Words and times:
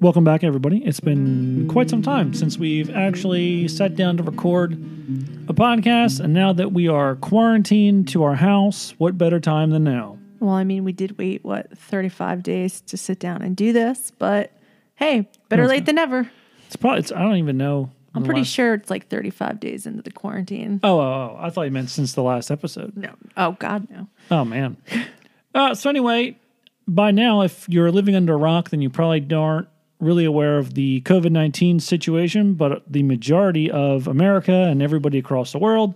Welcome 0.00 0.22
back, 0.22 0.44
everybody. 0.44 0.78
It's 0.84 1.00
been 1.00 1.66
quite 1.68 1.90
some 1.90 2.02
time 2.02 2.32
since 2.32 2.56
we've 2.56 2.88
actually 2.94 3.66
sat 3.66 3.96
down 3.96 4.16
to 4.18 4.22
record 4.22 4.74
a 5.48 5.52
podcast, 5.52 6.20
and 6.20 6.32
now 6.32 6.52
that 6.52 6.70
we 6.70 6.86
are 6.86 7.16
quarantined 7.16 8.06
to 8.08 8.22
our 8.22 8.36
house, 8.36 8.94
what 8.98 9.18
better 9.18 9.40
time 9.40 9.70
than 9.70 9.82
now? 9.82 10.16
Well, 10.38 10.54
I 10.54 10.62
mean, 10.62 10.84
we 10.84 10.92
did 10.92 11.18
wait, 11.18 11.44
what, 11.44 11.76
35 11.76 12.44
days 12.44 12.80
to 12.82 12.96
sit 12.96 13.18
down 13.18 13.42
and 13.42 13.56
do 13.56 13.72
this, 13.72 14.12
but 14.18 14.52
hey, 14.94 15.28
better 15.48 15.66
late 15.66 15.84
than 15.84 15.96
never. 15.96 16.30
It's 16.68 16.76
probably, 16.76 17.00
it's, 17.00 17.10
I 17.10 17.22
don't 17.22 17.38
even 17.38 17.56
know. 17.56 17.90
I'm 18.14 18.22
the 18.22 18.26
pretty 18.26 18.42
last- 18.42 18.52
sure 18.52 18.74
it's 18.74 18.90
like 18.90 19.08
35 19.08 19.58
days 19.58 19.84
into 19.84 20.02
the 20.02 20.12
quarantine. 20.12 20.78
Oh, 20.84 21.00
oh, 21.00 21.02
oh, 21.02 21.36
I 21.40 21.50
thought 21.50 21.62
you 21.62 21.72
meant 21.72 21.90
since 21.90 22.12
the 22.12 22.22
last 22.22 22.52
episode. 22.52 22.96
No. 22.96 23.16
Oh, 23.36 23.56
God, 23.58 23.90
no. 23.90 24.06
Oh, 24.30 24.44
man. 24.44 24.76
uh, 25.56 25.74
so, 25.74 25.90
anyway, 25.90 26.38
by 26.86 27.10
now, 27.10 27.42
if 27.42 27.68
you're 27.68 27.90
living 27.90 28.14
under 28.14 28.34
a 28.34 28.38
rock, 28.38 28.70
then 28.70 28.80
you 28.80 28.90
probably 28.90 29.26
aren't 29.34 29.66
really 30.00 30.24
aware 30.24 30.58
of 30.58 30.74
the 30.74 31.00
COVID 31.02 31.30
19 31.32 31.80
situation, 31.80 32.54
but 32.54 32.82
the 32.90 33.02
majority 33.02 33.70
of 33.70 34.06
America 34.06 34.52
and 34.52 34.82
everybody 34.82 35.18
across 35.18 35.52
the 35.52 35.58
world 35.58 35.94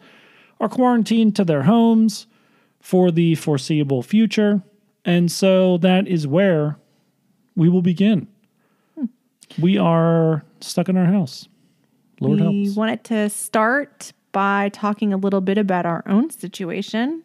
are 0.60 0.68
quarantined 0.68 1.36
to 1.36 1.44
their 1.44 1.62
homes 1.62 2.26
for 2.80 3.10
the 3.10 3.34
foreseeable 3.36 4.02
future. 4.02 4.62
And 5.04 5.30
so 5.30 5.78
that 5.78 6.06
is 6.08 6.26
where 6.26 6.76
we 7.56 7.68
will 7.68 7.82
begin. 7.82 8.28
We 9.60 9.76
are 9.78 10.44
stuck 10.60 10.88
in 10.88 10.96
our 10.96 11.06
house. 11.06 11.48
Lord 12.20 12.38
help 12.40 12.50
us. 12.50 12.54
we 12.54 12.72
wanted 12.74 13.04
to 13.04 13.28
start 13.28 14.12
by 14.30 14.70
talking 14.70 15.12
a 15.12 15.16
little 15.16 15.40
bit 15.40 15.58
about 15.58 15.84
our 15.86 16.02
own 16.06 16.30
situation. 16.30 17.22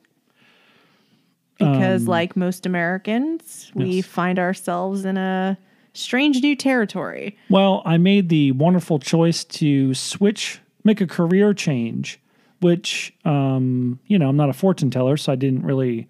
Because, 1.58 2.03
Um, 2.03 2.08
like 2.08 2.36
most 2.36 2.66
Americans, 2.66 3.72
we 3.73 3.86
yes. 3.97 4.06
find 4.06 4.38
ourselves 4.38 5.06
in 5.06 5.17
a 5.17 5.58
strange 5.98 6.42
new 6.42 6.56
territory. 6.56 7.38
Well, 7.50 7.81
I 7.86 7.98
made 7.98 8.30
the 8.30 8.52
wonderful 8.53 9.00
choice 9.00 9.44
to 9.45 9.94
switch, 9.94 10.59
make 10.84 11.02
a 11.02 11.08
career 11.08 11.53
change, 11.53 12.20
which, 12.62 13.14
um, 13.26 14.00
you 14.08 14.18
know, 14.18 14.30
I'm 14.30 14.38
not 14.38 14.50
a 14.50 14.53
fortune 14.53 14.90
teller, 14.92 15.18
so 15.18 15.31
I 15.31 15.36
didn't 15.36 15.64
really 15.64 16.08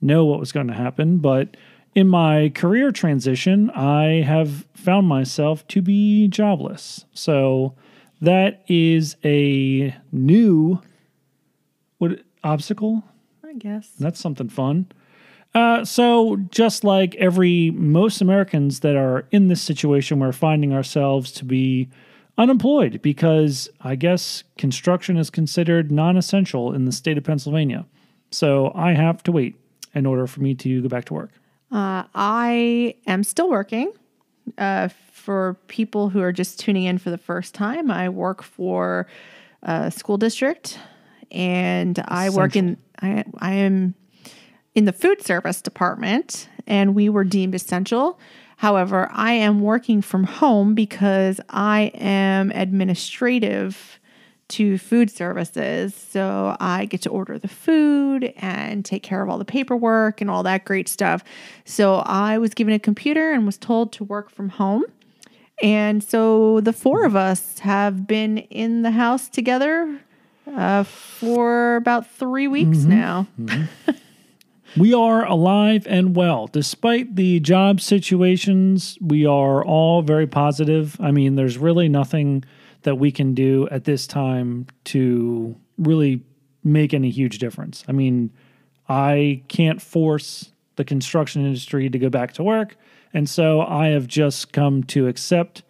know 0.00 0.24
what 0.24 0.40
was 0.40 0.52
going 0.52 0.68
to 0.68 0.74
happen. 0.74 1.18
But 1.18 1.56
in 1.94 2.08
my 2.08 2.50
career 2.54 2.92
transition, 2.92 3.70
I 3.70 4.22
have 4.22 4.66
found 4.74 5.06
myself 5.06 5.66
to 5.68 5.82
be 5.82 6.28
jobless. 6.28 7.04
So 7.12 7.74
that 8.20 8.62
is 8.68 9.16
a 9.24 9.94
new 10.12 10.80
what 11.98 12.20
obstacle 12.42 13.04
I 13.44 13.54
guess. 13.54 13.90
that's 13.98 14.18
something 14.18 14.48
fun. 14.48 14.86
Uh, 15.52 15.84
so, 15.84 16.36
just 16.50 16.84
like 16.84 17.14
every 17.16 17.72
most 17.72 18.20
Americans 18.20 18.80
that 18.80 18.96
are 18.96 19.26
in 19.32 19.48
this 19.48 19.60
situation, 19.60 20.20
we're 20.20 20.32
finding 20.32 20.72
ourselves 20.72 21.32
to 21.32 21.44
be 21.44 21.88
unemployed 22.40 23.02
because 23.02 23.68
I 23.82 23.96
guess 23.96 24.44
construction 24.56 25.16
is 25.16 25.28
considered 25.28 25.92
non-essential 25.92 26.72
in 26.72 26.86
the 26.86 26.92
state 26.92 27.18
of 27.18 27.24
Pennsylvania. 27.24 27.84
So 28.30 28.72
I 28.74 28.92
have 28.92 29.22
to 29.24 29.32
wait 29.32 29.56
in 29.94 30.06
order 30.06 30.26
for 30.26 30.40
me 30.40 30.54
to 30.54 30.82
go 30.82 30.88
back 30.88 31.04
to 31.06 31.14
work. 31.14 31.30
Uh, 31.70 32.04
I 32.14 32.94
am 33.06 33.24
still 33.24 33.50
working. 33.50 33.92
Uh, 34.56 34.88
for 35.12 35.58
people 35.68 36.08
who 36.08 36.22
are 36.22 36.32
just 36.32 36.58
tuning 36.58 36.84
in 36.84 36.96
for 36.96 37.10
the 37.10 37.18
first 37.18 37.54
time, 37.54 37.90
I 37.90 38.08
work 38.08 38.42
for 38.42 39.06
a 39.62 39.90
school 39.90 40.16
district, 40.16 40.78
and 41.30 42.02
I 42.08 42.30
work 42.30 42.56
in 42.56 42.78
I 43.02 43.24
I 43.38 43.52
am 43.52 43.94
in 44.74 44.84
the 44.84 44.92
food 44.92 45.22
service 45.22 45.60
department, 45.60 46.48
and 46.66 46.94
we 46.94 47.08
were 47.08 47.24
deemed 47.24 47.54
essential. 47.54 48.18
However, 48.56 49.08
I 49.12 49.32
am 49.32 49.60
working 49.60 50.02
from 50.02 50.24
home 50.24 50.74
because 50.74 51.40
I 51.48 51.92
am 51.94 52.50
administrative 52.50 53.98
to 54.48 54.78
food 54.78 55.10
services. 55.10 55.94
So 55.94 56.56
I 56.60 56.84
get 56.84 57.02
to 57.02 57.10
order 57.10 57.38
the 57.38 57.48
food 57.48 58.32
and 58.36 58.84
take 58.84 59.02
care 59.02 59.22
of 59.22 59.30
all 59.30 59.38
the 59.38 59.44
paperwork 59.44 60.20
and 60.20 60.28
all 60.28 60.42
that 60.42 60.64
great 60.64 60.88
stuff. 60.88 61.24
So 61.64 61.96
I 62.04 62.36
was 62.38 62.52
given 62.52 62.74
a 62.74 62.78
computer 62.78 63.32
and 63.32 63.46
was 63.46 63.56
told 63.56 63.92
to 63.92 64.04
work 64.04 64.28
from 64.28 64.50
home. 64.50 64.84
And 65.62 66.02
so 66.02 66.60
the 66.60 66.72
four 66.72 67.04
of 67.04 67.14
us 67.16 67.60
have 67.60 68.06
been 68.06 68.38
in 68.38 68.82
the 68.82 68.90
house 68.90 69.28
together 69.28 70.00
uh, 70.46 70.84
for 70.84 71.76
about 71.76 72.10
three 72.10 72.48
weeks 72.48 72.78
now. 72.78 73.26
We 74.76 74.94
are 74.94 75.24
alive 75.24 75.86
and 75.88 76.14
well. 76.14 76.46
Despite 76.46 77.16
the 77.16 77.40
job 77.40 77.80
situations, 77.80 78.96
we 79.00 79.26
are 79.26 79.64
all 79.64 80.02
very 80.02 80.26
positive. 80.26 80.96
I 81.00 81.10
mean, 81.10 81.34
there's 81.34 81.58
really 81.58 81.88
nothing 81.88 82.44
that 82.82 82.96
we 82.96 83.10
can 83.10 83.34
do 83.34 83.68
at 83.70 83.84
this 83.84 84.06
time 84.06 84.66
to 84.84 85.56
really 85.76 86.22
make 86.62 86.94
any 86.94 87.10
huge 87.10 87.38
difference. 87.38 87.84
I 87.88 87.92
mean, 87.92 88.30
I 88.88 89.42
can't 89.48 89.80
force 89.82 90.52
the 90.76 90.84
construction 90.84 91.44
industry 91.44 91.90
to 91.90 91.98
go 91.98 92.08
back 92.08 92.32
to 92.34 92.42
work. 92.42 92.76
And 93.12 93.28
so 93.28 93.60
I 93.60 93.88
have 93.88 94.06
just 94.06 94.52
come 94.52 94.84
to 94.84 95.08
accept 95.08 95.62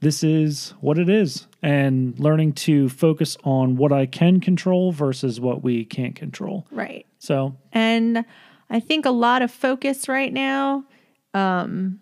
this 0.00 0.22
is 0.22 0.74
what 0.80 0.98
it 0.98 1.08
is 1.08 1.46
and 1.62 2.18
learning 2.18 2.52
to 2.52 2.88
focus 2.88 3.36
on 3.44 3.76
what 3.76 3.92
I 3.92 4.06
can 4.06 4.40
control 4.40 4.92
versus 4.92 5.40
what 5.40 5.62
we 5.62 5.84
can't 5.84 6.14
control. 6.14 6.66
Right. 6.70 7.06
So 7.24 7.56
And 7.72 8.24
I 8.68 8.80
think 8.80 9.06
a 9.06 9.10
lot 9.10 9.40
of 9.40 9.50
focus 9.50 10.08
right 10.08 10.32
now 10.32 10.84
um, 11.32 12.00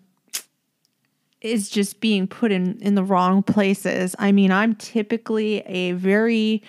is 1.41 1.69
just 1.69 2.01
being 2.01 2.27
put 2.27 2.51
in, 2.51 2.77
in 2.81 2.95
the 2.95 3.03
wrong 3.03 3.41
places. 3.41 4.15
I 4.19 4.31
mean, 4.31 4.51
I'm 4.51 4.75
typically 4.75 5.59
a 5.59 5.93
very 5.93 6.61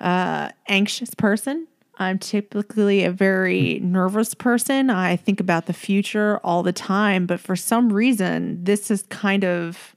uh, 0.00 0.50
anxious 0.68 1.14
person. 1.14 1.66
I'm 1.98 2.18
typically 2.18 3.04
a 3.04 3.10
very 3.10 3.80
nervous 3.80 4.34
person. 4.34 4.88
I 4.88 5.16
think 5.16 5.40
about 5.40 5.66
the 5.66 5.74
future 5.74 6.38
all 6.38 6.62
the 6.62 6.72
time, 6.72 7.26
but 7.26 7.40
for 7.40 7.56
some 7.56 7.92
reason, 7.92 8.64
this 8.64 8.88
has 8.88 9.02
kind 9.10 9.44
of 9.44 9.94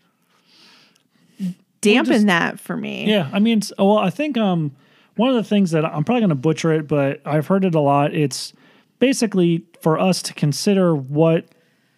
dampened 1.79 2.07
just- 2.07 2.25
that 2.27 2.59
for 2.59 2.75
me. 2.75 3.05
Yeah, 3.07 3.29
I 3.31 3.39
mean, 3.39 3.61
well, 3.77 3.99
I 3.99 4.09
think 4.09 4.37
um, 4.37 4.75
one 5.15 5.29
of 5.29 5.35
the 5.35 5.43
things 5.43 5.71
that 5.71 5.85
I'm 5.85 6.03
probably 6.03 6.21
going 6.21 6.29
to 6.29 6.35
butcher 6.35 6.73
it, 6.73 6.87
but 6.87 7.21
I've 7.25 7.47
heard 7.47 7.65
it 7.65 7.75
a 7.75 7.79
lot. 7.79 8.13
It's 8.13 8.53
basically 8.99 9.65
for 9.81 9.99
us 9.99 10.21
to 10.23 10.33
consider 10.33 10.95
what 10.95 11.45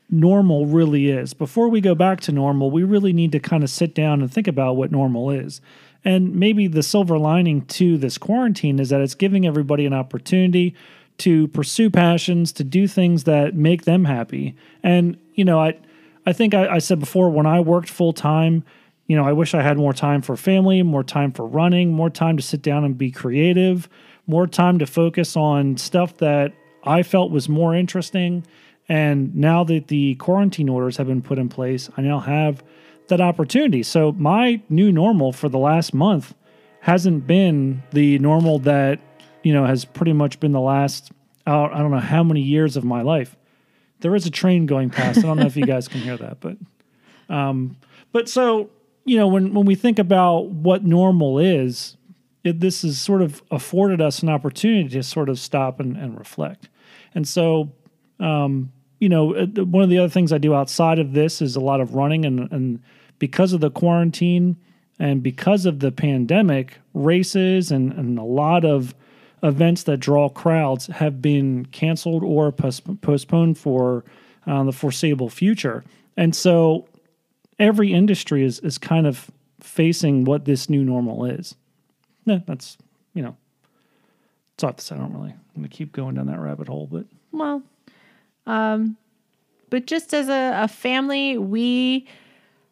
normal 0.09 0.65
really 0.65 1.09
is. 1.09 1.33
Before 1.33 1.69
we 1.69 1.81
go 1.81 1.95
back 1.95 2.21
to 2.21 2.31
normal, 2.31 2.71
we 2.71 2.83
really 2.83 3.13
need 3.13 3.31
to 3.31 3.39
kind 3.39 3.63
of 3.63 3.69
sit 3.69 3.95
down 3.95 4.21
and 4.21 4.31
think 4.31 4.47
about 4.47 4.75
what 4.75 4.91
normal 4.91 5.31
is. 5.31 5.61
And 6.03 6.35
maybe 6.35 6.67
the 6.67 6.83
silver 6.83 7.17
lining 7.17 7.65
to 7.65 7.97
this 7.97 8.17
quarantine 8.17 8.79
is 8.79 8.89
that 8.89 9.01
it's 9.01 9.15
giving 9.15 9.47
everybody 9.47 9.85
an 9.85 9.93
opportunity 9.93 10.75
to 11.17 11.47
pursue 11.47 11.89
passions, 11.89 12.51
to 12.53 12.63
do 12.63 12.87
things 12.87 13.23
that 13.23 13.55
make 13.55 13.85
them 13.85 14.05
happy. 14.05 14.55
And, 14.83 15.17
you 15.33 15.45
know, 15.45 15.59
I, 15.59 15.79
I 16.25 16.33
think 16.33 16.53
I, 16.53 16.67
I 16.67 16.77
said 16.79 16.99
before 16.99 17.29
when 17.29 17.45
I 17.45 17.59
worked 17.59 17.89
full 17.89 18.13
time, 18.13 18.63
you 19.07 19.16
know, 19.16 19.23
I 19.23 19.33
wish 19.33 19.53
I 19.53 19.61
had 19.61 19.77
more 19.77 19.93
time 19.93 20.21
for 20.21 20.35
family, 20.35 20.81
more 20.83 21.03
time 21.03 21.31
for 21.31 21.45
running, 21.45 21.91
more 21.91 22.09
time 22.09 22.38
to 22.38 22.43
sit 22.43 22.61
down 22.61 22.83
and 22.83 22.97
be 22.97 23.11
creative, 23.11 23.88
more 24.27 24.47
time 24.47 24.79
to 24.79 24.85
focus 24.85 25.38
on 25.38 25.77
stuff 25.77 26.17
that 26.17 26.53
I 26.83 27.03
felt 27.03 27.31
was 27.31 27.47
more 27.47 27.75
interesting. 27.75 28.45
And 28.89 29.35
now 29.35 29.63
that 29.63 29.88
the 29.88 30.16
quarantine 30.16 30.69
orders 30.69 30.97
have 30.97 31.07
been 31.07 31.21
put 31.21 31.38
in 31.38 31.49
place, 31.49 31.89
I 31.97 32.01
now 32.01 32.19
have 32.19 32.63
that 33.07 33.22
opportunity. 33.22 33.84
So 33.84 34.11
my 34.13 34.61
new 34.69 34.91
normal 34.91 35.31
for 35.31 35.49
the 35.49 35.59
last 35.59 35.93
month 35.93 36.34
hasn't 36.81 37.28
been 37.28 37.84
the 37.91 38.19
normal 38.19 38.59
that, 38.59 38.99
you 39.43 39.53
know, 39.53 39.66
has 39.66 39.85
pretty 39.85 40.13
much 40.13 40.40
been 40.40 40.52
the 40.52 40.61
last, 40.61 41.11
uh, 41.46 41.66
I 41.66 41.79
don't 41.79 41.91
know 41.91 41.99
how 41.99 42.23
many 42.23 42.41
years 42.41 42.78
of 42.78 42.84
my 42.84 43.02
life. 43.02 43.35
There 44.02 44.16
is 44.16 44.25
a 44.25 44.31
train 44.31 44.66
going 44.66 44.90
past. 44.90 45.19
I 45.19 45.22
don't 45.22 45.37
know 45.37 45.46
if 45.46 45.55
you 45.55 45.66
guys 45.66 45.87
can 45.87 46.02
hear 46.02 46.17
that, 46.17 46.40
but 46.40 46.57
um, 47.28 47.78
but 48.11 48.29
so 48.29 48.69
you 49.05 49.17
know 49.17 49.28
when 49.28 49.53
when 49.53 49.66
we 49.66 49.75
think 49.75 49.99
about 49.99 50.49
what 50.49 50.84
normal 50.84 51.40
is, 51.40 51.96
it, 52.43 52.59
this 52.59 52.81
has 52.81 52.99
sort 52.99 53.22
of 53.22 53.41
afforded 53.52 54.02
us 54.02 54.22
an 54.22 54.29
opportunity 54.29 54.90
to 54.90 55.03
sort 55.03 55.29
of 55.29 55.40
stop 55.40 55.79
and, 55.79 55.96
and 55.96 56.17
reflect. 56.17 56.69
And 57.13 57.28
so, 57.28 57.72
um, 58.19 58.72
you 58.99 59.09
know, 59.09 59.35
uh, 59.35 59.46
one 59.63 59.84
of 59.84 59.90
the 59.90 59.99
other 59.99 60.09
things 60.09 60.34
I 60.34 60.37
do 60.37 60.53
outside 60.53 60.99
of 60.99 61.13
this 61.13 61.41
is 61.41 61.55
a 61.55 61.59
lot 61.61 61.79
of 61.81 61.96
running, 61.96 62.25
and 62.25 62.52
and 62.52 62.81
because 63.19 63.53
of 63.53 63.61
the 63.61 63.72
quarantine 63.72 64.57
and 64.99 65.22
because 65.22 65.66
of 65.66 65.79
the 65.79 65.91
pandemic, 65.91 66.79
races 66.93 67.72
and 67.72 67.93
and 67.93 68.17
a 68.17 68.23
lot 68.23 68.66
of 68.66 68.96
events 69.43 69.84
that 69.84 69.97
draw 69.97 70.28
crowds 70.29 70.87
have 70.87 71.22
been 71.22 71.66
canceled 71.67 72.23
or 72.23 72.52
postponed 72.52 73.57
for 73.57 74.03
uh, 74.47 74.63
the 74.63 74.72
foreseeable 74.72 75.29
future. 75.29 75.84
And 76.17 76.35
so 76.35 76.87
every 77.59 77.93
industry 77.93 78.43
is, 78.43 78.59
is 78.59 78.78
kind 78.78 79.07
of 79.07 79.31
facing 79.59 80.25
what 80.25 80.46
this 80.46 80.69
new 80.69 80.84
normal 80.84 81.25
is. 81.25 81.55
Yeah, 82.25 82.40
that's, 82.46 82.78
you 83.13 83.22
know, 83.22 83.35
it's 84.55 84.63
to 84.78 84.84
say. 84.84 84.96
I 84.96 84.99
don't 84.99 85.13
really, 85.13 85.31
I'm 85.55 85.63
to 85.63 85.69
keep 85.69 85.91
going 85.91 86.16
down 86.16 86.28
that 86.28 86.40
rabbit 86.40 86.67
hole, 86.67 86.87
but 86.91 87.05
Well, 87.31 87.63
um, 88.46 88.97
but 89.69 89.85
just 89.85 90.13
as 90.13 90.29
a, 90.29 90.63
a 90.63 90.67
family, 90.67 91.37
we 91.37 92.07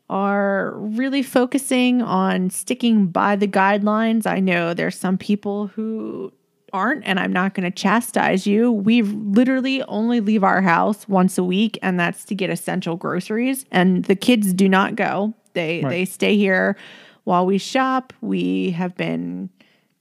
are 0.09 0.74
really 0.75 1.24
focusing 1.24 2.01
on 2.01 2.50
sticking 2.50 3.07
by 3.07 3.35
the 3.35 3.47
guidelines. 3.47 4.27
I 4.27 4.39
know 4.39 4.74
there's 4.74 4.97
some 4.97 5.18
people 5.18 5.68
who 5.68 6.31
aren't, 6.73 7.05
and 7.05 7.19
I'm 7.19 7.31
not 7.31 7.53
going 7.53 7.63
to 7.63 7.71
chastise 7.71 8.45
you. 8.47 8.71
We 8.71 9.01
literally 9.03 9.83
only 9.83 10.19
leave 10.19 10.43
our 10.43 10.61
house 10.61 11.07
once 11.07 11.37
a 11.37 11.43
week, 11.43 11.77
and 11.81 11.99
that's 11.99 12.25
to 12.25 12.35
get 12.35 12.49
essential 12.49 12.95
groceries. 12.97 13.65
And 13.71 14.03
the 14.05 14.15
kids 14.15 14.53
do 14.53 14.67
not 14.67 14.95
go; 14.95 15.33
they 15.53 15.81
Right. 15.81 15.89
they 15.89 16.05
stay 16.05 16.35
here 16.35 16.75
while 17.23 17.45
we 17.45 17.57
shop. 17.57 18.11
We 18.21 18.71
have 18.71 18.95
been 18.97 19.49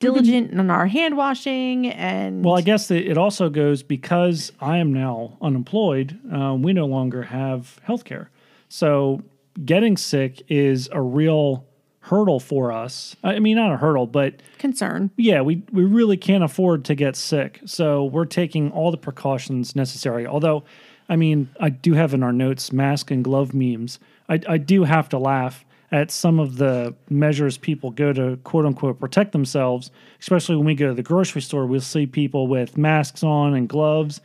diligent 0.01 0.51
in 0.51 0.71
our 0.71 0.87
hand 0.87 1.17
washing, 1.17 1.87
and 1.87 2.45
Well, 2.45 2.57
I 2.57 2.63
guess 2.63 2.91
it 2.91 3.07
it 3.07 3.17
also 3.19 3.49
goes 3.51 3.83
because 3.83 4.51
I 4.61 4.79
am 4.79 4.93
now 4.93 5.37
unemployed. 5.41 6.19
Uh, 6.33 6.55
we 6.59 6.73
no 6.73 6.87
longer 6.87 7.23
have 7.23 7.79
health 7.85 8.05
care. 8.05 8.31
So 8.69 9.23
getting 9.65 9.97
sick 9.99 10.43
is 10.49 10.89
a 10.93 11.01
real 11.03 11.67
hurdle 12.03 12.41
for 12.41 12.73
us. 12.73 13.17
I 13.23 13.39
mean, 13.39 13.57
not 13.57 13.73
a 13.73 13.77
hurdle, 13.77 14.07
but 14.07 14.43
concern. 14.59 15.11
yeah, 15.17 15.41
we, 15.41 15.63
we 15.73 15.85
really 15.85 16.17
can't 16.17 16.43
afford 16.43 16.85
to 16.87 16.95
get 16.95 17.17
sick. 17.17 17.61
So 17.65 18.05
we're 18.05 18.25
taking 18.25 18.71
all 18.73 18.91
the 18.91 18.97
precautions 18.97 19.77
necessary. 19.77 20.27
Although, 20.27 20.65
I 21.09 21.17
mean, 21.17 21.49
I 21.61 21.71
do 21.71 21.95
have 21.95 22.13
in 22.13 22.23
our 22.23 22.33
notes 22.33 22.73
mask 22.73 23.11
and 23.13 23.23
glove 23.23 23.55
memes. 23.55 24.01
I, 24.29 24.41
I 24.49 24.59
do 24.59 24.83
have 24.83 25.09
to 25.11 25.19
laugh 25.19 25.65
at 25.93 26.11
some 26.11 26.41
of 26.41 26.57
the 26.57 26.95
measures 27.09 27.57
people 27.57 27.91
go 27.91 28.13
to 28.13 28.37
quote 28.39 28.67
unquote 28.67 28.99
protect 28.99 29.31
themselves, 29.31 29.91
especially 30.21 30.57
when 30.57 30.65
we 30.65 30.75
go 30.75 30.89
to 30.89 30.95
the 30.95 31.03
grocery 31.03 31.43
store. 31.43 31.67
We'll 31.67 31.81
see 31.81 32.07
people 32.07 32.49
with 32.49 32.77
masks 32.77 33.23
on 33.23 33.55
and 33.55 33.69
gloves, 33.69 34.21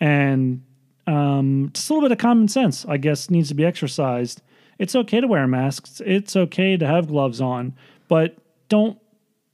and 0.00 0.62
um, 1.06 1.70
just 1.72 1.88
a 1.88 1.94
little 1.94 2.06
bit 2.06 2.12
of 2.12 2.18
common 2.18 2.48
sense, 2.48 2.84
I 2.86 2.98
guess, 2.98 3.30
needs 3.30 3.48
to 3.48 3.54
be 3.54 3.64
exercised. 3.64 4.42
It's 4.78 4.94
okay 4.94 5.20
to 5.20 5.26
wear 5.26 5.46
masks, 5.46 6.00
it's 6.04 6.34
okay 6.34 6.76
to 6.76 6.86
have 6.86 7.08
gloves 7.08 7.40
on, 7.40 7.74
but 8.08 8.36
don't 8.68 8.98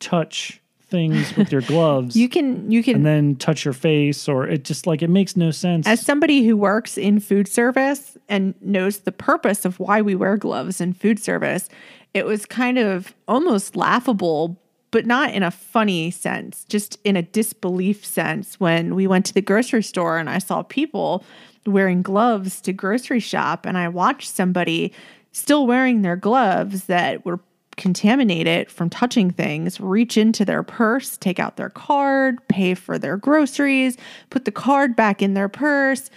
touch 0.00 0.60
things 0.88 1.36
with 1.36 1.52
your 1.52 1.60
gloves 1.72 2.16
You 2.16 2.28
can 2.28 2.70
you 2.70 2.82
can 2.82 2.96
and 2.96 3.06
then 3.06 3.36
touch 3.36 3.64
your 3.64 3.74
face 3.74 4.28
or 4.28 4.46
it 4.46 4.64
just 4.64 4.86
like 4.86 5.02
it 5.02 5.08
makes 5.08 5.36
no 5.36 5.50
sense. 5.50 5.86
As 5.86 6.00
somebody 6.00 6.46
who 6.46 6.56
works 6.56 6.96
in 6.96 7.20
food 7.20 7.46
service 7.46 8.16
and 8.28 8.54
knows 8.60 9.00
the 9.00 9.12
purpose 9.12 9.64
of 9.64 9.78
why 9.78 10.00
we 10.00 10.14
wear 10.14 10.36
gloves 10.36 10.80
in 10.80 10.94
food 10.94 11.18
service, 11.18 11.68
it 12.14 12.24
was 12.24 12.46
kind 12.46 12.78
of 12.78 13.14
almost 13.26 13.76
laughable, 13.76 14.56
but 14.90 15.04
not 15.04 15.32
in 15.34 15.42
a 15.42 15.50
funny 15.50 16.10
sense, 16.10 16.64
just 16.64 16.98
in 17.04 17.16
a 17.16 17.22
disbelief 17.22 18.04
sense 18.04 18.58
when 18.58 18.94
we 18.94 19.06
went 19.06 19.26
to 19.26 19.34
the 19.34 19.42
grocery 19.42 19.82
store 19.82 20.18
and 20.18 20.30
I 20.30 20.38
saw 20.38 20.62
people 20.62 21.22
wearing 21.68 22.02
gloves 22.02 22.60
to 22.62 22.72
grocery 22.72 23.20
shop 23.20 23.66
and 23.66 23.78
I 23.78 23.88
watched 23.88 24.30
somebody 24.30 24.92
still 25.32 25.66
wearing 25.66 26.02
their 26.02 26.16
gloves 26.16 26.84
that 26.84 27.24
were 27.24 27.40
contaminated 27.76 28.70
from 28.70 28.90
touching 28.90 29.30
things 29.30 29.80
reach 29.80 30.18
into 30.18 30.44
their 30.44 30.62
purse, 30.62 31.16
take 31.16 31.38
out 31.38 31.56
their 31.56 31.70
card, 31.70 32.36
pay 32.48 32.74
for 32.74 32.98
their 32.98 33.16
groceries, 33.16 33.96
put 34.30 34.44
the 34.44 34.52
card 34.52 34.94
back 34.94 35.22
in 35.22 35.34
their 35.34 35.48
purse. 35.48 36.10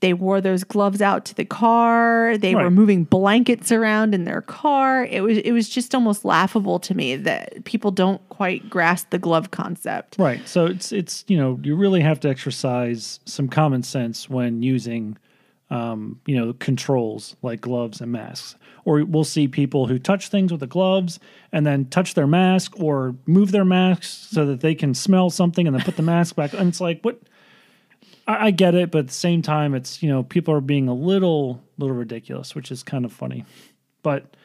They 0.00 0.12
wore 0.12 0.40
those 0.42 0.62
gloves 0.62 1.00
out 1.00 1.24
to 1.26 1.34
the 1.34 1.44
car. 1.44 2.36
They 2.36 2.54
were 2.54 2.70
moving 2.70 3.04
blankets 3.04 3.72
around 3.72 4.14
in 4.14 4.24
their 4.24 4.42
car. 4.42 5.04
It 5.04 5.22
was 5.22 5.38
it 5.38 5.52
was 5.52 5.70
just 5.70 5.94
almost 5.94 6.24
laughable 6.24 6.78
to 6.80 6.94
me 6.94 7.16
that 7.16 7.64
people 7.64 7.90
don't 7.90 8.26
quite 8.28 8.68
grasp 8.68 9.08
the 9.10 9.18
glove 9.18 9.50
concept. 9.52 10.16
Right. 10.18 10.46
So 10.46 10.66
it's 10.66 10.92
it's 10.92 11.24
you 11.28 11.38
know 11.38 11.58
you 11.62 11.76
really 11.76 12.02
have 12.02 12.20
to 12.20 12.28
exercise 12.28 13.20
some 13.24 13.48
common 13.48 13.82
sense 13.82 14.28
when 14.28 14.62
using 14.62 15.16
um, 15.70 16.20
you 16.26 16.36
know 16.36 16.52
controls 16.52 17.36
like 17.42 17.62
gloves 17.62 18.00
and 18.02 18.12
masks. 18.12 18.56
Or 18.84 19.04
we'll 19.04 19.24
see 19.24 19.48
people 19.48 19.86
who 19.86 19.98
touch 19.98 20.28
things 20.28 20.52
with 20.52 20.60
the 20.60 20.68
gloves 20.68 21.18
and 21.50 21.66
then 21.66 21.86
touch 21.86 22.14
their 22.14 22.28
mask 22.28 22.78
or 22.78 23.16
move 23.26 23.50
their 23.50 23.64
masks 23.64 24.08
so 24.30 24.46
that 24.46 24.60
they 24.60 24.76
can 24.76 24.94
smell 24.94 25.28
something 25.28 25.66
and 25.66 25.74
then 25.74 25.82
put 25.82 25.96
the 25.96 26.02
mask 26.02 26.36
back. 26.36 26.52
And 26.52 26.68
it's 26.68 26.80
like 26.80 27.00
what 27.02 27.20
I, 28.26 28.46
I 28.46 28.50
get 28.50 28.74
it, 28.74 28.90
but 28.90 28.98
at 29.00 29.06
the 29.08 29.14
same 29.14 29.42
time, 29.42 29.74
it's 29.74 30.02
you 30.02 30.08
know 30.08 30.22
people 30.22 30.54
are 30.54 30.60
being 30.60 30.88
a 30.88 30.94
little 30.94 31.62
little 31.78 31.96
ridiculous, 31.96 32.54
which 32.54 32.70
is 32.70 32.82
kind 32.82 33.04
of 33.04 33.12
funny. 33.12 33.44
But 34.02 34.36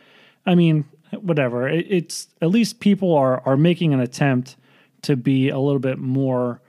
I 0.45 0.55
mean, 0.55 0.85
whatever. 1.19 1.67
It, 1.67 1.85
it's 1.89 2.27
at 2.41 2.49
least 2.49 2.79
people 2.79 3.13
are 3.15 3.41
are 3.45 3.57
making 3.57 3.93
an 3.93 3.99
attempt 3.99 4.55
to 5.03 5.15
be 5.15 5.49
a 5.49 5.59
little 5.59 5.79
bit 5.79 5.97
more 5.97 6.61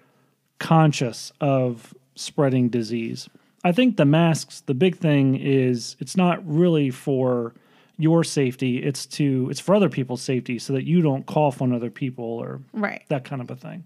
conscious 0.59 1.33
of 1.41 1.95
spreading 2.15 2.69
disease. 2.69 3.29
I 3.65 3.73
think 3.73 3.97
the 3.97 4.05
masks, 4.05 4.61
the 4.61 4.75
big 4.75 4.97
thing 4.97 5.37
is 5.37 5.97
it's 6.01 6.17
not 6.17 6.41
really 6.47 6.91
for 6.91 7.55
your 7.99 8.25
safety, 8.25 8.83
it's 8.83 9.07
to 9.07 9.49
it's 9.51 9.61
for 9.61 9.75
other 9.75 9.89
people's 9.89 10.23
safety 10.23 10.59
so 10.59 10.73
that 10.73 10.85
you 10.85 11.03
don't 11.03 11.27
cough 11.27 11.63
on 11.63 11.73
other 11.73 11.91
people 11.91 12.25
or 12.25 12.61
Right. 12.73 13.03
that 13.09 13.25
kind 13.25 13.41
of 13.43 13.51
a 13.51 13.57
thing. 13.57 13.85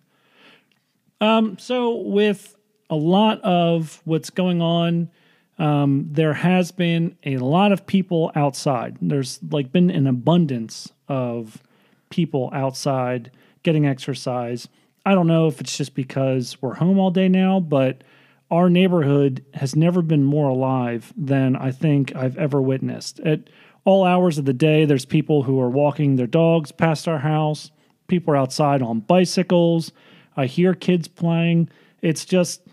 Um, 1.20 1.58
so 1.58 1.96
with 1.96 2.56
a 2.90 2.96
lot 2.96 3.40
of 3.42 4.00
what's 4.04 4.30
going 4.30 4.60
on, 4.62 5.10
um, 5.58 6.08
there 6.10 6.34
has 6.34 6.70
been 6.70 7.16
a 7.24 7.38
lot 7.38 7.72
of 7.72 7.86
people 7.86 8.30
outside. 8.34 8.96
There's 9.00 9.40
like 9.50 9.72
been 9.72 9.90
an 9.90 10.06
abundance 10.06 10.92
of 11.08 11.62
people 12.10 12.50
outside 12.52 13.30
getting 13.62 13.86
exercise. 13.86 14.68
I 15.04 15.14
don't 15.14 15.26
know 15.26 15.46
if 15.46 15.60
it's 15.60 15.76
just 15.76 15.94
because 15.94 16.60
we're 16.60 16.74
home 16.74 16.98
all 16.98 17.10
day 17.10 17.28
now, 17.28 17.60
but 17.60 18.02
our 18.50 18.70
neighborhood 18.70 19.44
has 19.54 19.74
never 19.74 20.02
been 20.02 20.22
more 20.22 20.48
alive 20.48 21.12
than 21.16 21.56
I 21.56 21.72
think 21.72 22.14
I've 22.14 22.36
ever 22.36 22.60
witnessed. 22.60 23.18
At 23.20 23.48
all 23.84 24.04
hours 24.04 24.38
of 24.38 24.44
the 24.44 24.52
day, 24.52 24.84
there's 24.84 25.04
people 25.04 25.44
who 25.44 25.60
are 25.60 25.70
walking 25.70 26.16
their 26.16 26.26
dogs 26.26 26.70
past 26.70 27.08
our 27.08 27.18
house. 27.18 27.70
People 28.08 28.34
are 28.34 28.36
outside 28.36 28.82
on 28.82 29.00
bicycles. 29.00 29.92
I 30.36 30.46
hear 30.46 30.74
kids 30.74 31.08
playing. 31.08 31.70
It's 32.02 32.24
just 32.24 32.65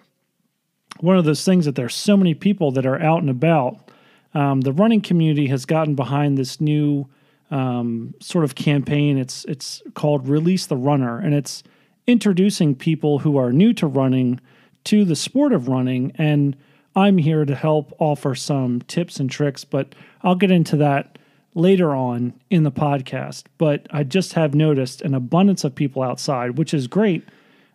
one 1.03 1.17
of 1.17 1.25
those 1.25 1.43
things 1.43 1.65
that 1.65 1.75
there's 1.75 1.93
so 1.93 2.15
many 2.15 2.33
people 2.33 2.71
that 2.71 2.85
are 2.85 2.97
out 3.01 3.19
and 3.19 3.29
about. 3.29 3.91
Um, 4.33 4.61
the 4.61 4.71
running 4.71 5.01
community 5.01 5.47
has 5.47 5.65
gotten 5.65 5.95
behind 5.95 6.37
this 6.37 6.61
new 6.61 7.09
um, 7.51 8.15
sort 8.21 8.45
of 8.45 8.55
campaign. 8.55 9.17
It's 9.17 9.43
it's 9.43 9.81
called 9.95 10.29
Release 10.29 10.65
the 10.65 10.77
Runner, 10.77 11.19
and 11.19 11.33
it's 11.35 11.61
introducing 12.07 12.73
people 12.73 13.19
who 13.19 13.35
are 13.35 13.51
new 13.51 13.73
to 13.73 13.85
running 13.85 14.39
to 14.85 15.03
the 15.03 15.17
sport 15.17 15.51
of 15.51 15.67
running. 15.67 16.13
And 16.15 16.55
I'm 16.95 17.17
here 17.17 17.43
to 17.43 17.53
help 17.53 17.93
offer 17.99 18.33
some 18.33 18.79
tips 18.83 19.19
and 19.19 19.29
tricks, 19.29 19.65
but 19.65 19.93
I'll 20.21 20.35
get 20.35 20.51
into 20.51 20.77
that 20.77 21.17
later 21.53 21.93
on 21.93 22.31
in 22.49 22.63
the 22.63 22.71
podcast. 22.71 23.43
But 23.57 23.87
I 23.91 24.03
just 24.03 24.33
have 24.33 24.55
noticed 24.55 25.01
an 25.01 25.13
abundance 25.13 25.65
of 25.65 25.75
people 25.75 26.01
outside, 26.01 26.57
which 26.57 26.73
is 26.73 26.87
great. 26.87 27.27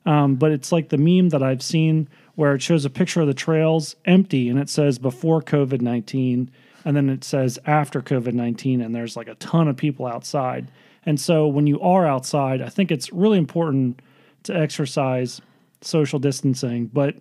Um, 0.06 0.36
but 0.36 0.50
it's 0.50 0.72
like 0.72 0.88
the 0.88 0.96
meme 0.96 1.28
that 1.28 1.42
I've 1.42 1.62
seen 1.62 2.08
where 2.38 2.54
it 2.54 2.62
shows 2.62 2.84
a 2.84 2.90
picture 2.90 3.20
of 3.20 3.26
the 3.26 3.34
trails 3.34 3.96
empty 4.04 4.48
and 4.48 4.60
it 4.60 4.70
says 4.70 4.96
before 4.96 5.42
COVID 5.42 5.80
19 5.80 6.48
and 6.84 6.96
then 6.96 7.08
it 7.08 7.24
says 7.24 7.58
after 7.66 8.00
COVID 8.00 8.32
19 8.32 8.80
and 8.80 8.94
there's 8.94 9.16
like 9.16 9.26
a 9.26 9.34
ton 9.34 9.66
of 9.66 9.76
people 9.76 10.06
outside. 10.06 10.70
And 11.04 11.20
so 11.20 11.48
when 11.48 11.66
you 11.66 11.80
are 11.80 12.06
outside, 12.06 12.62
I 12.62 12.68
think 12.68 12.92
it's 12.92 13.12
really 13.12 13.38
important 13.38 14.00
to 14.44 14.56
exercise 14.56 15.40
social 15.80 16.20
distancing. 16.20 16.86
But 16.86 17.16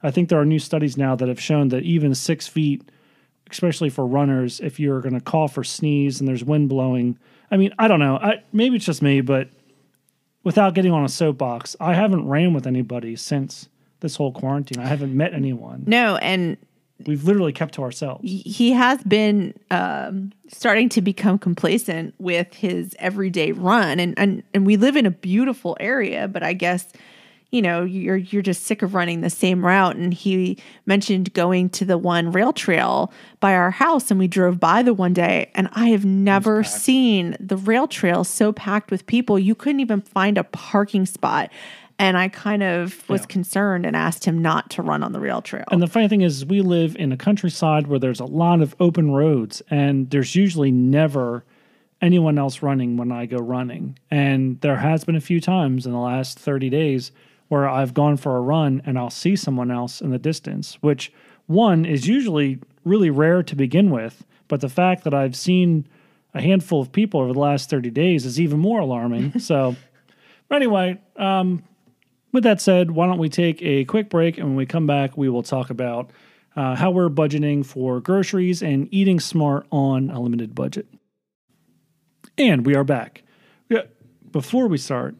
I 0.00 0.12
think 0.12 0.28
there 0.28 0.38
are 0.38 0.46
new 0.46 0.60
studies 0.60 0.96
now 0.96 1.16
that 1.16 1.26
have 1.26 1.40
shown 1.40 1.70
that 1.70 1.82
even 1.82 2.14
six 2.14 2.46
feet, 2.46 2.88
especially 3.50 3.90
for 3.90 4.06
runners, 4.06 4.60
if 4.60 4.78
you're 4.78 5.00
going 5.00 5.14
to 5.14 5.20
cough 5.20 5.58
or 5.58 5.64
sneeze 5.64 6.20
and 6.20 6.28
there's 6.28 6.44
wind 6.44 6.68
blowing, 6.68 7.18
I 7.50 7.56
mean, 7.56 7.74
I 7.80 7.88
don't 7.88 7.98
know. 7.98 8.14
I, 8.14 8.44
maybe 8.52 8.76
it's 8.76 8.86
just 8.86 9.02
me, 9.02 9.22
but 9.22 9.48
without 10.44 10.74
getting 10.74 10.92
on 10.92 11.04
a 11.04 11.08
soapbox, 11.08 11.74
I 11.80 11.94
haven't 11.94 12.28
ran 12.28 12.54
with 12.54 12.68
anybody 12.68 13.16
since 13.16 13.68
this 14.02 14.16
whole 14.16 14.32
quarantine. 14.32 14.78
I 14.82 14.86
haven't 14.86 15.16
met 15.16 15.32
anyone. 15.32 15.84
No, 15.86 16.16
and 16.16 16.58
We've 17.06 17.24
literally 17.24 17.52
kept 17.52 17.74
to 17.74 17.82
ourselves. 17.82 18.20
he 18.22 18.72
has 18.72 19.02
been 19.04 19.54
um, 19.70 20.32
starting 20.48 20.88
to 20.90 21.00
become 21.00 21.38
complacent 21.38 22.14
with 22.18 22.52
his 22.54 22.94
everyday 22.98 23.52
run, 23.52 23.98
and 23.98 24.14
and 24.16 24.42
and 24.54 24.66
we 24.66 24.76
live 24.76 24.96
in 24.96 25.06
a 25.06 25.10
beautiful 25.10 25.76
area, 25.80 26.28
but 26.28 26.42
I 26.42 26.52
guess 26.52 26.86
you 27.50 27.60
know 27.60 27.82
you're 27.84 28.16
you're 28.16 28.42
just 28.42 28.64
sick 28.64 28.82
of 28.82 28.94
running 28.94 29.20
the 29.20 29.30
same 29.30 29.64
route. 29.64 29.96
And 29.96 30.14
he 30.14 30.58
mentioned 30.86 31.32
going 31.32 31.70
to 31.70 31.84
the 31.84 31.98
one 31.98 32.30
rail 32.30 32.52
trail 32.52 33.12
by 33.40 33.54
our 33.54 33.70
house, 33.72 34.10
and 34.10 34.20
we 34.20 34.28
drove 34.28 34.60
by 34.60 34.82
the 34.82 34.94
one 34.94 35.12
day, 35.12 35.50
and 35.54 35.68
I 35.72 35.88
have 35.88 36.04
never 36.04 36.62
seen 36.62 37.36
the 37.40 37.56
rail 37.56 37.88
trail 37.88 38.22
so 38.22 38.52
packed 38.52 38.90
with 38.90 39.06
people. 39.06 39.38
You 39.38 39.54
couldn't 39.54 39.80
even 39.80 40.02
find 40.02 40.38
a 40.38 40.44
parking 40.44 41.06
spot. 41.06 41.50
And 42.02 42.18
I 42.18 42.26
kind 42.26 42.64
of 42.64 43.08
was 43.08 43.20
Yeah. 43.20 43.26
concerned 43.28 43.86
and 43.86 43.94
asked 43.94 44.24
him 44.24 44.42
not 44.42 44.70
to 44.70 44.82
run 44.82 45.04
on 45.04 45.12
the 45.12 45.20
rail 45.20 45.40
trail. 45.40 45.62
And 45.70 45.80
the 45.80 45.86
funny 45.86 46.08
thing 46.08 46.22
is, 46.22 46.44
we 46.44 46.60
live 46.60 46.96
in 46.96 47.12
a 47.12 47.16
countryside 47.16 47.86
where 47.86 48.00
there's 48.00 48.18
a 48.18 48.24
lot 48.24 48.60
of 48.60 48.74
open 48.80 49.12
roads, 49.12 49.62
and 49.70 50.10
there's 50.10 50.34
usually 50.34 50.72
never 50.72 51.44
anyone 52.00 52.38
else 52.38 52.60
running 52.60 52.96
when 52.96 53.12
I 53.12 53.26
go 53.26 53.36
running. 53.38 53.96
And 54.10 54.60
there 54.62 54.78
has 54.78 55.04
been 55.04 55.14
a 55.14 55.20
few 55.20 55.40
times 55.40 55.86
in 55.86 55.92
the 55.92 55.98
last 56.00 56.40
30 56.40 56.68
days 56.70 57.12
where 57.46 57.68
I've 57.68 57.94
gone 57.94 58.16
for 58.16 58.36
a 58.36 58.40
run 58.40 58.82
and 58.84 58.98
I'll 58.98 59.08
see 59.08 59.36
someone 59.36 59.70
else 59.70 60.00
in 60.00 60.10
the 60.10 60.18
distance, 60.18 60.78
which 60.80 61.12
one 61.46 61.84
is 61.84 62.08
usually 62.08 62.58
really 62.84 63.10
rare 63.10 63.44
to 63.44 63.54
begin 63.54 63.90
with. 63.90 64.24
But 64.48 64.60
the 64.60 64.68
fact 64.68 65.04
that 65.04 65.14
I've 65.14 65.36
seen 65.36 65.86
a 66.34 66.42
handful 66.42 66.80
of 66.80 66.90
people 66.90 67.20
over 67.20 67.32
the 67.32 67.38
last 67.38 67.70
30 67.70 67.90
days 67.90 68.26
is 68.26 68.40
even 68.40 68.58
more 68.58 68.80
alarming. 68.80 69.38
so, 69.38 69.76
but 70.48 70.56
anyway, 70.56 70.98
um, 71.16 71.62
with 72.32 72.44
that 72.44 72.60
said, 72.60 72.90
why 72.90 73.06
don't 73.06 73.18
we 73.18 73.28
take 73.28 73.62
a 73.62 73.84
quick 73.84 74.10
break? 74.10 74.38
And 74.38 74.48
when 74.48 74.56
we 74.56 74.66
come 74.66 74.86
back, 74.86 75.16
we 75.16 75.28
will 75.28 75.42
talk 75.42 75.70
about 75.70 76.10
uh, 76.56 76.74
how 76.74 76.90
we're 76.90 77.08
budgeting 77.08 77.64
for 77.64 78.00
groceries 78.00 78.62
and 78.62 78.88
eating 78.90 79.20
smart 79.20 79.66
on 79.70 80.10
a 80.10 80.20
limited 80.20 80.54
budget. 80.54 80.86
And 82.38 82.64
we 82.66 82.74
are 82.74 82.84
back. 82.84 83.22
Yeah, 83.68 83.82
before 84.30 84.66
we 84.66 84.78
start, 84.78 85.14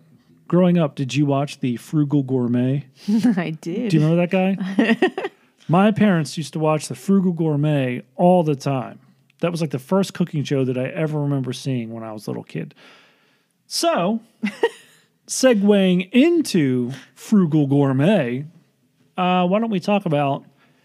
growing 0.48 0.78
up, 0.78 0.94
did 0.94 1.14
you 1.14 1.26
watch 1.26 1.60
the 1.60 1.76
Frugal 1.76 2.22
Gourmet? 2.22 2.86
I 3.36 3.56
did. 3.60 3.90
Do 3.90 3.98
you 3.98 4.02
remember 4.02 4.26
that 4.26 4.30
guy? 4.30 5.30
My 5.68 5.90
parents 5.92 6.36
used 6.36 6.54
to 6.54 6.58
watch 6.58 6.88
the 6.88 6.94
Frugal 6.94 7.32
Gourmet 7.32 8.02
all 8.16 8.42
the 8.42 8.56
time. 8.56 8.98
That 9.40 9.50
was 9.50 9.60
like 9.60 9.70
the 9.70 9.78
first 9.78 10.14
cooking 10.14 10.44
show 10.44 10.64
that 10.64 10.78
I 10.78 10.86
ever 10.88 11.20
remember 11.20 11.52
seeing 11.52 11.92
when 11.92 12.04
I 12.04 12.12
was 12.12 12.26
a 12.26 12.30
little 12.30 12.44
kid. 12.44 12.74
So, 13.66 14.20
segueing 15.32 16.10
into 16.12 16.92
Frugal 17.14 17.66
Gourmet, 17.66 18.44
uh, 19.16 19.46
why 19.46 19.58
don't 19.60 19.70
we 19.70 19.80
talk 19.80 20.04
about 20.04 20.44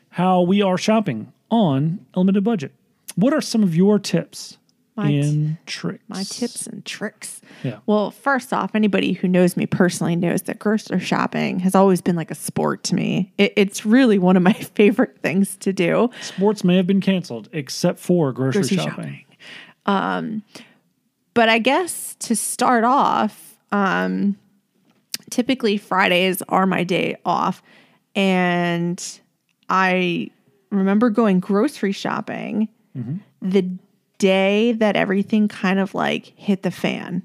how 0.10 0.42
we 0.42 0.62
are 0.62 0.78
shopping 0.78 1.34
on 1.52 2.06
a 2.14 2.20
limited 2.20 2.44
budget? 2.46 2.72
What 3.16 3.34
are 3.34 3.42
some 3.42 3.62
of 3.62 3.76
your 3.76 4.00
tips 4.00 4.58
My 4.96 5.08
t- 5.10 5.20
and 5.20 5.58
tricks? 5.66 6.04
my 6.08 6.24
tips 6.24 6.66
and 6.66 6.86
tricks. 6.86 7.42
Yeah. 7.62 7.80
Well, 7.88 8.12
first 8.12 8.54
off, 8.54 8.74
anybody 8.74 9.12
who 9.14 9.28
knows 9.28 9.58
me 9.58 9.66
personally 9.66 10.16
knows 10.16 10.44
that 10.44 10.60
grocery 10.60 11.02
shopping 11.02 11.60
has 11.60 11.76
always 11.76 12.02
been 12.02 12.16
like 12.16 12.32
a 12.32 12.36
sport 12.36 12.84
to 12.86 12.96
me. 12.96 13.34
It, 13.38 13.52
it's 13.58 13.86
really 13.86 14.18
one 14.18 14.38
of 14.38 14.44
my 14.44 14.54
favorite 14.76 15.18
things 15.22 15.58
to 15.58 15.74
do. 15.74 16.10
Sports 16.22 16.64
may 16.64 16.78
have 16.78 16.88
been 16.88 17.02
canceled 17.02 17.50
except 17.52 18.00
for 18.00 18.32
grocery, 18.32 18.62
Grocery 18.62 18.78
shopping. 18.78 19.26
shopping. 19.86 20.44
But 21.34 21.50
I 21.50 21.60
guess 21.60 22.16
to 22.20 22.36
start 22.36 22.84
off, 22.86 23.47
um, 23.72 24.38
typically 25.30 25.78
Fridays 25.78 26.42
are 26.50 26.66
my 26.66 26.84
day 26.84 27.16
off. 27.26 27.62
And 28.16 29.04
I 29.70 30.32
remember 30.72 31.10
going 31.10 31.40
grocery 31.40 31.92
shopping 31.92 32.70
the 33.44 33.70
day 34.18 34.72
that 34.72 34.96
everything 34.96 35.48
kind 35.48 35.78
of 35.80 35.94
like 35.94 36.34
hit 36.36 36.64
the 36.64 36.72
fan. 36.72 37.22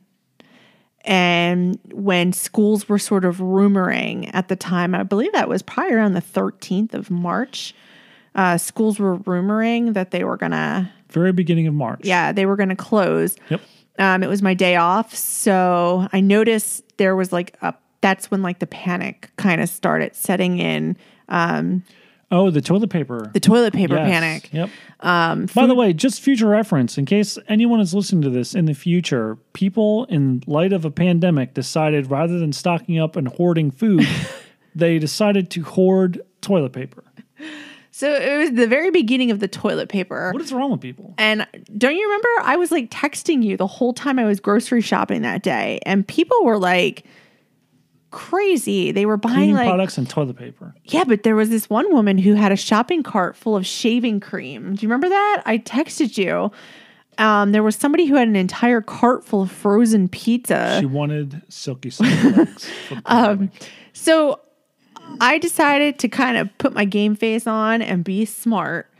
And 1.04 1.78
when 1.90 2.32
schools 2.32 2.88
were 2.88 2.98
sort 2.98 3.24
of 3.24 3.38
rumoring 3.38 4.30
at 4.34 4.48
the 4.48 4.54
time, 4.56 4.94
I 4.94 5.02
believe 5.02 5.32
that 5.32 5.48
was 5.48 5.62
probably 5.62 5.94
around 5.94 6.12
the 6.12 6.20
13th 6.20 6.94
of 6.94 7.10
March, 7.10 7.74
uh, 8.34 8.58
schools 8.58 8.98
were 8.98 9.16
rumoring 9.18 9.94
that 9.94 10.10
they 10.10 10.24
were 10.24 10.36
going 10.36 10.52
to 10.52 10.90
Very 11.08 11.32
beginning 11.32 11.66
of 11.66 11.74
March. 11.74 12.00
yeah, 12.04 12.32
they 12.32 12.46
were 12.46 12.56
going 12.56 12.68
to 12.68 12.76
close. 12.76 13.36
Yep. 13.48 13.62
Um, 14.02 14.22
it 14.22 14.28
was 14.28 14.42
my 14.42 14.54
day 14.54 14.76
off, 14.76 15.14
so 15.14 16.08
I 16.12 16.20
noticed 16.20 16.82
there 16.96 17.14
was 17.16 17.32
like 17.32 17.56
a. 17.62 17.74
That's 18.00 18.30
when 18.32 18.42
like 18.42 18.58
the 18.58 18.66
panic 18.66 19.30
kind 19.36 19.60
of 19.60 19.68
started 19.68 20.16
setting 20.16 20.58
in. 20.58 20.96
Oh, 22.32 22.50
the 22.50 22.62
toilet 22.62 22.88
paper. 22.88 23.30
The 23.34 23.40
toilet 23.40 23.74
paper 23.74 23.94
Yes. 23.94 24.10
panic. 24.10 24.52
Yep. 24.52 24.70
Um, 25.00 25.46
By 25.54 25.66
the 25.66 25.74
way, 25.74 25.92
just 25.92 26.22
future 26.22 26.46
reference, 26.48 26.96
in 26.96 27.04
case 27.04 27.36
anyone 27.46 27.78
is 27.78 27.92
listening 27.92 28.22
to 28.22 28.30
this 28.30 28.54
in 28.54 28.64
the 28.64 28.72
future, 28.74 29.36
people 29.52 30.06
in 30.06 30.42
light 30.46 30.72
of 30.72 30.86
a 30.86 30.90
pandemic 30.90 31.52
decided 31.52 32.10
rather 32.10 32.38
than 32.38 32.52
stocking 32.54 32.98
up 32.98 33.16
and 33.16 33.28
hoarding 33.28 33.70
food, 33.70 34.06
they 34.74 34.98
decided 34.98 35.50
to 35.50 35.62
hoard 35.62 36.22
toilet 36.40 36.72
paper. 36.72 37.04
So 37.94 38.10
it 38.10 38.38
was 38.38 38.52
the 38.52 38.66
very 38.66 38.90
beginning 38.90 39.30
of 39.30 39.38
the 39.38 39.46
toilet 39.48 39.90
paper. 39.90 40.32
What 40.32 40.40
is 40.40 40.50
wrong 40.50 40.70
with 40.70 40.80
people? 40.80 41.14
And 41.18 41.46
don't 41.76 41.94
you 41.94 42.02
remember? 42.04 42.28
I 42.42 42.56
was 42.56 42.72
like 42.72 42.90
texting 42.90 43.42
you 43.44 43.58
the 43.58 43.66
whole 43.66 43.92
time 43.92 44.18
I 44.18 44.24
was 44.24 44.40
grocery 44.40 44.80
shopping 44.80 45.20
that 45.22 45.42
day, 45.42 45.78
and 45.84 46.08
people 46.08 46.42
were 46.42 46.56
like 46.58 47.04
crazy. 48.10 48.92
They 48.92 49.04
were 49.04 49.18
buying 49.18 49.34
Cleaning 49.36 49.54
like 49.56 49.68
products 49.68 49.98
and 49.98 50.08
toilet 50.08 50.36
paper. 50.38 50.74
Yeah, 50.84 51.04
but 51.04 51.22
there 51.22 51.36
was 51.36 51.50
this 51.50 51.68
one 51.68 51.92
woman 51.92 52.16
who 52.16 52.34
had 52.34 52.50
a 52.50 52.56
shopping 52.56 53.02
cart 53.02 53.36
full 53.36 53.56
of 53.56 53.66
shaving 53.66 54.20
cream. 54.20 54.74
Do 54.74 54.82
you 54.82 54.88
remember 54.88 55.10
that? 55.10 55.42
I 55.44 55.58
texted 55.58 56.16
you. 56.16 56.50
Um, 57.18 57.52
there 57.52 57.62
was 57.62 57.76
somebody 57.76 58.06
who 58.06 58.14
had 58.14 58.26
an 58.26 58.36
entire 58.36 58.80
cart 58.80 59.22
full 59.22 59.42
of 59.42 59.52
frozen 59.52 60.08
pizza. 60.08 60.78
She 60.80 60.86
wanted 60.86 61.42
silky 61.50 61.90
silky 61.90 62.30
legs. 62.30 62.70
for 62.88 62.94
the 62.94 63.02
pandemic. 63.02 63.50
So 63.92 64.40
I 65.20 65.38
decided 65.38 65.98
to 66.00 66.08
kind 66.08 66.36
of 66.36 66.56
put 66.58 66.72
my 66.72 66.84
game 66.84 67.14
face 67.16 67.46
on 67.46 67.82
and 67.82 68.02
be 68.04 68.24
smart. 68.24 68.90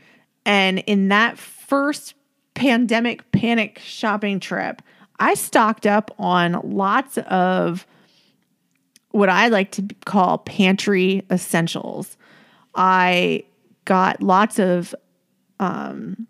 And 0.45 0.79
in 0.79 1.09
that 1.09 1.37
first 1.37 2.15
pandemic 2.53 3.29
panic 3.31 3.79
shopping 3.79 4.39
trip, 4.39 4.81
I 5.19 5.33
stocked 5.35 5.85
up 5.85 6.13
on 6.19 6.59
lots 6.63 7.17
of 7.19 7.85
what 9.11 9.29
I 9.29 9.47
like 9.47 9.71
to 9.71 9.87
call 10.05 10.39
pantry 10.39 11.23
essentials. 11.31 12.17
I 12.75 13.43
got 13.85 14.21
lots 14.23 14.59
of 14.59 14.95
um, 15.59 16.27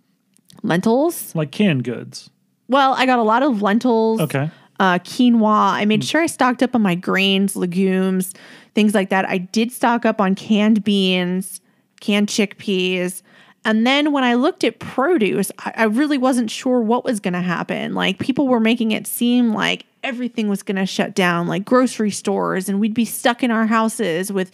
lentils. 0.63 1.33
like 1.35 1.51
canned 1.51 1.83
goods. 1.83 2.29
Well, 2.67 2.93
I 2.93 3.05
got 3.05 3.19
a 3.19 3.23
lot 3.23 3.43
of 3.43 3.61
lentils 3.61 4.19
Okay. 4.21 4.49
uh, 4.79 4.99
quinoa. 4.99 5.71
I 5.73 5.85
made 5.85 6.03
sure 6.03 6.21
I 6.21 6.27
stocked 6.27 6.61
up 6.61 6.75
on 6.75 6.81
my 6.81 6.95
grains, 6.95 7.55
legumes, 7.55 8.33
things 8.75 8.93
like 8.93 9.09
that. 9.09 9.27
I 9.27 9.37
did 9.37 9.71
stock 9.71 10.05
up 10.05 10.19
on 10.19 10.35
canned 10.35 10.83
beans, 10.83 11.61
canned 11.99 12.27
chickpeas. 12.27 13.21
And 13.65 13.87
then 13.87 14.11
when 14.11 14.23
I 14.23 14.33
looked 14.33 14.63
at 14.63 14.79
produce, 14.79 15.51
I, 15.59 15.73
I 15.77 15.83
really 15.85 16.17
wasn't 16.17 16.51
sure 16.51 16.81
what 16.81 17.05
was 17.05 17.19
going 17.19 17.33
to 17.33 17.41
happen. 17.41 17.93
Like 17.93 18.19
people 18.19 18.47
were 18.47 18.59
making 18.59 18.91
it 18.91 19.07
seem 19.07 19.53
like 19.53 19.85
everything 20.03 20.49
was 20.49 20.63
going 20.63 20.75
to 20.75 20.85
shut 20.85 21.15
down, 21.15 21.47
like 21.47 21.63
grocery 21.63 22.11
stores, 22.11 22.67
and 22.67 22.79
we'd 22.79 22.93
be 22.93 23.05
stuck 23.05 23.41
in 23.41 23.51
our 23.51 23.65
houses 23.65 24.31
with 24.31 24.51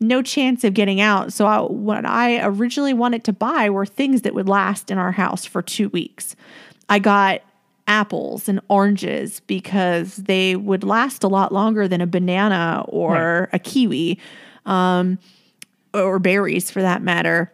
no 0.00 0.20
chance 0.20 0.64
of 0.64 0.74
getting 0.74 1.00
out. 1.00 1.32
So 1.32 1.46
I, 1.46 1.60
what 1.60 2.04
I 2.04 2.44
originally 2.44 2.92
wanted 2.92 3.24
to 3.24 3.32
buy 3.32 3.70
were 3.70 3.86
things 3.86 4.22
that 4.22 4.34
would 4.34 4.48
last 4.48 4.90
in 4.90 4.98
our 4.98 5.12
house 5.12 5.44
for 5.46 5.62
two 5.62 5.88
weeks. 5.90 6.36
I 6.88 6.98
got 6.98 7.40
apples 7.86 8.48
and 8.48 8.60
oranges 8.68 9.40
because 9.46 10.16
they 10.16 10.56
would 10.56 10.84
last 10.84 11.24
a 11.24 11.28
lot 11.28 11.52
longer 11.52 11.88
than 11.88 12.00
a 12.00 12.06
banana 12.06 12.84
or 12.88 13.48
a 13.52 13.58
kiwi, 13.58 14.18
um, 14.66 15.18
or 15.94 16.18
berries 16.18 16.70
for 16.70 16.82
that 16.82 17.02
matter. 17.02 17.52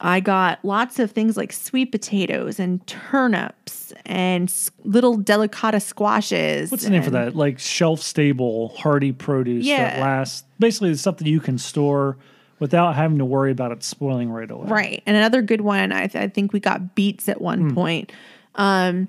I 0.00 0.20
got 0.20 0.64
lots 0.64 0.98
of 0.98 1.12
things 1.12 1.36
like 1.36 1.52
sweet 1.52 1.92
potatoes 1.92 2.58
and 2.58 2.84
turnips 2.86 3.92
and 4.04 4.52
little 4.84 5.16
delicata 5.16 5.80
squashes. 5.80 6.70
What's 6.70 6.84
the 6.84 6.90
name 6.90 7.02
for 7.02 7.10
that? 7.10 7.36
Like 7.36 7.58
shelf 7.58 8.00
stable, 8.00 8.68
hardy 8.70 9.12
produce 9.12 9.66
that 9.66 10.00
lasts. 10.00 10.44
Basically, 10.58 10.90
the 10.90 10.98
stuff 10.98 11.18
that 11.18 11.26
you 11.26 11.38
can 11.40 11.56
store 11.56 12.16
without 12.58 12.94
having 12.94 13.18
to 13.18 13.24
worry 13.24 13.50
about 13.50 13.72
it 13.72 13.82
spoiling 13.82 14.30
right 14.30 14.50
away. 14.50 14.68
Right. 14.68 15.02
And 15.06 15.16
another 15.16 15.42
good 15.42 15.60
one, 15.60 15.92
I, 15.92 16.06
th- 16.06 16.22
I 16.22 16.28
think 16.28 16.52
we 16.52 16.60
got 16.60 16.94
beets 16.94 17.28
at 17.28 17.40
one 17.40 17.74
point. 17.74 18.12
Um, 18.54 19.08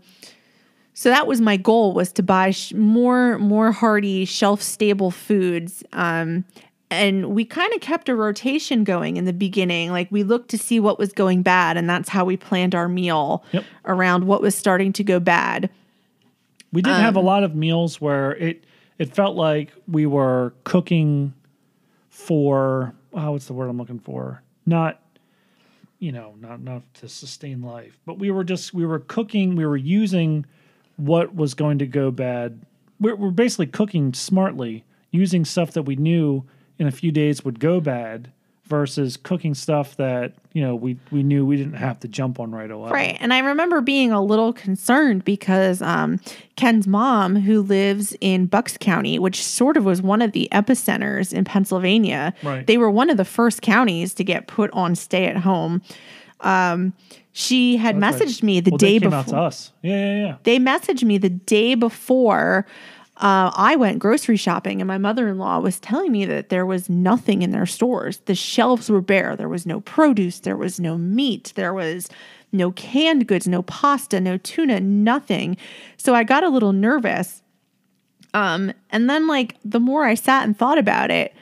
so 0.94 1.10
that 1.10 1.26
was 1.28 1.42
my 1.42 1.58
goal 1.58 1.94
was 1.94 2.12
to 2.14 2.24
buy 2.24 2.52
sh- 2.52 2.74
more 2.74 3.38
more 3.40 3.72
hearty 3.72 4.26
shelf 4.26 4.62
stable 4.62 5.12
foods. 5.12 5.84
Um, 5.94 6.46
and 6.90 7.32
we 7.34 7.44
kind 7.44 7.74
of 7.74 7.82
kept 7.82 8.08
a 8.08 8.16
rotation 8.16 8.84
going 8.84 9.18
in 9.18 9.26
the 9.26 9.34
beginning. 9.34 9.90
Like 9.92 10.12
we 10.12 10.22
looked 10.24 10.50
to 10.52 10.58
see 10.60 10.80
what 10.80 11.00
was 11.00 11.12
going 11.12 11.42
bad, 11.42 11.76
and 11.78 11.90
that's 11.90 12.10
how 12.10 12.24
we 12.24 12.38
planned 12.38 12.76
our 12.76 12.88
meal 12.88 13.44
Yep. 13.52 13.64
around 13.86 14.28
what 14.28 14.42
was 14.42 14.54
starting 14.56 14.94
to 14.94 15.04
go 15.04 15.20
bad. 15.20 15.70
We 16.72 16.82
did 16.84 16.94
have 16.96 17.16
a 17.16 17.20
Um, 17.20 17.26
lot 17.26 17.44
of 17.44 17.56
meals 17.56 18.00
where 18.00 18.36
it 18.36 18.64
it 19.00 19.14
felt 19.16 19.36
like 19.36 19.72
we 19.88 20.06
were 20.06 20.54
cooking 20.66 21.34
for 22.10 22.94
oh, 23.14 23.32
what's 23.32 23.46
the 23.46 23.54
word 23.54 23.70
I'm 23.70 23.78
looking 23.78 24.00
for? 24.00 24.42
Not 24.66 25.00
you 26.00 26.12
know, 26.12 26.36
not 26.40 26.62
not 26.62 26.82
to 26.96 27.08
sustain 27.10 27.62
life, 27.62 27.98
but 28.06 28.20
we 28.20 28.30
were 28.30 28.44
just 28.44 28.74
we 28.74 28.86
were 28.86 29.00
cooking, 29.00 29.56
we 29.56 29.66
were 29.66 29.78
using 29.78 30.46
what 30.98 31.36
was 31.36 31.54
going 31.54 31.80
to 31.80 31.88
go 31.88 32.12
bad. 32.12 32.60
We're, 33.00 33.16
we're 33.16 33.32
basically 33.32 33.68
cooking 33.68 34.14
smartly, 34.14 34.84
using 35.12 35.46
stuff 35.46 35.72
that 35.72 35.84
we 35.84 35.96
knew 35.96 36.44
in 36.80 36.88
a 36.88 36.92
few 36.92 37.12
days 37.12 37.44
would 37.46 37.60
go 37.60 37.80
bad, 37.80 38.32
versus 38.66 39.18
cooking 39.18 39.54
stuff 39.54 39.98
that 39.98 40.34
you 40.54 40.62
know 40.62 40.74
we 40.74 40.98
we 41.12 41.22
knew 41.22 41.46
we 41.46 41.58
didn't 41.58 41.74
have 41.74 42.00
to 42.00 42.08
jump 42.08 42.40
on 42.40 42.52
right 42.52 42.72
away. 42.72 42.90
Right. 42.92 43.18
And 43.20 43.34
I 43.34 43.40
remember 43.40 43.82
being 43.82 44.12
a 44.14 44.24
little 44.24 44.54
concerned 44.54 45.26
because 45.26 45.82
um, 45.82 46.20
Ken's 46.56 46.88
mom, 46.88 47.36
who 47.36 47.62
lives 47.62 48.16
in 48.22 48.46
Bucks 48.46 48.78
County, 48.80 49.20
which 49.20 49.44
sort 49.44 49.76
of 49.76 49.84
was 49.84 50.02
one 50.02 50.22
of 50.22 50.32
the 50.32 50.48
epicenters 50.52 51.34
in 51.34 51.44
Pennsylvania, 51.44 52.34
Right. 52.42 52.66
they 52.66 52.78
were 52.78 52.90
one 52.90 53.10
of 53.10 53.18
the 53.18 53.26
first 53.26 53.62
counties 53.62 54.14
to 54.16 54.24
get 54.24 54.48
put 54.48 54.72
on 54.72 54.96
stay 54.96 55.26
at 55.26 55.38
home. 55.38 55.82
Um, 56.44 56.94
she 57.32 57.78
had 57.78 58.00
That's 58.00 58.20
right. 58.20 58.30
messaged 58.30 58.44
me 58.44 58.60
the 58.60 58.72
Well, 58.72 58.78
day 58.78 59.00
before 59.00 59.36
us. 59.36 59.72
Yeah, 59.82 59.96
yeah, 59.96 60.26
yeah. 60.26 60.36
they 60.44 60.60
messaged 60.60 61.04
me 61.04 61.18
the 61.18 61.30
day 61.30 61.74
before 61.76 62.68
uh, 63.18 63.52
I 63.56 63.76
went 63.76 64.00
grocery 64.00 64.38
shopping, 64.38 64.82
and 64.82 64.88
my 64.88 64.98
mother 64.98 65.28
in 65.30 65.38
law 65.38 65.60
was 65.60 65.80
telling 65.80 66.12
me 66.12 66.26
that 66.26 66.50
there 66.50 66.66
was 66.66 66.90
nothing 66.90 67.42
in 67.42 67.52
their 67.52 67.66
stores. 67.66 68.18
The 68.26 68.36
shelves 68.36 68.90
were 68.90 69.02
bare. 69.02 69.36
There 69.36 69.50
was 69.50 69.66
no 69.66 69.82
produce. 69.82 70.40
There 70.40 70.58
was 70.58 70.80
no 70.80 70.98
meat. 70.98 71.54
There 71.56 71.74
was 71.74 72.10
no 72.52 72.72
canned 72.72 73.28
goods, 73.28 73.48
no 73.48 73.62
pasta, 73.64 74.20
no 74.20 74.38
tuna, 74.38 74.80
nothing. 74.80 75.58
So 75.98 76.14
I 76.16 76.24
got 76.24 76.44
a 76.44 76.50
little 76.50 76.74
nervous. 76.74 77.42
Um, 78.34 78.74
and 78.90 79.10
then, 79.10 79.28
like, 79.28 79.58
the 79.64 79.80
more 79.80 80.06
I 80.06 80.16
sat 80.16 80.44
and 80.44 80.58
thought 80.58 80.80
about 80.80 81.12
it, 81.12 81.34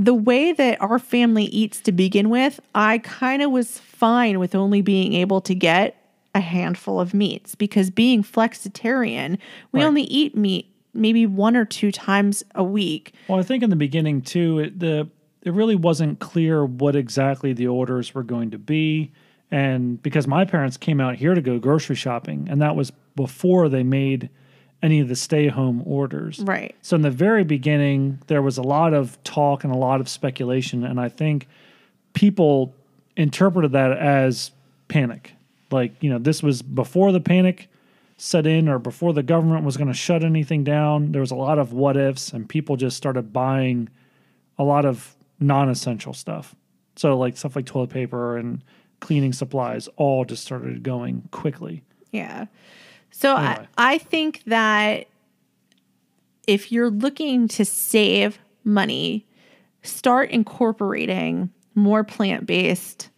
the 0.00 0.14
way 0.14 0.52
that 0.52 0.80
our 0.80 0.98
family 0.98 1.44
eats 1.44 1.78
to 1.82 1.92
begin 1.92 2.30
with, 2.30 2.58
I 2.74 2.98
kind 2.98 3.42
of 3.42 3.50
was 3.50 3.78
fine 3.78 4.38
with 4.38 4.54
only 4.54 4.80
being 4.80 5.12
able 5.12 5.42
to 5.42 5.54
get 5.54 5.94
a 6.34 6.40
handful 6.40 6.98
of 6.98 7.12
meats 7.12 7.54
because 7.54 7.90
being 7.90 8.22
flexitarian, 8.22 9.36
we 9.72 9.80
Right. 9.80 9.86
only 9.86 10.02
eat 10.04 10.34
meat 10.34 10.66
maybe 10.94 11.26
one 11.26 11.54
or 11.54 11.64
two 11.66 11.92
times 11.92 12.42
a 12.54 12.64
week. 12.64 13.12
Well, 13.28 13.38
I 13.38 13.42
think 13.42 13.62
in 13.62 13.68
the 13.70 13.76
beginning 13.76 14.22
too, 14.22 14.58
it, 14.60 14.80
the 14.80 15.06
it 15.42 15.52
really 15.52 15.76
wasn't 15.76 16.18
clear 16.18 16.64
what 16.64 16.96
exactly 16.96 17.52
the 17.52 17.66
orders 17.66 18.14
were 18.14 18.22
going 18.22 18.50
to 18.50 18.58
be, 18.58 19.10
and 19.50 20.02
because 20.02 20.26
my 20.26 20.44
parents 20.44 20.76
came 20.76 21.00
out 21.00 21.16
here 21.16 21.34
to 21.34 21.40
go 21.42 21.58
grocery 21.58 21.96
shopping, 21.96 22.46
and 22.50 22.60
that 22.62 22.74
was 22.74 22.90
before 23.16 23.68
they 23.68 23.82
made 23.82 24.30
any 24.82 25.00
of 25.00 25.08
the 25.08 25.16
stay 25.16 25.48
home 25.48 25.82
orders. 25.84 26.40
Right. 26.40 26.74
So 26.82 26.96
in 26.96 27.02
the 27.02 27.10
very 27.10 27.44
beginning, 27.44 28.20
there 28.26 28.42
was 28.42 28.58
a 28.58 28.62
lot 28.62 28.94
of 28.94 29.22
talk 29.24 29.64
and 29.64 29.72
a 29.72 29.76
lot 29.76 30.00
of 30.00 30.08
speculation, 30.08 30.84
and 30.84 31.00
I 31.00 31.08
think 31.08 31.48
people 32.14 32.74
interpreted 33.16 33.72
that 33.72 33.96
as 33.96 34.50
panic. 34.88 35.34
Like, 35.70 35.92
you 36.00 36.10
know, 36.10 36.18
this 36.18 36.42
was 36.42 36.62
before 36.62 37.12
the 37.12 37.20
panic 37.20 37.68
set 38.16 38.46
in 38.46 38.68
or 38.68 38.78
before 38.78 39.12
the 39.12 39.22
government 39.22 39.64
was 39.64 39.76
going 39.76 39.88
to 39.88 39.94
shut 39.94 40.22
anything 40.22 40.64
down. 40.64 41.12
There 41.12 41.20
was 41.20 41.30
a 41.30 41.36
lot 41.36 41.58
of 41.58 41.72
what 41.72 41.96
ifs, 41.96 42.32
and 42.32 42.48
people 42.48 42.76
just 42.76 42.96
started 42.96 43.32
buying 43.32 43.88
a 44.58 44.64
lot 44.64 44.84
of 44.84 45.16
non 45.38 45.68
essential 45.68 46.12
stuff. 46.12 46.54
So, 46.96 47.16
like 47.16 47.36
stuff 47.36 47.56
like 47.56 47.66
toilet 47.66 47.90
paper 47.90 48.36
and 48.36 48.62
cleaning 49.00 49.32
supplies 49.32 49.88
all 49.96 50.24
just 50.24 50.42
started 50.44 50.82
going 50.82 51.28
quickly. 51.30 51.82
Yeah. 52.12 52.46
So 53.10 53.36
Anyway. 53.36 53.66
I, 53.76 53.94
I 53.94 53.98
think 53.98 54.42
that 54.44 55.06
if 56.46 56.72
you're 56.72 56.90
looking 56.90 57.48
to 57.48 57.64
save 57.64 58.38
money, 58.64 59.26
start 59.82 60.30
incorporating 60.30 61.50
more 61.74 62.04
plant 62.04 62.46
based 62.46 63.10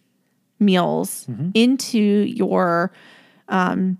meals 0.59 1.25
into 1.53 1.99
your 1.99 2.91
um, 3.49 3.97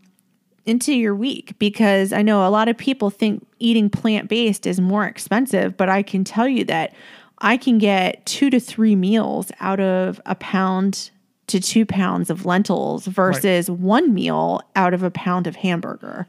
into 0.66 0.94
your 0.94 1.16
week 1.16 1.58
because 1.60 2.14
I 2.14 2.22
know 2.22 2.48
a 2.48 2.50
lot 2.50 2.70
of 2.70 2.78
people 2.78 3.10
think 3.10 3.46
eating 3.60 3.90
plant 3.90 4.30
based 4.30 4.66
is 4.66 4.80
more 4.80 5.06
expensive, 5.06 5.76
but 5.76 5.90
I 5.90 6.04
can 6.04 6.24
tell 6.24 6.48
you 6.48 6.64
that 6.66 6.94
I 7.40 7.58
can 7.58 7.78
get 7.78 8.26
two 8.26 8.50
to 8.50 8.60
three 8.60 8.96
meals 8.96 9.52
out 9.60 9.80
of 9.80 10.22
a 10.26 10.36
pound 10.36 11.12
to 11.54 11.62
two 11.62 11.86
pounds 11.86 12.30
of 12.30 12.46
lentils 12.46 13.06
versus 13.06 13.70
one 13.70 14.14
meal 14.14 14.62
out 14.76 14.94
of 14.94 15.04
a 15.04 15.12
pound 15.12 15.46
of 15.48 15.56
hamburger. 15.56 16.28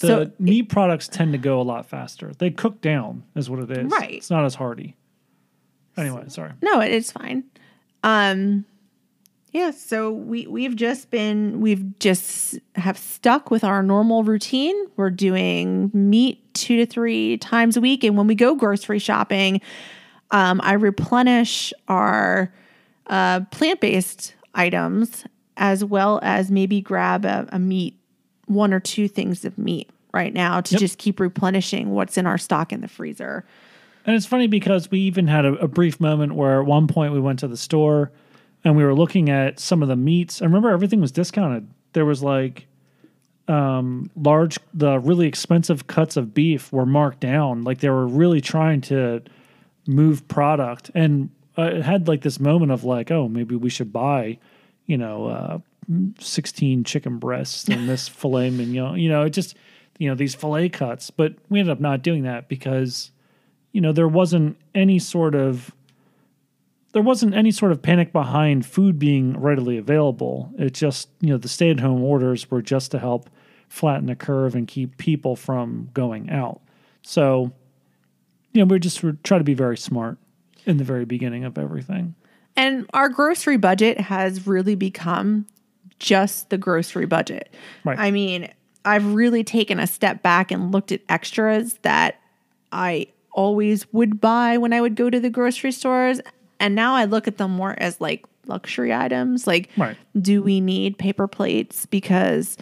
The 0.00 0.06
So 0.08 0.32
meat 0.40 0.64
products 0.68 1.06
tend 1.06 1.32
to 1.32 1.38
go 1.38 1.60
a 1.60 1.62
lot 1.62 1.86
faster. 1.86 2.32
They 2.36 2.50
cook 2.50 2.80
down, 2.80 3.22
is 3.36 3.48
what 3.48 3.60
it 3.60 3.70
is. 3.70 3.90
Right. 3.92 4.14
It's 4.14 4.30
not 4.30 4.44
as 4.44 4.56
hearty. 4.56 4.96
Anyway, 5.96 6.24
sorry. 6.28 6.50
No, 6.62 6.80
it's 6.80 7.12
fine. 7.12 7.44
Um 8.02 8.64
yeah, 9.52 9.70
so 9.70 10.10
we 10.10 10.48
we've 10.48 10.74
just 10.74 11.10
been 11.10 11.60
we've 11.60 11.96
just 12.00 12.58
have 12.74 12.98
stuck 12.98 13.52
with 13.52 13.62
our 13.62 13.84
normal 13.84 14.24
routine. 14.24 14.74
We're 14.96 15.10
doing 15.10 15.92
meat 15.94 16.40
2 16.54 16.78
to 16.78 16.86
3 16.86 17.36
times 17.38 17.76
a 17.76 17.80
week 17.80 18.02
and 18.02 18.16
when 18.16 18.26
we 18.26 18.34
go 18.34 18.56
grocery 18.56 18.98
shopping, 18.98 19.60
um 20.32 20.60
I 20.64 20.72
replenish 20.72 21.72
our 21.86 22.52
uh 23.08 23.40
plant-based 23.50 24.34
items 24.54 25.24
as 25.56 25.84
well 25.84 26.20
as 26.22 26.50
maybe 26.50 26.80
grab 26.80 27.24
a, 27.24 27.46
a 27.52 27.58
meat 27.58 27.98
one 28.46 28.72
or 28.74 28.80
two 28.80 29.08
things 29.08 29.44
of 29.44 29.56
meat 29.58 29.88
right 30.12 30.32
now 30.34 30.60
to 30.60 30.72
Yep. 30.74 30.80
just 30.80 30.98
keep 30.98 31.18
replenishing 31.20 31.90
what's 31.90 32.16
in 32.18 32.26
our 32.26 32.38
stock 32.38 32.72
in 32.72 32.80
the 32.80 32.88
freezer. 32.88 33.44
And 34.06 34.14
it's 34.14 34.26
funny 34.26 34.46
because 34.48 34.90
we 34.90 35.00
even 35.00 35.26
had 35.28 35.44
a, 35.44 35.54
a 35.54 35.68
brief 35.68 35.98
moment 36.00 36.34
where 36.34 36.60
at 36.60 36.66
one 36.66 36.86
point 36.86 37.12
we 37.12 37.20
went 37.20 37.38
to 37.40 37.48
the 37.48 37.56
store 37.56 38.12
and 38.62 38.76
we 38.76 38.84
were 38.84 38.94
looking 38.94 39.30
at 39.30 39.58
some 39.58 39.82
of 39.82 39.88
the 39.88 39.96
meats. 39.96 40.42
I 40.42 40.44
remember 40.44 40.70
everything 40.70 41.00
was 41.00 41.10
discounted. 41.10 41.68
There 41.94 42.04
was 42.04 42.22
like 42.22 42.66
um, 43.48 44.10
large, 44.16 44.58
the 44.72 44.98
really 44.98 45.26
expensive 45.26 45.86
cuts 45.86 46.16
of 46.16 46.34
beef 46.34 46.72
were 46.72 46.86
marked 46.86 47.20
down. 47.20 47.62
Like 47.64 47.80
they 47.80 47.90
were 47.90 48.06
really 48.06 48.40
trying 48.40 48.80
to 48.82 49.22
move 49.86 50.26
product. 50.28 50.90
And 50.94 51.30
uh, 51.56 51.62
it 51.62 51.82
had 51.82 52.08
like 52.08 52.22
this 52.22 52.40
moment 52.40 52.72
of 52.72 52.84
like, 52.84 53.10
oh, 53.10 53.28
maybe 53.28 53.56
we 53.56 53.70
should 53.70 53.92
buy, 53.92 54.38
you 54.86 54.96
know, 54.96 55.26
uh, 55.26 55.58
16 56.18 56.84
chicken 56.84 57.18
breasts 57.18 57.68
and 57.68 57.88
this 57.88 58.08
filet 58.08 58.50
mignon. 58.50 58.98
You 58.98 59.08
know, 59.08 59.22
it 59.22 59.30
just, 59.30 59.56
you 59.98 60.08
know, 60.08 60.14
these 60.14 60.34
filet 60.34 60.68
cuts. 60.68 61.10
But 61.10 61.34
we 61.48 61.60
ended 61.60 61.72
up 61.72 61.80
not 61.80 62.02
doing 62.02 62.22
that 62.24 62.48
because 62.48 63.10
you 63.74 63.80
know 63.80 63.92
there 63.92 64.08
wasn't 64.08 64.56
any 64.74 64.98
sort 64.98 65.34
of 65.34 65.74
there 66.92 67.02
wasn't 67.02 67.34
any 67.34 67.50
sort 67.50 67.72
of 67.72 67.82
panic 67.82 68.12
behind 68.12 68.64
food 68.64 68.98
being 68.98 69.38
readily 69.38 69.76
available 69.76 70.50
it 70.56 70.72
just 70.72 71.10
you 71.20 71.28
know 71.28 71.36
the 71.36 71.48
stay-at-home 71.48 72.02
orders 72.02 72.50
were 72.50 72.62
just 72.62 72.92
to 72.92 72.98
help 72.98 73.28
flatten 73.68 74.06
the 74.06 74.14
curve 74.14 74.54
and 74.54 74.68
keep 74.68 74.96
people 74.96 75.36
from 75.36 75.90
going 75.92 76.30
out 76.30 76.60
so 77.02 77.52
you 78.52 78.64
know 78.64 78.64
we 78.64 78.78
just 78.78 79.02
were 79.02 79.16
try 79.24 79.36
to 79.36 79.44
be 79.44 79.54
very 79.54 79.76
smart 79.76 80.16
in 80.66 80.76
the 80.78 80.84
very 80.84 81.04
beginning 81.04 81.44
of 81.44 81.56
everything 81.58 82.14
And 82.56 82.86
our 82.94 83.08
grocery 83.08 83.56
budget 83.56 84.00
has 84.00 84.46
really 84.46 84.74
become 84.74 85.46
just 85.98 86.50
the 86.50 86.58
grocery 86.58 87.06
budget. 87.06 87.52
Right. 87.84 87.98
I 87.98 88.10
mean, 88.10 88.48
I've 88.84 89.14
really 89.14 89.42
taken 89.44 89.78
a 89.80 89.86
step 89.86 90.22
back 90.22 90.50
and 90.50 90.70
looked 90.72 90.92
at 90.92 91.00
extras 91.08 91.74
that 91.82 92.20
I 92.72 93.08
always 93.32 93.90
would 93.92 94.20
buy 94.20 94.58
when 94.58 94.72
I 94.72 94.80
would 94.80 94.94
go 94.94 95.10
to 95.10 95.18
the 95.18 95.30
grocery 95.30 95.72
stores. 95.72 96.20
And 96.60 96.74
now 96.74 96.94
I 96.94 97.04
look 97.04 97.26
at 97.26 97.38
them 97.38 97.50
more 97.52 97.74
as 97.78 98.00
like 98.00 98.24
luxury 98.46 98.92
items. 98.94 99.46
Like, 99.46 99.70
Right. 99.76 99.96
do 100.20 100.42
we 100.42 100.60
need 100.60 100.98
paper 100.98 101.26
plates? 101.26 101.86
Because 101.86 102.56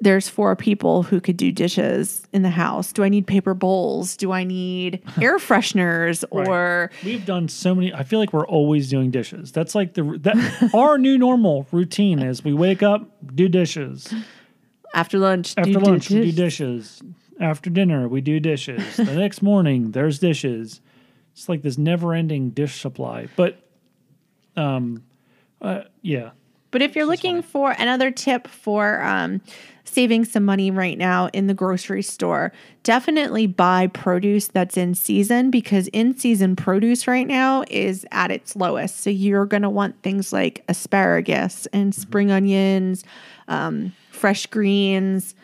there's 0.00 0.28
four 0.28 0.54
people 0.56 1.02
who 1.02 1.20
could 1.20 1.36
do 1.36 1.50
dishes 1.50 2.22
in 2.32 2.42
the 2.42 2.50
house. 2.50 2.92
Do 2.92 3.02
I 3.02 3.08
need 3.08 3.26
paper 3.26 3.54
bowls? 3.54 4.16
Do 4.16 4.32
I 4.32 4.44
need 4.44 5.02
air 5.20 5.38
fresheners 5.38 6.24
Right. 6.32 6.48
or 6.48 6.90
we've 7.04 7.24
done 7.24 7.48
so 7.48 7.74
many 7.74 7.92
i 7.94 8.02
feel 8.02 8.18
like 8.18 8.32
we're 8.32 8.46
always 8.46 8.88
doing 8.90 9.10
dishes 9.10 9.52
that's 9.52 9.74
like 9.74 9.94
the 9.94 10.02
that 10.22 10.70
our 10.74 10.98
new 10.98 11.16
normal 11.18 11.66
routine 11.72 12.18
is 12.20 12.44
we 12.44 12.52
wake 12.52 12.82
up 12.82 13.08
do 13.34 13.48
dishes 13.48 14.12
after 14.94 15.18
lunch? 15.18 15.54
do 15.54 15.60
After 15.62 15.80
lunch, 15.80 16.10
we 16.10 16.16
do 16.16 16.32
dishes? 16.32 16.98
dishes. 17.00 17.02
After 17.40 17.68
dinner, 17.68 18.08
we 18.08 18.20
do 18.22 18.40
dishes. 18.40 18.96
the 18.96 19.04
next 19.14 19.42
morning, 19.42 19.90
there's 19.90 20.18
dishes. 20.18 20.80
It's 21.32 21.50
like 21.50 21.60
this 21.60 21.76
never-ending 21.76 22.50
dish 22.50 22.80
supply. 22.80 23.28
But, 23.36 23.58
um, 24.56 25.04
uh, 25.60 25.82
yeah, 26.00 26.30
But 26.70 26.82
if 26.82 26.96
you're 26.96 27.06
looking 27.06 27.42
for 27.42 27.72
another 27.72 28.10
tip 28.10 28.48
for 28.48 29.02
um, 29.02 29.40
saving 29.84 30.24
some 30.24 30.44
money 30.44 30.70
right 30.70 30.98
now 30.98 31.28
in 31.32 31.46
the 31.46 31.54
grocery 31.54 32.02
store, 32.02 32.52
definitely 32.82 33.46
buy 33.46 33.86
produce 33.86 34.48
that's 34.48 34.76
in 34.76 34.94
season 34.94 35.50
because 35.50 35.88
in 35.88 36.16
season 36.16 36.56
produce 36.56 37.06
right 37.06 37.26
now 37.26 37.64
is 37.70 38.04
at 38.12 38.30
its 38.30 38.56
lowest. 38.56 39.00
So 39.00 39.10
you're 39.10 39.46
going 39.46 39.62
to 39.62 39.70
want 39.70 40.02
things 40.02 40.32
like 40.32 40.64
asparagus 40.68 41.66
and 41.72 41.94
spring 41.94 42.30
onions, 42.30 43.04
um, 43.48 43.92
fresh 44.10 44.46
greens, 44.46 45.34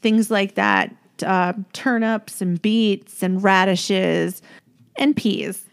things 0.00 0.30
like 0.30 0.54
that, 0.54 0.94
uh, 1.24 1.52
turnips 1.72 2.40
and 2.40 2.60
beets 2.60 3.22
and 3.22 3.42
radishes 3.42 4.42
and 4.96 5.16
peas. 5.16 5.64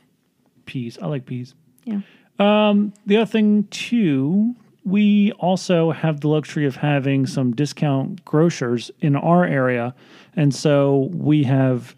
peas. 0.66 0.98
I 1.02 1.08
like 1.08 1.26
peas. 1.26 1.56
Yeah. 1.86 2.02
Um, 2.38 2.94
the 3.06 3.18
other 3.18 3.26
thing 3.26 3.66
too, 3.72 4.56
we 4.90 5.32
also 5.34 5.92
have 5.92 6.22
the 6.22 6.28
luxury 6.28 6.66
of 6.66 6.78
having 6.78 7.26
some 7.26 7.56
discount 7.56 8.24
grocers 8.26 8.92
in 9.00 9.16
our 9.16 9.46
area, 9.46 9.94
and 10.36 10.54
so 10.54 11.10
we 11.14 11.44
have 11.44 11.96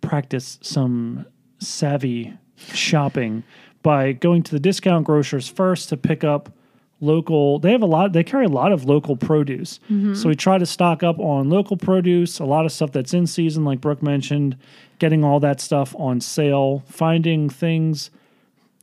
practiced 0.00 0.64
some 0.64 1.26
savvy 1.58 2.36
shopping 2.56 3.42
by 3.82 4.12
going 4.12 4.42
to 4.42 4.52
the 4.52 4.60
discount 4.60 5.04
grocers 5.04 5.48
first 5.48 5.88
to 5.88 5.96
pick 5.96 6.24
up 6.24 6.52
local 7.00 7.60
they 7.60 7.70
have 7.70 7.82
a 7.82 7.86
lot 7.86 8.12
they 8.12 8.24
carry 8.24 8.44
a 8.44 8.48
lot 8.48 8.72
of 8.72 8.84
local 8.84 9.16
produce. 9.16 9.78
Mm-hmm. 9.84 10.14
So 10.14 10.28
we 10.28 10.34
try 10.34 10.58
to 10.58 10.66
stock 10.66 11.04
up 11.04 11.18
on 11.20 11.48
local 11.48 11.76
produce 11.76 12.40
a 12.40 12.44
lot 12.44 12.64
of 12.64 12.72
stuff 12.72 12.90
that's 12.90 13.14
in 13.14 13.26
season 13.26 13.64
like 13.64 13.80
brooke 13.80 14.02
mentioned 14.02 14.56
getting 14.98 15.22
all 15.22 15.38
that 15.40 15.60
stuff 15.60 15.94
on 15.96 16.20
sale 16.20 16.82
finding 16.88 17.48
things 17.48 18.10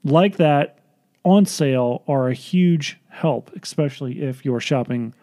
like 0.06 0.38
that 0.38 0.80
on 1.26 1.46
sale 1.46 2.04
are 2.08 2.30
a 2.30 2.34
huge 2.34 2.98
help, 3.10 3.52
especially 3.62 4.22
if 4.22 4.46
you're 4.46 4.62
shopping 4.62 5.14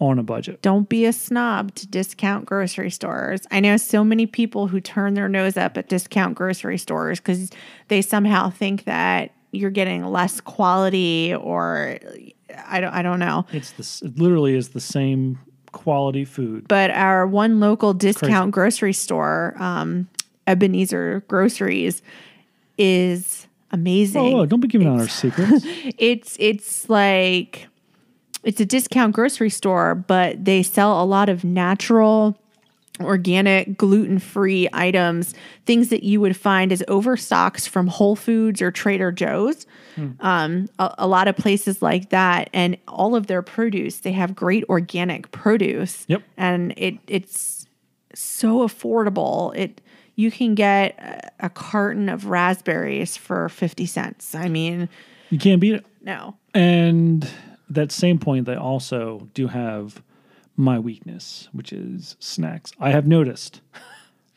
on 0.00 0.18
a 0.18 0.22
budget. 0.22 0.60
Don't 0.62 0.88
be 0.88 1.04
a 1.04 1.12
snob 1.12 1.74
to 1.76 1.86
discount 1.86 2.46
grocery 2.46 2.90
stores. 2.90 3.42
I 3.50 3.60
know 3.60 3.76
so 3.76 4.02
many 4.02 4.26
people 4.26 4.66
who 4.66 4.80
turn 4.80 5.14
their 5.14 5.28
nose 5.28 5.56
up 5.56 5.76
at 5.76 5.88
discount 5.88 6.34
grocery 6.34 6.78
stores 6.78 7.20
because 7.20 7.50
they 7.88 8.02
somehow 8.02 8.50
think 8.50 8.84
that 8.84 9.32
you're 9.52 9.70
getting 9.70 10.04
less 10.04 10.40
quality 10.40 11.32
or 11.34 11.98
I 12.66 12.80
don't 12.80 12.92
I 12.92 13.02
don't 13.02 13.20
know. 13.20 13.46
It's 13.52 13.70
this 13.72 14.02
it 14.02 14.18
literally 14.18 14.56
is 14.56 14.70
the 14.70 14.80
same 14.80 15.38
quality 15.72 16.24
food. 16.24 16.66
But 16.66 16.90
our 16.90 17.26
one 17.26 17.60
local 17.60 17.94
discount 17.94 18.50
grocery 18.52 18.92
store, 18.92 19.54
um, 19.58 20.08
Ebenezer 20.46 21.24
Groceries, 21.28 22.02
is 22.78 23.46
amazing. 23.74 24.34
Oh, 24.34 24.46
don't 24.46 24.60
be 24.60 24.68
giving 24.68 24.88
out 24.88 25.00
our 25.00 25.08
secrets. 25.08 25.64
it's 25.98 26.36
it's 26.40 26.88
like 26.88 27.66
it's 28.42 28.60
a 28.60 28.66
discount 28.66 29.14
grocery 29.14 29.50
store, 29.50 29.94
but 29.94 30.44
they 30.44 30.62
sell 30.62 31.02
a 31.02 31.06
lot 31.06 31.28
of 31.28 31.44
natural 31.44 32.38
organic 33.00 33.76
gluten-free 33.76 34.68
items 34.72 35.34
things 35.66 35.88
that 35.88 36.04
you 36.04 36.20
would 36.20 36.36
find 36.36 36.70
as 36.70 36.80
overstocks 36.86 37.66
from 37.66 37.88
whole 37.88 38.14
foods 38.14 38.62
or 38.62 38.70
trader 38.70 39.10
joe's 39.10 39.66
um, 40.20 40.68
a, 40.78 40.94
a 40.98 41.06
lot 41.08 41.26
of 41.26 41.36
places 41.36 41.82
like 41.82 42.10
that 42.10 42.48
and 42.52 42.76
all 42.86 43.16
of 43.16 43.26
their 43.26 43.42
produce 43.42 43.98
they 43.98 44.12
have 44.12 44.36
great 44.36 44.62
organic 44.68 45.28
produce 45.32 46.04
Yep. 46.06 46.22
and 46.36 46.72
it 46.76 46.98
it's 47.08 47.66
so 48.14 48.58
affordable 48.60 49.52
it 49.56 49.80
you 50.16 50.30
can 50.30 50.54
get 50.54 51.32
a, 51.40 51.50
carton 51.50 52.08
of 52.08 52.26
raspberries 52.26 53.16
for 53.16 53.48
50 53.48 53.86
cents 53.86 54.34
i 54.34 54.48
mean 54.48 54.88
you 55.30 55.38
can't 55.38 55.60
beat 55.60 55.74
it. 55.74 55.86
no 56.02 56.36
And 56.54 57.28
that 57.68 57.92
same 57.92 58.18
point, 58.18 58.46
they 58.46 58.54
also 58.54 59.28
do 59.34 59.48
have 59.48 60.02
my 60.56 60.78
weakness, 60.78 61.48
which 61.52 61.72
is 61.72 62.16
snacks. 62.20 62.72
I 62.78 62.90
have 62.90 63.06
noticed 63.06 63.60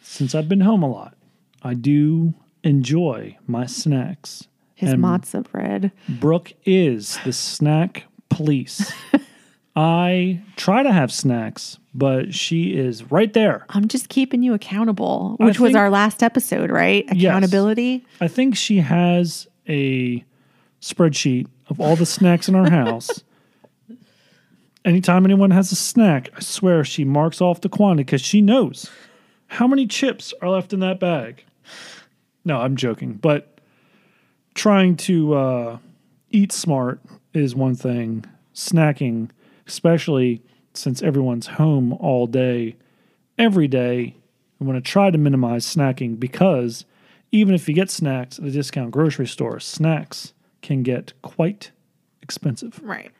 since 0.02 0.34
I've 0.34 0.50
been 0.50 0.62
home 0.62 0.84
a 0.84 0.90
lot, 0.90 1.16
I 1.62 1.74
do 1.74 2.34
enjoy 2.64 3.38
my 3.46 3.66
snacks. 3.66 4.48
his 4.74 4.94
And 4.94 5.04
matzo 5.04 5.50
bread 5.50 5.92
Brooke 6.08 6.54
is 6.66 7.20
the 7.24 7.34
snack 7.34 8.06
police. 8.30 8.92
I 9.78 10.42
try 10.56 10.82
to 10.82 10.92
have 10.92 11.12
snacks, 11.12 11.78
but 11.94 12.34
she 12.34 12.76
is 12.76 13.12
right 13.12 13.32
there. 13.32 13.64
I'm 13.70 13.88
just 13.88 14.10
keeping 14.10 14.42
you 14.42 14.56
accountable, 14.56 15.36
which 15.40 15.60
was 15.60 15.76
our 15.76 15.92
last 15.92 16.24
episode, 16.24 16.72
right? 16.72 17.06
Accountability. 17.12 18.04
I 18.20 18.28
think 18.28 18.58
she 18.58 18.78
has 18.78 19.48
a 19.70 20.26
spreadsheet 20.82 21.46
of 21.70 21.80
all 21.80 21.96
the 21.96 22.08
snacks 22.08 22.50
in 22.50 22.56
our 22.56 22.68
house. 22.72 23.24
Anytime 24.86 25.26
anyone 25.26 25.52
has 25.52 25.72
a 25.72 25.76
snack, 25.76 26.30
I 26.36 26.40
swear 26.40 26.84
she 26.84 27.06
marks 27.06 27.40
off 27.40 27.62
the 27.62 27.70
quantity 27.70 28.04
because 28.04 28.22
she 28.22 28.42
knows 28.42 28.90
how 29.46 29.68
many 29.68 29.86
chips 29.86 30.34
are 30.42 30.50
left 30.50 30.74
in 30.74 30.80
that 30.80 31.00
bag. 31.00 31.44
No, 32.44 32.62
I'm 32.62 32.78
joking, 32.78 33.14
but 33.14 33.60
trying 34.56 34.96
to 34.98 35.36
uh, 35.36 35.78
eat 36.32 36.52
smart 36.52 37.00
is 37.36 37.54
one 37.54 37.76
thing. 37.76 38.26
Snacking, 38.56 39.30
especially 39.68 40.42
since 40.74 41.02
everyone's 41.02 41.48
home 41.48 41.94
all 41.94 42.28
day, 42.28 42.76
every 43.38 43.68
day, 43.68 44.16
I 44.60 44.64
want 44.64 44.84
to 44.84 44.92
try 44.92 45.12
to 45.12 45.18
minimize 45.18 45.66
snacking 45.66 46.20
because 46.20 46.86
even 47.32 47.54
if 47.54 47.68
you 47.68 47.76
get 47.76 47.90
snacks 47.90 48.40
at 48.40 48.46
a 48.46 48.52
discount 48.52 48.92
grocery 48.92 49.28
store, 49.28 49.60
snacks 49.60 50.34
can 50.62 50.84
get 50.84 51.14
quite 51.22 51.72
expensive. 52.22 52.80
Right. 52.82 53.12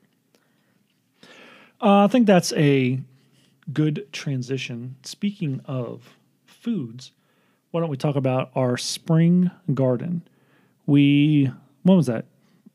Uh, 1.82 2.06
I 2.06 2.08
think 2.08 2.26
that's 2.26 2.54
a 2.54 3.00
good 3.72 4.08
transition. 4.12 4.96
Speaking 5.04 5.62
of 5.66 6.18
foods, 6.46 7.12
why 7.72 7.82
don't 7.82 7.90
we 7.90 7.98
talk 7.98 8.16
about 8.16 8.50
our 8.56 8.78
spring 8.78 9.52
garden? 9.74 10.24
We, 10.86 11.52
when 11.84 11.98
was 11.98 12.08
that? 12.08 12.26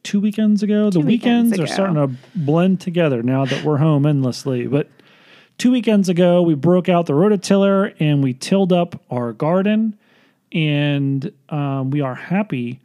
Two 0.02 0.20
weekends 0.20 0.62
ago? 0.62 0.90
the 0.90 1.00
weekends 1.00 1.52
weekends 1.52 1.70
are 1.70 1.72
starting 1.72 1.96
to 1.96 2.10
blend 2.34 2.80
together 2.80 3.22
now 3.22 3.44
that 3.44 3.64
we're 3.64 3.76
home 3.76 4.04
endlessly. 4.04 4.66
But 4.66 4.88
two 5.58 5.70
weekends 5.70 6.08
ago, 6.08 6.42
we 6.42 6.54
broke 6.54 6.88
out 6.88 7.06
the 7.06 7.12
rototiller 7.12 7.94
and 8.00 8.22
we 8.22 8.34
tilled 8.34 8.72
up 8.72 9.00
our 9.10 9.32
garden. 9.32 9.96
And 10.50 11.32
um, 11.48 11.90
we 11.90 12.00
are 12.00 12.14
happy 12.14 12.80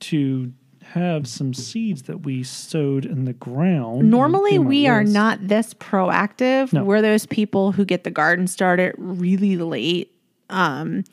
to 0.00 0.52
have 0.82 1.26
some 1.26 1.54
seeds 1.54 2.02
that 2.02 2.22
we 2.22 2.42
sowed 2.42 3.04
in 3.06 3.24
the 3.24 3.32
ground. 3.32 4.10
Normally, 4.10 4.58
we 4.58 4.86
are 4.86 5.02
list. 5.02 5.14
not 5.14 5.48
this 5.48 5.74
proactive. 5.74 6.72
No. 6.72 6.84
We're 6.84 7.00
those 7.00 7.26
people 7.26 7.72
who 7.72 7.84
get 7.84 8.04
the 8.04 8.10
garden 8.10 8.46
started 8.46 8.94
really 8.98 9.56
late. 9.56 10.14
Um, 10.50 11.04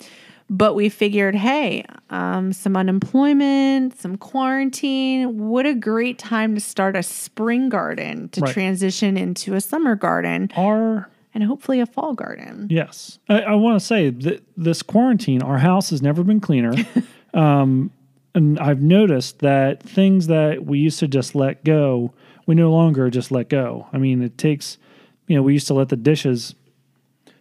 but 0.50 0.74
we 0.74 0.90
figured, 0.90 1.36
hey, 1.36 1.86
um, 2.10 2.52
some 2.54 2.76
unemployment, 2.76 4.00
some 4.00 4.18
quarantine. 4.18 5.48
What 5.50 5.66
a 5.66 5.76
great 5.76 6.18
time 6.18 6.56
to 6.56 6.62
start 6.62 6.96
a 6.96 7.04
spring 7.04 7.70
garden 7.70 8.30
to 8.30 8.42
Right. 8.42 8.54
transition 8.54 9.16
into 9.18 9.54
a 9.54 9.62
summer 9.62 9.96
garden 9.96 10.50
Our 10.58 11.10
and 11.34 11.44
hopefully 11.44 11.80
a 11.80 11.86
fall 11.86 12.14
garden. 12.14 12.68
Yes. 12.72 13.20
I, 13.30 13.42
I 13.42 13.56
want 13.56 13.80
to 13.80 13.86
say 13.86 14.10
that 14.10 14.44
this 14.58 14.82
quarantine, 14.82 15.44
our 15.44 15.60
house 15.60 15.92
has 15.92 16.02
never 16.02 16.24
been 16.24 16.40
cleaner. 16.40 16.74
um, 17.36 17.92
and 18.34 18.60
I've 18.60 18.82
noticed 18.82 19.40
that 19.40 19.84
things 19.84 20.28
that 20.28 20.66
we 20.66 20.80
used 20.80 21.00
to 21.00 21.08
just 21.08 21.36
let 21.36 21.64
go, 21.64 22.14
we 22.48 22.56
no 22.56 22.72
longer 22.72 23.10
just 23.12 23.32
let 23.32 23.50
go. 23.50 23.88
I 23.94 24.00
mean, 24.00 24.24
it 24.24 24.38
takes, 24.40 24.80
you 25.28 25.36
know, 25.36 25.44
we 25.44 25.54
used 25.54 25.68
to 25.68 25.76
let 25.76 25.90
the 25.90 25.96
dishes 25.96 26.56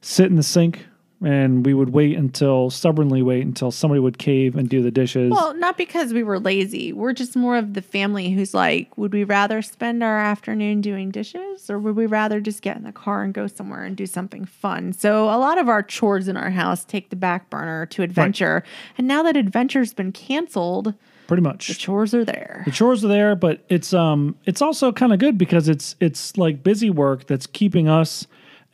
sit 0.03 0.27
in 0.27 0.37
the 0.37 0.43
sink 0.43 0.87
and 1.21 1.67
we 1.67 1.75
would 1.75 1.91
wait 1.91 2.17
until, 2.17 2.71
stubbornly 2.71 3.23
wait 3.23 3.45
until 3.45 3.71
somebody 3.71 4.01
would 4.01 4.19
cave 4.19 4.55
and 4.55 4.69
do 4.69 4.83
the 4.83 4.91
dishes. 4.91 5.31
Well, 5.31 5.55
not 5.55 5.77
because 5.77 6.13
we 6.13 6.23
were 6.23 6.39
lazy. 6.39 6.93
We're 6.93 7.13
just 7.13 7.35
more 7.35 7.57
of 7.57 7.75
the 7.75 7.83
family 7.83 8.31
who's 8.31 8.55
like, 8.55 8.97
would 8.97 9.13
we 9.13 9.25
rather 9.25 9.61
spend 9.63 10.03
our 10.03 10.19
afternoon 10.19 10.81
doing 10.81 11.11
dishes 11.11 11.69
or 11.69 11.79
would 11.79 11.97
we 11.97 12.07
rather 12.07 12.41
just 12.41 12.63
get 12.63 12.77
in 12.77 12.85
the 12.85 12.93
car 12.93 13.25
and 13.25 13.35
go 13.35 13.47
somewhere 13.47 13.85
and 13.85 13.97
do 13.97 14.07
something 14.07 14.45
fun? 14.45 14.93
So 14.93 15.25
a 15.25 15.39
lot 15.39 15.59
of 15.59 15.69
our 15.69 15.83
chores 15.83 16.29
in 16.29 16.37
our 16.37 16.51
house 16.51 16.85
take 16.85 17.11
the 17.11 17.17
back 17.17 17.51
burner 17.51 17.87
to 17.87 18.03
adventure. 18.03 18.63
And 18.97 19.09
now 19.09 19.23
that 19.25 19.37
adventure's 19.37 19.93
been 19.93 20.13
canceled, 20.13 20.95
pretty 21.27 21.43
much 21.43 21.69
the 21.69 21.75
chores 21.75 22.15
are 22.15 22.25
there. 22.25 22.63
The 22.65 22.71
chores 22.71 23.05
are 23.05 23.09
there, 23.09 23.37
but 23.37 23.61
it's 23.69 23.93
um 23.93 24.37
it's 24.47 24.63
also 24.63 24.93
kind 24.93 25.13
of 25.13 25.19
good 25.19 25.37
because 25.37 25.69
it's 25.69 25.97
it's 26.01 26.37
like 26.37 26.63
busy 26.63 26.91
work 26.91 27.27
that's 27.27 27.47
keeping 27.47 27.89
us 27.89 28.27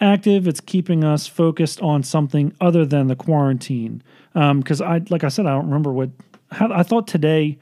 active. 0.05 0.47
It's 0.47 0.61
keeping 0.61 1.03
us 1.03 1.27
focused 1.27 1.81
on 1.81 2.03
something 2.03 2.55
other 2.61 2.85
than 2.85 3.09
the 3.09 3.17
quarantine. 3.17 4.03
Um, 4.35 4.61
because 4.61 4.81
I 4.81 5.01
like 5.09 5.25
I 5.25 5.29
said, 5.29 5.47
I 5.47 5.51
don't 5.51 5.67
remember 5.67 5.93
what 5.93 6.11
how, 6.53 6.71
I 6.73 6.83
thought 6.83 7.09
today. 7.09 7.59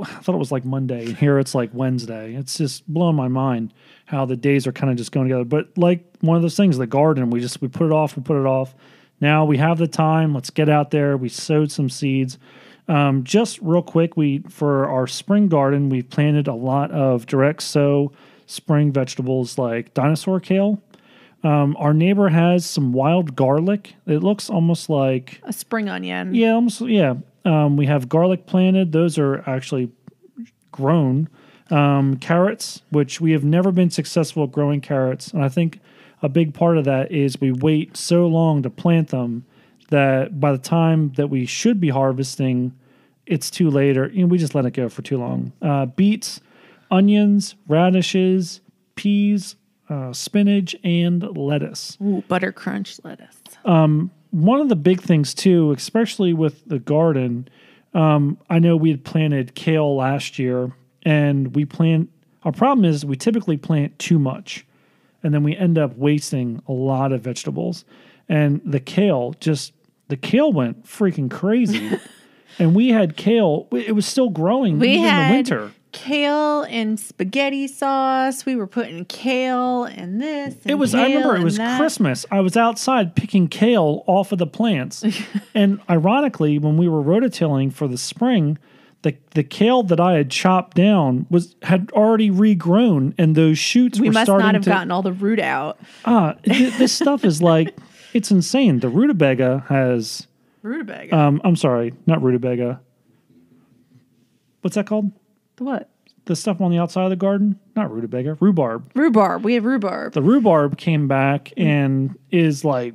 I 0.00 0.04
thought 0.04 0.34
it 0.34 0.38
was 0.38 0.50
like 0.50 0.64
Monday, 0.64 1.12
here 1.12 1.38
it's 1.38 1.54
like 1.54 1.68
Wednesday. 1.74 2.34
It's 2.34 2.56
just 2.56 2.88
blowing 2.88 3.14
my 3.14 3.28
mind 3.28 3.74
how 4.06 4.24
the 4.24 4.36
days 4.36 4.66
are 4.66 4.72
kind 4.72 4.90
of 4.90 4.96
just 4.96 5.12
going 5.12 5.28
together. 5.28 5.44
But 5.44 5.76
like 5.76 6.02
one 6.20 6.34
of 6.36 6.42
those 6.42 6.56
things, 6.56 6.78
the 6.78 6.86
garden, 6.86 7.28
we 7.28 7.40
just 7.40 7.60
we 7.60 7.68
put 7.68 7.86
it 7.86 7.92
off, 7.92 8.16
we 8.16 8.22
put 8.22 8.40
it 8.40 8.46
off. 8.46 8.74
Now 9.20 9.44
we 9.44 9.58
have 9.58 9.78
the 9.78 9.86
time. 9.86 10.34
Let's 10.34 10.50
get 10.50 10.68
out 10.68 10.90
there. 10.90 11.16
We 11.16 11.28
sowed 11.28 11.70
some 11.70 11.90
seeds. 11.90 12.38
Um, 12.88 13.22
just 13.22 13.60
real 13.60 13.82
quick, 13.82 14.16
we 14.16 14.40
for 14.48 14.88
our 14.88 15.06
spring 15.06 15.48
garden, 15.48 15.90
we've 15.90 16.08
planted 16.08 16.48
a 16.48 16.54
lot 16.54 16.90
of 16.90 17.26
direct 17.26 17.62
sow 17.62 18.12
spring 18.46 18.92
vegetables 18.92 19.58
like 19.58 19.94
dinosaur 19.94 20.40
kale. 20.40 20.82
Um, 21.44 21.76
our 21.78 21.92
neighbor 21.92 22.28
has 22.28 22.64
some 22.64 22.92
wild 22.92 23.34
garlic. 23.34 23.94
It 24.06 24.22
looks 24.22 24.48
almost 24.48 24.88
like 24.88 25.40
A 25.44 25.52
spring 25.52 25.88
onion. 25.88 26.34
yeah, 26.34 26.52
almost 26.52 26.80
yeah. 26.82 27.14
Um, 27.44 27.76
we 27.76 27.86
have 27.86 28.08
garlic 28.08 28.46
planted; 28.46 28.92
those 28.92 29.18
are 29.18 29.42
actually 29.48 29.90
grown. 30.70 31.28
Um, 31.70 32.16
carrots, 32.18 32.82
which 32.90 33.20
we 33.20 33.32
have 33.32 33.44
never 33.44 33.72
been 33.72 33.90
successful 33.90 34.44
at 34.44 34.52
growing 34.52 34.80
carrots, 34.80 35.32
and 35.32 35.42
I 35.44 35.48
think 35.48 35.80
a 36.20 36.28
big 36.28 36.52
part 36.54 36.76
of 36.78 36.84
that 36.84 37.10
is 37.10 37.40
we 37.40 37.50
wait 37.50 37.96
so 37.96 38.26
long 38.26 38.62
to 38.62 38.70
plant 38.70 39.08
them 39.08 39.44
that 39.88 40.38
by 40.38 40.52
the 40.52 40.58
time 40.58 41.12
that 41.16 41.28
we 41.28 41.46
should 41.46 41.80
be 41.80 41.88
harvesting, 41.88 42.72
it's 43.26 43.50
too 43.50 43.70
late, 43.70 43.96
or 43.96 44.08
you 44.10 44.20
know, 44.22 44.26
we 44.26 44.38
just 44.38 44.54
let 44.54 44.66
it 44.66 44.72
go 44.72 44.88
for 44.88 45.02
too 45.02 45.16
long. 45.18 45.52
Uh, 45.62 45.86
beets, 45.86 46.40
onions, 46.90 47.54
radishes, 47.66 48.60
peas, 48.94 49.56
uh, 49.88 50.12
spinach, 50.12 50.74
and 50.84 51.36
lettuce 51.36 51.98
Ooh, 52.02 52.22
butter 52.28 52.52
crunch 52.52 52.98
lettuce. 53.04 53.38
one 54.30 54.60
of 54.60 54.68
the 54.68 54.76
big 54.76 55.00
things 55.00 55.34
too, 55.34 55.72
especially 55.72 56.32
with 56.32 56.66
the 56.66 56.78
garden, 56.78 57.48
um, 57.94 58.38
I 58.48 58.58
know 58.58 58.76
we 58.76 58.90
had 58.90 59.04
planted 59.04 59.54
kale 59.54 59.94
last 59.96 60.38
year, 60.38 60.72
and 61.02 61.54
we 61.54 61.64
plant. 61.64 62.10
Our 62.44 62.52
problem 62.52 62.84
is 62.84 63.04
we 63.04 63.16
typically 63.16 63.56
plant 63.56 63.98
too 63.98 64.18
much, 64.18 64.66
and 65.22 65.32
then 65.32 65.42
we 65.42 65.56
end 65.56 65.78
up 65.78 65.96
wasting 65.96 66.62
a 66.66 66.72
lot 66.72 67.12
of 67.12 67.20
vegetables. 67.20 67.84
And 68.28 68.60
the 68.64 68.80
kale 68.80 69.34
just 69.40 69.74
the 70.08 70.16
kale 70.16 70.52
went 70.52 70.84
freaking 70.86 71.30
crazy, 71.30 71.98
and 72.58 72.74
we 72.74 72.88
had 72.88 73.16
kale. 73.16 73.68
It 73.72 73.94
was 73.94 74.06
still 74.06 74.30
growing 74.30 74.78
We 74.78 74.92
even 74.92 75.08
in 75.08 75.28
the 75.28 75.34
winter. 75.34 75.72
Kale 75.92 76.62
and 76.62 76.98
spaghetti 76.98 77.68
sauce. 77.68 78.44
We 78.46 78.56
were 78.56 78.66
putting 78.66 79.04
kale 79.04 79.84
and 79.84 80.20
this. 80.20 80.56
It 80.64 80.74
was. 80.74 80.94
I 80.94 81.04
remember 81.06 81.36
it 81.36 81.44
was 81.44 81.56
that. 81.58 81.78
Christmas. 81.78 82.26
I 82.30 82.40
was 82.40 82.56
outside 82.56 83.14
picking 83.14 83.48
kale 83.48 84.02
off 84.06 84.32
of 84.32 84.38
the 84.38 84.46
plants, 84.46 85.04
and 85.54 85.80
ironically, 85.88 86.58
when 86.58 86.76
we 86.76 86.88
were 86.88 87.02
rototilling 87.02 87.72
for 87.72 87.86
the 87.86 87.98
spring, 87.98 88.58
the 89.02 89.16
the 89.32 89.44
kale 89.44 89.82
that 89.84 90.00
I 90.00 90.14
had 90.14 90.30
chopped 90.30 90.76
down 90.76 91.26
was 91.30 91.54
had 91.62 91.90
already 91.92 92.30
regrown, 92.30 93.14
and 93.18 93.34
those 93.34 93.58
shoots 93.58 94.00
We 94.00 94.08
were 94.08 94.12
must 94.14 94.28
not 94.28 94.54
have 94.54 94.64
to. 94.64 94.70
gotten 94.70 94.90
all 94.90 95.02
the 95.02 95.12
root 95.12 95.38
out. 95.40 95.78
ah, 96.04 96.34
th- 96.44 96.74
this 96.78 96.92
stuff 96.92 97.24
is 97.24 97.40
like 97.42 97.76
it's 98.12 98.30
insane. 98.30 98.80
The 98.80 98.88
rutabaga 98.88 99.64
has. 99.68 100.26
Rutabaga. 100.62 101.16
Um, 101.16 101.40
I'm 101.44 101.56
sorry, 101.56 101.92
not 102.06 102.22
rutabaga. 102.22 102.80
What's 104.60 104.76
that 104.76 104.86
called? 104.86 105.10
What? 105.62 105.88
The 106.26 106.36
stuff 106.36 106.60
on 106.60 106.70
the 106.70 106.78
outside 106.78 107.04
of 107.04 107.10
the 107.10 107.16
garden? 107.16 107.58
Not 107.74 107.90
rutabaga, 107.92 108.36
rhubarb. 108.40 108.90
Rhubarb. 108.94 109.42
We 109.44 109.54
have 109.54 109.64
rhubarb. 109.64 110.12
the 110.12 110.22
rhubarb 110.22 110.76
came 110.78 111.08
back 111.08 111.52
and 111.56 112.16
is 112.30 112.64
like 112.64 112.94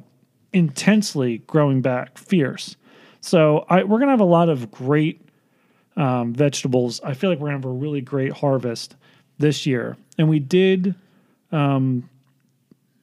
intensely 0.54 1.40
growing 1.40 1.82
back 1.82 2.18
fierce 2.18 2.78
so 3.20 3.66
I, 3.70 3.84
we're 3.84 4.00
gonna 4.00 4.12
have 4.12 4.22
a 4.22 4.24
lot 4.24 4.48
of 4.48 4.72
great 4.72 5.22
um, 5.98 6.34
vegetables 6.34 7.02
i 7.04 7.14
feel 7.14 7.30
like 7.30 7.38
we're 7.40 7.48
gonna 7.50 7.58
have 7.60 7.66
a 7.66 7.70
really 7.70 8.00
great 8.02 8.32
harvest 8.32 8.96
this 9.38 9.66
year 9.66 9.98
and 10.18 10.30
we 10.30 10.40
did 10.40 10.96
um, 11.52 12.10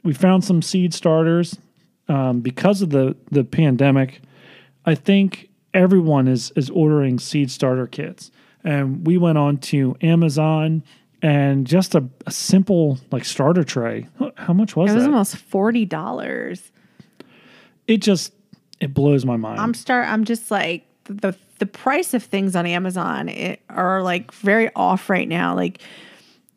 we 0.02 0.14
found 0.14 0.42
some 0.42 0.62
seed 0.62 0.94
starters 0.94 1.58
um, 2.08 2.40
because 2.40 2.80
of 2.80 2.90
the 2.90 3.14
the 3.30 3.44
pandemic 3.44 4.22
i 4.86 4.94
think 4.94 5.50
everyone 5.74 6.26
is 6.26 6.50
is 6.56 6.70
ordering 6.70 7.18
seed 7.18 7.50
starter 7.50 7.86
kits 7.86 8.30
and 8.64 9.06
we 9.06 9.18
went 9.18 9.38
on 9.38 9.56
to 9.58 9.96
amazon 10.00 10.82
and 11.22 11.66
just 11.66 11.94
a, 11.94 12.04
a 12.26 12.30
simple 12.30 12.98
like 13.10 13.24
starter 13.24 13.64
tray 13.64 14.06
how 14.36 14.52
much 14.52 14.74
was 14.76 14.90
It 14.90 14.92
It 14.92 14.96
was 14.96 15.04
that 15.04 15.10
almost 15.10 15.36
forty 15.36 15.84
dollars. 15.84 16.72
it 17.86 17.98
just 17.98 18.32
it 18.80 18.92
blows 18.92 19.24
my 19.24 19.36
mind 19.36 19.60
I'm 19.60 19.74
start. 19.74 20.08
I'm 20.08 20.24
just 20.24 20.50
like 20.50 20.86
the 21.04 21.34
the 21.58 21.66
price 21.66 22.14
of 22.14 22.22
things 22.22 22.56
on 22.56 22.66
Amazon 22.66 23.28
it, 23.28 23.60
are 23.70 24.02
like 24.02 24.32
very 24.32 24.70
off 24.74 25.08
right 25.08 25.28
now. 25.28 25.54
Like 25.54 25.80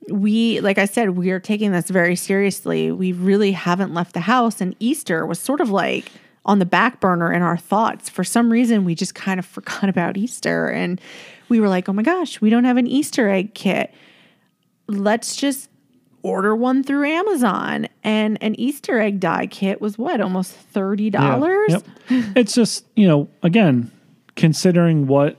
we, 0.09 0.59
like 0.61 0.77
I 0.77 0.85
said, 0.85 1.11
we 1.11 1.31
are 1.31 1.39
taking 1.39 1.71
this 1.71 1.89
very 1.89 2.15
seriously. 2.15 2.91
We 2.91 3.11
really 3.11 3.51
haven't 3.51 3.93
left 3.93 4.13
the 4.13 4.21
house, 4.21 4.61
and 4.61 4.75
Easter 4.79 5.25
was 5.25 5.39
sort 5.39 5.61
of 5.61 5.69
like 5.69 6.11
on 6.47 6.59
the 6.59 6.65
back 6.65 6.99
burner 6.99 7.31
in 7.33 7.41
our 7.41 7.57
thoughts. 7.57 8.09
For 8.09 8.23
some 8.23 8.49
reason, 8.51 8.85
we 8.85 8.95
just 8.95 9.13
kind 9.15 9.39
of 9.39 9.45
forgot 9.55 9.89
about 9.89 10.17
Easter, 10.17 10.69
and 10.69 10.99
we 11.49 11.59
were 11.59 11.67
like, 11.69 11.87
"Oh 11.89 11.93
my 11.93 12.03
gosh, 12.03 12.39
we 12.41 12.49
don't 12.49 12.63
have 12.63 12.77
an 12.77 12.87
Easter 12.87 13.29
egg 13.29 13.53
kit. 13.53 13.93
Let's 14.87 15.35
just." 15.35 15.69
Order 16.23 16.55
one 16.57 16.83
through 16.83 17.07
Amazon, 17.07 17.87
and 18.03 18.37
an 18.41 18.59
Easter 18.59 18.99
egg 18.99 19.21
die 19.21 19.47
kit 19.47 19.79
was 19.79 19.97
what 19.97 20.19
almost 20.19 20.51
thirty 20.51 21.05
Yeah, 21.05 21.11
dollars. 21.11 21.69
yep. 21.69 21.85
it's 22.35 22.53
just 22.53 22.85
you 22.95 23.07
know 23.07 23.29
again 23.43 23.91
considering 24.35 25.07
what 25.07 25.37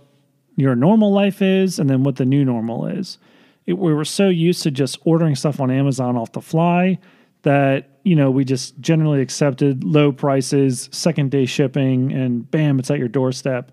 your 0.56 0.74
normal 0.74 1.12
life 1.12 1.42
is 1.42 1.78
and 1.78 1.90
then 1.90 2.04
what 2.04 2.16
the 2.16 2.24
new 2.24 2.42
normal 2.44 2.86
is 2.86 3.18
it, 3.66 3.76
we 3.76 3.92
were 3.92 4.04
so 4.04 4.28
used 4.28 4.62
to 4.62 4.70
just 4.70 4.98
ordering 5.04 5.34
stuff 5.34 5.60
on 5.60 5.70
amazon 5.70 6.16
off 6.16 6.32
the 6.32 6.40
fly 6.40 6.98
that 7.42 7.88
you 8.04 8.16
know 8.16 8.30
we 8.30 8.44
just 8.44 8.78
generally 8.80 9.20
accepted 9.20 9.84
low 9.84 10.12
prices 10.12 10.88
second 10.92 11.30
day 11.30 11.46
shipping 11.46 12.12
and 12.12 12.50
bam 12.50 12.78
it's 12.78 12.90
at 12.90 12.98
your 12.98 13.08
doorstep. 13.08 13.72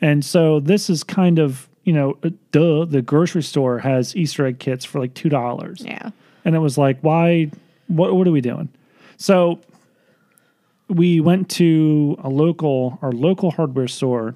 And 0.00 0.24
so 0.24 0.60
this 0.60 0.88
is 0.88 1.02
kind 1.02 1.38
of 1.38 1.68
you 1.84 1.92
know 1.92 2.18
uh, 2.22 2.30
duh 2.52 2.84
the 2.84 3.02
grocery 3.02 3.42
store 3.42 3.78
has 3.78 4.14
easter 4.16 4.46
egg 4.46 4.58
kits 4.58 4.84
for 4.84 5.00
like 5.00 5.14
two 5.14 5.28
dollars. 5.28 5.82
Yeah. 5.84 6.10
and 6.44 6.54
it 6.54 6.60
was 6.60 6.78
like 6.78 6.98
why 7.00 7.50
what 7.88 8.14
what 8.14 8.26
are 8.26 8.32
we 8.32 8.40
doing? 8.40 8.68
So 9.16 9.60
we 10.88 11.20
went 11.20 11.48
to 11.50 12.16
a 12.22 12.28
local 12.28 12.98
our 13.02 13.12
local 13.12 13.50
hardware 13.50 13.88
store 13.88 14.34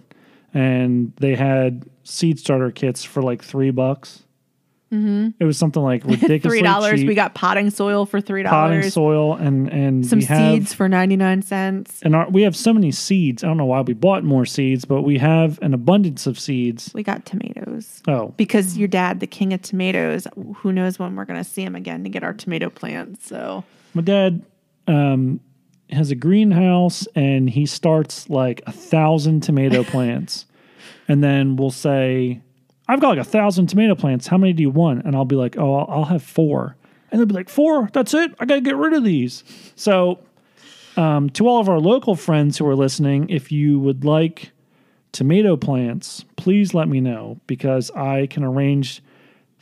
and 0.52 1.12
they 1.16 1.34
had 1.34 1.88
seed 2.04 2.38
starter 2.38 2.70
kits 2.70 3.02
for 3.04 3.22
like 3.22 3.42
three 3.42 3.70
bucks 3.70 4.23
mm-hmm. 4.94 5.28
it 5.38 5.44
was 5.44 5.58
something 5.58 5.82
like 5.82 6.04
ridiculously 6.04 6.48
Three 6.50 6.62
dollars. 6.62 7.04
We 7.04 7.14
got 7.14 7.34
potting 7.34 7.70
soil 7.70 8.06
for 8.06 8.20
three 8.20 8.42
dollars. 8.42 8.76
potting 8.76 8.90
soil 8.90 9.34
and 9.34 9.68
and 9.72 10.06
Some 10.06 10.20
we 10.20 10.24
have, 10.26 10.52
seeds 10.52 10.72
for 10.74 10.88
ninety 10.88 11.16
nine 11.16 11.42
cents. 11.42 12.00
and 12.02 12.14
our, 12.14 12.28
we 12.30 12.42
have 12.42 12.54
so 12.56 12.72
many 12.72 12.90
seeds 12.92 13.42
i 13.42 13.46
don't 13.46 13.56
know 13.56 13.64
why 13.64 13.80
we 13.80 13.94
bought 13.94 14.24
more 14.24 14.46
seeds 14.46 14.84
but 14.84 15.02
we 15.02 15.18
have 15.18 15.58
an 15.62 15.74
abundance 15.74 16.26
of 16.26 16.38
seeds 16.38 16.90
We 16.94 17.02
got 17.02 17.26
tomatoes 17.26 18.02
oh 18.08 18.32
because 18.36 18.76
your 18.78 18.88
dad, 18.88 19.20
the 19.20 19.26
king 19.26 19.52
of 19.52 19.62
tomatoes, 19.62 20.26
who 20.56 20.72
knows 20.72 20.98
when 20.98 21.16
we're 21.16 21.24
going 21.24 21.42
to 21.42 21.48
see 21.48 21.62
him 21.62 21.74
again 21.74 22.04
to 22.04 22.10
get 22.10 22.22
our 22.22 22.32
tomato 22.32 22.70
plants. 22.70 23.26
So 23.26 23.64
my 23.94 24.02
dad 24.02 24.44
um 24.86 25.40
has 25.90 26.10
a 26.10 26.14
greenhouse 26.14 27.06
and 27.14 27.48
he 27.50 27.66
starts 27.66 28.28
like 28.30 28.62
a 28.66 28.72
thousand 28.72 29.42
tomato 29.42 29.82
plants 29.94 30.46
and 31.08 31.22
then 31.22 31.56
we'll 31.56 31.70
say 31.70 32.40
i've 32.88 33.00
got 33.00 33.10
like 33.10 33.18
a 33.18 33.24
thousand 33.24 33.66
tomato 33.66 33.94
plants. 33.94 34.26
How 34.26 34.38
many 34.38 34.52
do 34.52 34.62
you 34.62 34.70
want? 34.70 35.04
And 35.04 35.14
i'll 35.14 35.24
be 35.24 35.36
like 35.36 35.56
oh 35.56 35.74
i'll, 35.74 35.86
I'll 35.88 36.04
have 36.04 36.22
four. 36.22 36.76
And 37.10 37.20
they'll 37.20 37.26
be 37.26 37.34
like 37.34 37.48
four? 37.48 37.88
That's 37.92 38.14
it? 38.14 38.34
I 38.40 38.44
gotta 38.44 38.60
get 38.60 38.76
rid 38.76 38.92
of 38.92 39.04
these. 39.04 39.44
So 39.76 40.18
um, 40.96 41.30
to 41.30 41.48
all 41.48 41.60
of 41.60 41.68
our 41.68 41.80
local 41.80 42.14
friends 42.14 42.58
who 42.58 42.66
are 42.68 42.76
listening 42.76 43.28
if 43.28 43.50
you 43.50 43.78
would 43.80 44.04
like 44.04 44.52
tomato 45.10 45.56
plants 45.56 46.24
please 46.36 46.74
let 46.74 46.88
me 46.88 47.00
know 47.00 47.38
because 47.46 47.88
i 47.92 48.26
can 48.26 48.42
arrange 48.42 49.00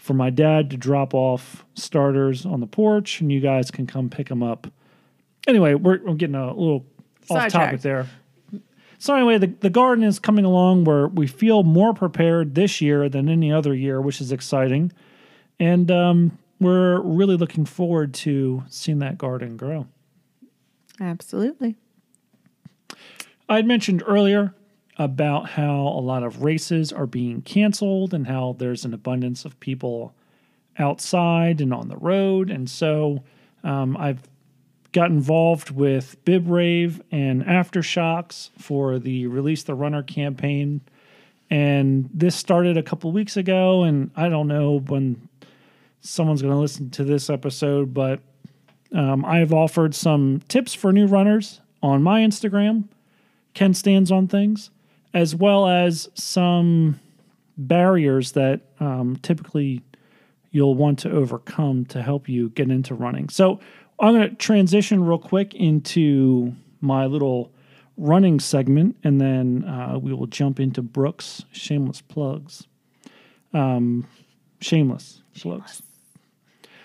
for 0.03 0.15
my 0.15 0.31
dad 0.31 0.69
to 0.69 0.77
drop 0.77 1.15
off 1.15 1.65
starters 1.75 2.45
on 2.45 2.59
the 2.59 2.67
porch 2.67 3.21
and 3.21 3.31
you 3.31 3.39
guys 3.39 3.71
can 3.71 3.87
come 3.87 4.11
pick 4.11 4.29
them 4.29 4.43
up. 4.43 4.67
Anyway, 5.47 5.75
we're, 5.75 6.01
we're 6.05 6.15
getting 6.15 6.35
a 6.35 6.49
little 6.49 6.85
off 7.31 7.53
topic 7.53 7.83
there. 7.83 8.09
So 9.03 9.17
anyway, 9.17 9.37
the, 9.37 9.49
the 9.49 9.69
garden 9.69 10.05
is 10.05 10.21
coming 10.21 10.45
along 10.45 10.85
where 10.85 11.09
we 11.09 11.27
feel 11.27 11.65
more 11.65 11.93
prepared 11.93 12.55
this 12.55 12.81
year 12.81 13.09
than 13.09 13.29
any 13.29 13.51
other 13.51 13.75
year, 13.75 14.01
which 14.01 14.21
is 14.21 14.31
exciting. 14.31 14.93
And 15.59 15.91
um, 15.91 16.39
we're 16.61 17.01
really 17.01 17.37
looking 17.37 17.65
forward 17.65 18.15
to 18.15 18.63
seeing 18.69 19.01
that 19.01 19.19
garden 19.19 19.57
grow. 19.57 19.89
absolutely. 21.01 21.75
I 23.49 23.57
had 23.57 23.67
mentioned 23.67 24.05
earlier 24.07 24.55
about 24.97 25.49
how 25.51 25.81
a 25.81 25.99
lot 26.01 26.23
of 26.23 26.45
races 26.45 26.93
are 26.93 27.09
being 27.09 27.43
canceled 27.43 28.15
and 28.15 28.29
how 28.29 28.55
there's 28.57 28.85
an 28.85 28.95
abundance 28.95 29.45
of 29.45 29.59
people 29.59 30.15
outside 30.79 31.61
and 31.61 31.75
on 31.75 31.89
the 31.89 31.97
road. 31.97 32.51
And 32.51 32.71
so 32.71 33.25
um, 33.65 33.97
I've 33.97 34.23
got 34.93 35.11
involved 35.11 35.71
with 35.71 36.23
BibRave 36.25 37.01
and 37.11 37.45
AfterShokz 37.45 38.51
for 38.59 38.99
the 38.99 39.27
Release 39.27 39.63
the 39.63 39.75
Runner 39.75 40.03
campaign. 40.03 40.83
And 41.51 42.09
this 42.13 42.37
started 42.37 42.77
a 42.77 42.83
couple 42.83 43.11
weeks 43.13 43.37
ago. 43.37 43.83
And 43.83 44.11
I 44.17 44.29
don't 44.29 44.49
know 44.49 44.81
when 44.81 45.29
someone's 46.01 46.43
going 46.43 46.55
to 46.55 46.61
listen 46.61 46.91
to 46.91 47.05
this 47.05 47.31
episode, 47.31 47.95
but 47.95 48.21
um, 48.93 49.25
I 49.25 49.39
have 49.39 49.53
offered 49.53 49.95
some 49.95 50.43
tips 50.49 50.75
for 50.75 50.93
new 50.93 51.07
runners 51.07 51.61
on 51.83 52.03
my 52.03 52.21
Instagram. 52.21 52.85
Ken 53.55 53.75
stands 53.75 54.11
on 54.11 54.29
things, 54.29 54.71
as 55.15 55.35
well 55.35 55.67
as 55.67 56.09
some 56.15 57.01
barriers 57.57 58.33
that 58.33 58.61
um, 58.81 59.17
typically 59.23 59.83
you'll 60.51 60.75
want 60.75 60.99
to 61.01 61.11
overcome 61.11 61.85
to 61.87 62.03
help 62.03 62.29
you 62.29 62.51
get 62.51 62.71
into 62.71 62.95
running. 62.95 63.29
So 63.29 63.61
I'm 64.03 64.15
going 64.15 64.29
to 64.29 64.35
transition 64.35 65.05
real 65.05 65.17
quick 65.19 65.55
into 65.55 66.57
my 66.81 67.07
little 67.07 67.53
running 67.97 68.41
segment, 68.41 68.97
and 69.05 69.21
then 69.21 69.65
uh, 69.65 69.97
we 69.97 70.13
will 70.13 70.27
jump 70.27 70.59
into 70.59 70.83
Brooke's 70.83 71.45
shameless 71.53 72.01
plugs. 72.01 72.67
Um, 73.55 74.09
shameless, 74.61 75.23
plugs. 75.39 75.83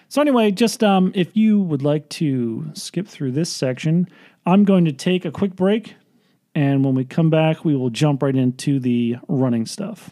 So 0.10 0.22
anyway, 0.22 0.52
just 0.52 0.84
um, 0.84 1.12
if 1.16 1.36
you 1.36 1.60
would 1.60 1.82
like 1.82 2.08
to 2.10 2.70
skip 2.74 3.08
through 3.08 3.32
this 3.32 3.52
section, 3.52 4.08
I'm 4.46 4.64
going 4.64 4.86
to 4.86 4.94
take 4.94 5.26
a 5.26 5.32
quick 5.32 5.56
break, 5.56 5.96
and 6.54 6.86
when 6.86 6.94
we 6.94 7.04
come 7.04 7.32
back, 7.32 7.66
we 7.66 7.76
will 7.76 7.90
jump 7.90 8.22
right 8.22 8.36
into 8.36 8.80
the 8.80 9.18
running 9.28 9.66
stuff. 9.66 10.12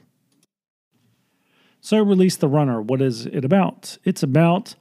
So, 1.81 1.99
release 1.99 2.35
the 2.35 2.47
runner. 2.47 2.81
What 2.81 2.99
is 2.99 3.27
it 3.27 3.45
about? 3.45 3.99
It's 4.03 4.23
about 4.23 4.73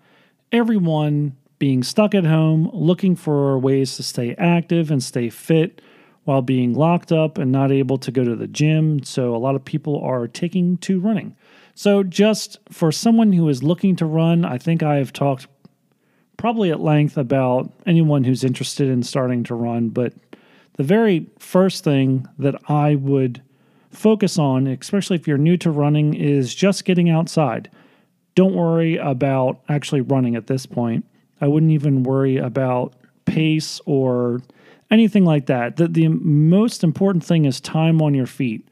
everyone 0.50 1.36
being 1.64 1.82
stuck 1.82 2.14
at 2.14 2.26
home, 2.26 2.68
looking 2.74 3.16
for 3.16 3.58
ways 3.58 3.96
to 3.96 4.02
stay 4.02 4.34
active 4.34 4.90
and 4.90 5.02
stay 5.02 5.30
fit 5.30 5.80
while 6.24 6.42
being 6.42 6.74
locked 6.74 7.10
up 7.10 7.38
and 7.38 7.50
not 7.50 7.72
able 7.72 7.96
to 7.96 8.12
go 8.12 8.22
to 8.22 8.36
the 8.36 8.46
gym. 8.46 9.02
So, 9.02 9.34
a 9.34 9.38
lot 9.38 9.54
of 9.54 9.64
people 9.64 9.98
are 10.04 10.28
taking 10.28 10.76
to 10.84 11.00
running. 11.00 11.34
So, 11.74 12.02
just 12.02 12.58
for 12.70 12.92
someone 12.92 13.32
who 13.32 13.48
is 13.48 13.62
looking 13.62 13.96
to 13.96 14.04
run, 14.04 14.44
I 14.44 14.58
think 14.58 14.82
I 14.82 14.96
have 14.96 15.10
talked 15.10 15.46
probably 16.36 16.70
at 16.70 16.80
length 16.80 17.16
about 17.16 17.72
anyone 17.86 18.24
who's 18.24 18.44
interested 18.44 18.90
in 18.90 19.02
starting 19.02 19.42
to 19.44 19.54
run. 19.54 19.88
But 19.88 20.12
the 20.74 20.82
very 20.82 21.30
first 21.38 21.82
thing 21.82 22.28
that 22.38 22.56
I 22.68 22.94
would 22.96 23.40
focus 23.90 24.38
on, 24.38 24.66
especially 24.66 25.16
if 25.16 25.26
you're 25.26 25.38
new 25.38 25.56
to 25.56 25.70
running, 25.70 26.12
is 26.12 26.54
just 26.54 26.84
getting 26.84 27.08
outside. 27.08 27.70
don't 28.34 28.54
worry 28.54 28.98
about 28.98 29.60
actually 29.70 30.02
running 30.02 30.36
at 30.36 30.46
this 30.46 30.66
point. 30.66 31.06
I 31.44 31.46
wouldn't 31.46 31.72
even 31.72 32.04
worry 32.04 32.38
about 32.38 32.94
pace 33.26 33.78
or 33.84 34.40
anything 34.90 35.26
like 35.26 35.44
that. 35.44 35.76
The, 35.76 35.88
the 35.88 36.08
most 36.08 36.82
important 36.82 37.22
thing 37.22 37.44
is 37.44 37.60
time 37.60 38.00
on 38.00 38.14
your 38.14 38.24
feet. 38.24 38.66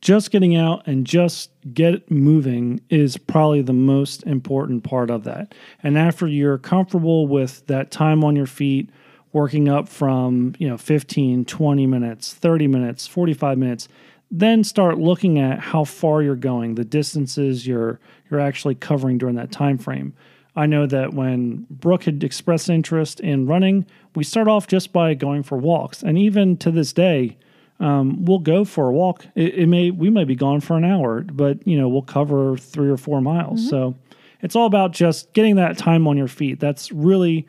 Just 0.00 0.32
getting 0.32 0.56
out 0.56 0.84
and 0.88 1.06
just 1.06 1.50
get 1.72 2.10
moving 2.10 2.80
is 2.90 3.16
probably 3.16 3.62
the 3.62 3.72
most 3.72 4.24
important 4.24 4.82
part 4.82 5.08
of 5.08 5.22
that. 5.22 5.54
And 5.84 5.96
after 5.96 6.26
you're 6.26 6.58
comfortable 6.58 7.28
with 7.28 7.64
that 7.68 7.92
time 7.92 8.24
on 8.24 8.34
your 8.34 8.46
feet, 8.46 8.90
working 9.32 9.68
up 9.68 9.88
from, 9.88 10.56
you 10.58 10.68
know, 10.68 10.76
15, 10.76 11.44
20 11.44 11.86
minutes, 11.86 12.34
30 12.34 12.66
minutes, 12.66 13.06
45 13.06 13.56
minutes, 13.56 13.86
then 14.32 14.64
start 14.64 14.98
looking 14.98 15.38
at 15.38 15.60
how 15.60 15.84
far 15.84 16.22
you're 16.22 16.34
going, 16.34 16.74
the 16.74 16.84
distances 16.84 17.68
you're 17.68 18.00
you're 18.28 18.40
actually 18.40 18.74
covering 18.74 19.16
during 19.16 19.36
that 19.36 19.52
time 19.52 19.78
frame. 19.78 20.12
I 20.56 20.66
know 20.66 20.86
that 20.86 21.14
when 21.14 21.66
Brooke 21.68 22.04
had 22.04 22.22
expressed 22.22 22.70
interest 22.70 23.20
in 23.20 23.46
running, 23.46 23.86
we 24.14 24.22
start 24.22 24.46
off 24.46 24.66
just 24.66 24.92
by 24.92 25.14
going 25.14 25.42
for 25.42 25.58
walks, 25.58 26.02
and 26.02 26.16
even 26.16 26.56
to 26.58 26.70
this 26.70 26.92
day, 26.92 27.36
um, 27.80 28.24
we'll 28.24 28.38
go 28.38 28.64
for 28.64 28.88
a 28.88 28.92
walk. 28.92 29.26
It, 29.34 29.54
it, 29.54 29.66
may 29.66 29.90
we 29.90 30.10
may 30.10 30.24
be 30.24 30.36
gone 30.36 30.60
for 30.60 30.76
an 30.76 30.84
hour, 30.84 31.22
but 31.22 31.66
you 31.66 31.78
know 31.78 31.88
we'll 31.88 32.02
cover 32.02 32.56
three 32.56 32.88
or 32.88 32.96
four 32.96 33.20
miles. 33.20 33.60
Mm-hmm. 33.60 33.70
So 33.70 33.96
it's 34.42 34.54
all 34.54 34.66
about 34.66 34.92
just 34.92 35.32
getting 35.32 35.56
that 35.56 35.76
time 35.76 36.06
on 36.06 36.16
your 36.16 36.28
feet. 36.28 36.60
That's 36.60 36.92
really 36.92 37.48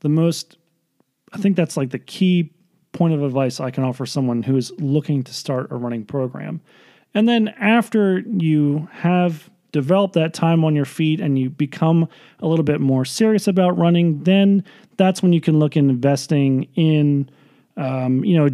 the 0.00 0.08
most. 0.08 0.56
I 1.32 1.38
think 1.38 1.56
that's 1.56 1.76
like 1.76 1.90
the 1.90 1.98
key 1.98 2.52
point 2.92 3.12
of 3.12 3.22
advice 3.22 3.60
I 3.60 3.70
can 3.70 3.84
offer 3.84 4.06
someone 4.06 4.42
who 4.42 4.56
is 4.56 4.72
looking 4.78 5.22
to 5.24 5.34
start 5.34 5.70
a 5.70 5.76
running 5.76 6.04
program. 6.04 6.62
And 7.14 7.28
then 7.28 7.48
after 7.48 8.20
you 8.20 8.88
have 8.92 9.50
developed 9.76 10.14
that 10.14 10.32
time 10.32 10.64
on 10.64 10.74
your 10.74 10.86
feet 10.86 11.20
and 11.20 11.38
you 11.38 11.50
become 11.50 12.08
a 12.40 12.46
little 12.46 12.64
bit 12.64 12.80
more 12.80 13.04
serious 13.04 13.46
about 13.46 13.76
running, 13.76 14.22
then 14.24 14.64
that's 14.96 15.22
when 15.22 15.32
you 15.32 15.40
can 15.40 15.58
look 15.58 15.76
in 15.76 15.90
investing 15.90 16.66
in, 16.74 17.28
um, 17.76 18.24
you 18.24 18.36
know, 18.36 18.48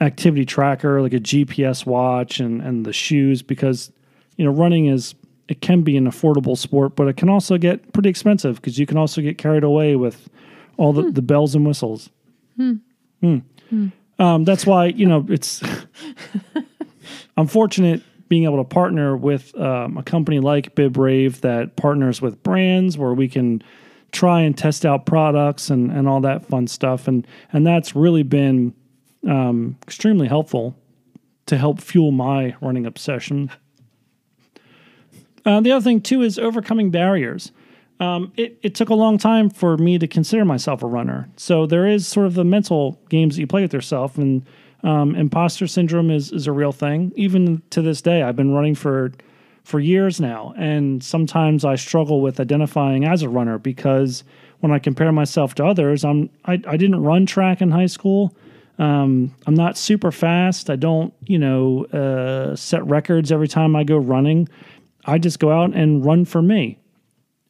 activity 0.00 0.44
tracker 0.44 1.00
like 1.02 1.14
a 1.14 1.18
GPS 1.18 1.84
watch 1.84 2.38
and 2.38 2.62
and 2.62 2.86
the 2.86 2.92
shoes 2.92 3.42
because 3.42 3.90
you 4.36 4.44
know 4.44 4.50
running 4.52 4.86
is 4.86 5.14
it 5.48 5.60
can 5.60 5.82
be 5.82 5.96
an 5.96 6.06
affordable 6.06 6.56
sport, 6.56 6.94
but 6.94 7.08
it 7.08 7.16
can 7.16 7.30
also 7.30 7.56
get 7.56 7.92
pretty 7.94 8.10
expensive 8.10 8.56
because 8.56 8.78
you 8.78 8.84
can 8.84 8.98
also 8.98 9.22
get 9.22 9.38
carried 9.38 9.64
away 9.64 9.96
with 9.96 10.28
all 10.76 10.92
the, 10.92 11.02
hmm. 11.02 11.10
the 11.12 11.22
bells 11.22 11.54
and 11.54 11.66
whistles. 11.66 12.10
Hmm. 12.56 12.74
Hmm. 13.22 13.38
Hmm. 13.70 13.86
Um, 14.18 14.44
that's 14.44 14.66
why 14.66 14.86
you 14.86 15.06
know 15.06 15.24
it's. 15.28 15.62
I'm 17.36 17.46
fortunate 17.46 18.02
being 18.28 18.44
able 18.44 18.58
to 18.58 18.64
partner 18.64 19.16
with 19.16 19.56
um, 19.58 19.96
a 19.96 20.02
company 20.02 20.40
like 20.40 20.74
BibRave 20.74 21.40
that 21.40 21.76
partners 21.76 22.20
with 22.20 22.42
brands 22.42 22.98
where 22.98 23.14
we 23.14 23.28
can 23.28 23.62
try 24.12 24.40
and 24.40 24.56
test 24.56 24.86
out 24.86 25.06
products 25.06 25.70
and, 25.70 25.90
and 25.90 26.08
all 26.08 26.20
that 26.20 26.46
fun 26.46 26.66
stuff 26.66 27.08
and 27.08 27.26
and 27.52 27.66
that's 27.66 27.94
really 27.94 28.22
been 28.22 28.74
um, 29.26 29.76
extremely 29.82 30.28
helpful 30.28 30.76
to 31.46 31.56
help 31.56 31.80
fuel 31.80 32.10
my 32.10 32.54
running 32.60 32.86
obsession. 32.86 33.50
Uh, 35.44 35.60
the 35.60 35.72
other 35.72 35.82
thing 35.82 36.00
too 36.00 36.22
is 36.22 36.38
overcoming 36.38 36.90
barriers. 36.90 37.52
Um, 38.00 38.32
it, 38.36 38.58
it 38.62 38.74
took 38.74 38.90
a 38.90 38.94
long 38.94 39.18
time 39.18 39.50
for 39.50 39.76
me 39.76 39.98
to 39.98 40.06
consider 40.06 40.44
myself 40.44 40.82
a 40.82 40.86
runner. 40.86 41.28
So 41.36 41.66
there 41.66 41.86
is 41.86 42.06
sort 42.06 42.26
of 42.26 42.34
the 42.34 42.44
mental 42.44 43.00
games 43.08 43.34
that 43.34 43.40
you 43.40 43.46
play 43.46 43.62
with 43.62 43.72
yourself, 43.74 44.18
and 44.18 44.46
um, 44.82 45.14
imposter 45.14 45.66
syndrome 45.66 46.10
is 46.10 46.32
is 46.32 46.46
a 46.46 46.52
real 46.52 46.72
thing. 46.72 47.12
Even 47.16 47.62
to 47.70 47.82
this 47.82 48.00
day, 48.00 48.22
I've 48.22 48.36
been 48.36 48.52
running 48.52 48.74
for 48.74 49.12
for 49.64 49.80
years 49.80 50.20
now, 50.20 50.54
and 50.56 51.02
sometimes 51.02 51.64
I 51.64 51.74
struggle 51.74 52.20
with 52.20 52.40
identifying 52.40 53.04
as 53.04 53.22
a 53.22 53.28
runner 53.28 53.58
because 53.58 54.24
when 54.60 54.72
I 54.72 54.78
compare 54.78 55.12
myself 55.12 55.54
to 55.56 55.64
others, 55.64 56.04
I'm 56.04 56.30
I, 56.44 56.54
I 56.66 56.76
didn't 56.76 57.02
run 57.02 57.26
track 57.26 57.60
in 57.60 57.70
high 57.70 57.86
school. 57.86 58.36
Um, 58.78 59.34
I'm 59.46 59.54
not 59.54 59.76
super 59.76 60.12
fast. 60.12 60.70
I 60.70 60.76
don't, 60.76 61.12
you 61.26 61.38
know, 61.38 61.84
uh, 61.86 62.54
set 62.54 62.86
records 62.86 63.32
every 63.32 63.48
time 63.48 63.74
I 63.74 63.82
go 63.82 63.96
running. 63.96 64.48
I 65.04 65.18
just 65.18 65.40
go 65.40 65.50
out 65.50 65.74
and 65.74 66.04
run 66.04 66.24
for 66.24 66.40
me. 66.40 66.78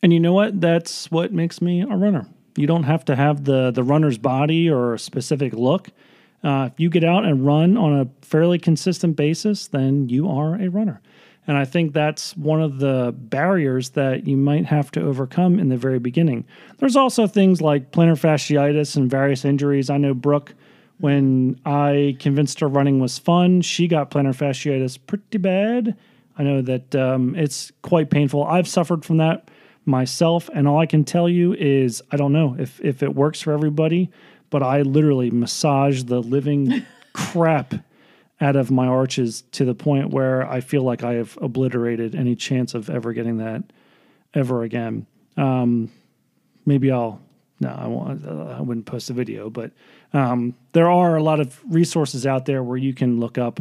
And 0.03 0.12
you 0.12 0.21
know 0.21 0.33
what? 0.33 0.61
That's 0.61 1.11
what 1.11 1.33
makes 1.33 1.61
me 1.61 1.83
a 1.83 1.97
runner. 1.97 2.27
You 2.57 2.67
don't 2.67 2.85
have 2.85 3.05
to 3.07 3.17
have 3.17 3.45
the 3.45 3.71
the 3.71 3.83
runner's 3.83 4.19
body 4.19 4.71
or 4.71 4.95
a 4.95 4.99
specific 4.99 5.53
look. 5.53 5.91
Uh, 6.42 6.68
if 6.72 6.79
you 6.79 6.88
get 6.88 7.05
out 7.05 7.24
and 7.24 7.44
run 7.44 7.77
on 7.77 8.01
a 8.01 8.09
fairly 8.24 8.59
consistent 8.59 9.16
basis, 9.16 9.68
then 9.68 10.09
you 10.09 10.29
are 10.29 10.55
a 10.55 10.68
runner. 10.68 11.01
And 11.48 11.57
I 11.57 11.64
think 11.64 11.94
that's 11.94 12.37
one 12.37 12.61
of 12.61 12.79
the 12.79 13.14
barriers 13.16 13.90
that 13.90 14.27
you 14.27 14.37
might 14.37 14.66
have 14.66 14.90
to 14.92 15.03
overcome 15.03 15.59
in 15.59 15.70
the 15.70 15.79
very 15.79 15.98
beginning. 15.98 16.44
There's 16.77 16.94
also 16.94 17.27
things 17.27 17.62
like 17.62 17.90
plantar 17.90 18.20
fasciitis 18.20 18.96
and 18.96 19.11
various 19.11 19.46
injuries. 19.46 19.88
I 19.88 19.96
know 19.96 20.12
Brooke, 20.12 20.55
when 20.98 21.59
I 21.64 22.16
convinced 22.20 22.61
her 22.61 22.68
running 22.68 23.01
was 23.01 23.18
fun, 23.18 23.62
she 23.62 23.88
got 23.88 24.11
plantar 24.11 24.37
fasciitis 24.37 24.98
pretty 25.07 25.38
bad. 25.38 25.96
I 26.37 26.42
know 26.42 26.61
that 26.62 26.94
um, 26.94 27.35
it's 27.35 27.72
quite 27.81 28.11
painful. 28.11 28.44
I've 28.44 28.68
suffered 28.68 29.05
from 29.05 29.16
that 29.16 29.51
myself, 29.87 30.51
and 30.55 30.68
all 30.68 30.79
I 30.79 30.87
can 30.87 31.03
tell 31.03 31.29
you 31.29 31.55
is 31.55 32.03
I 32.12 32.16
don't 32.16 32.33
know 32.33 32.57
if 32.59 32.79
if 32.85 33.03
it 33.03 33.14
works 33.14 33.40
for 33.40 33.53
everybody, 33.53 34.11
but 34.51 34.63
I 34.63 34.83
literally 34.83 35.31
massage 35.31 36.05
the 36.05 36.21
living 36.21 36.85
crap 37.13 37.75
out 38.41 38.57
of 38.57 38.71
my 38.71 38.87
arches 38.87 39.43
to 39.53 39.65
the 39.65 39.75
point 39.75 40.11
where 40.11 40.49
I 40.49 40.61
feel 40.61 40.83
like 40.83 41.03
I 41.03 41.15
have 41.15 41.37
obliterated 41.41 42.15
any 42.15 42.37
chance 42.37 42.75
of 42.75 42.89
ever 42.89 43.13
getting 43.13 43.39
that 43.39 43.65
ever 44.35 44.63
again. 44.63 45.07
Um, 45.37 45.91
maybe 46.65 46.93
I'll 46.93 47.21
no, 47.61 47.71
I 47.71 47.87
won't. 47.89 48.25
I 48.25 48.61
wouldn't 48.61 48.87
post 48.87 49.11
a 49.11 49.13
video, 49.13 49.51
but 49.51 49.73
um, 50.13 50.55
there 50.73 50.89
are 50.89 51.17
a 51.17 51.23
lot 51.23 51.41
of 51.41 51.61
resources 51.69 52.25
out 52.25 52.47
there 52.47 52.63
where 52.63 52.77
you 52.77 52.95
can 52.95 53.19
look 53.19 53.37
up 53.37 53.61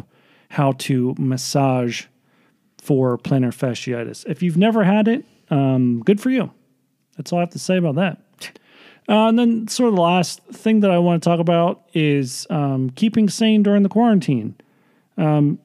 how 0.49 0.73
to 0.73 1.15
massage 1.17 2.05
for 2.79 3.17
plantar 3.17 3.47
fasciitis. 3.47 4.23
If 4.27 4.43
you've 4.43 4.57
never 4.57 4.83
had 4.83 5.07
it, 5.07 5.25
um, 5.49 6.03
good 6.03 6.21
for 6.21 6.29
you. 6.29 6.51
That's 7.17 7.33
all 7.33 7.39
I 7.39 7.41
have 7.41 7.49
to 7.51 7.59
say 7.59 7.77
about 7.77 7.95
that. 7.95 8.21
Uh, 9.09 9.29
and 9.29 9.39
then, 9.39 9.67
sort 9.67 9.89
of 9.89 9.95
the 9.95 10.01
last 10.01 10.41
thing 10.51 10.81
that 10.81 10.91
I 10.91 10.99
want 10.99 11.23
to 11.23 11.29
talk 11.29 11.39
about 11.39 11.83
is 11.93 12.45
um, 12.49 12.89
keeping 12.89 13.29
sane 13.29 13.63
during 13.63 13.83
the 13.83 13.89
quarantine. 13.89 14.55
Um, 15.17 15.59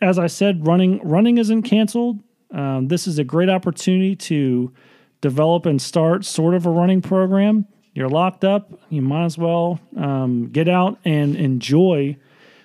as 0.00 0.18
I 0.18 0.26
said, 0.26 0.66
running 0.66 1.00
running 1.06 1.38
isn't 1.38 1.62
canceled. 1.62 2.18
Um, 2.50 2.88
this 2.88 3.06
is 3.06 3.18
a 3.18 3.24
great 3.24 3.48
opportunity 3.48 4.16
to 4.16 4.72
develop 5.20 5.66
and 5.66 5.80
start 5.80 6.24
sort 6.24 6.54
of 6.54 6.66
a 6.66 6.70
running 6.70 7.02
program. 7.02 7.66
You're 7.94 8.08
locked 8.08 8.44
up. 8.44 8.72
You 8.90 9.02
might 9.02 9.24
as 9.24 9.38
well 9.38 9.80
um, 9.96 10.50
get 10.50 10.68
out 10.68 10.98
and 11.04 11.36
enjoy 11.36 12.16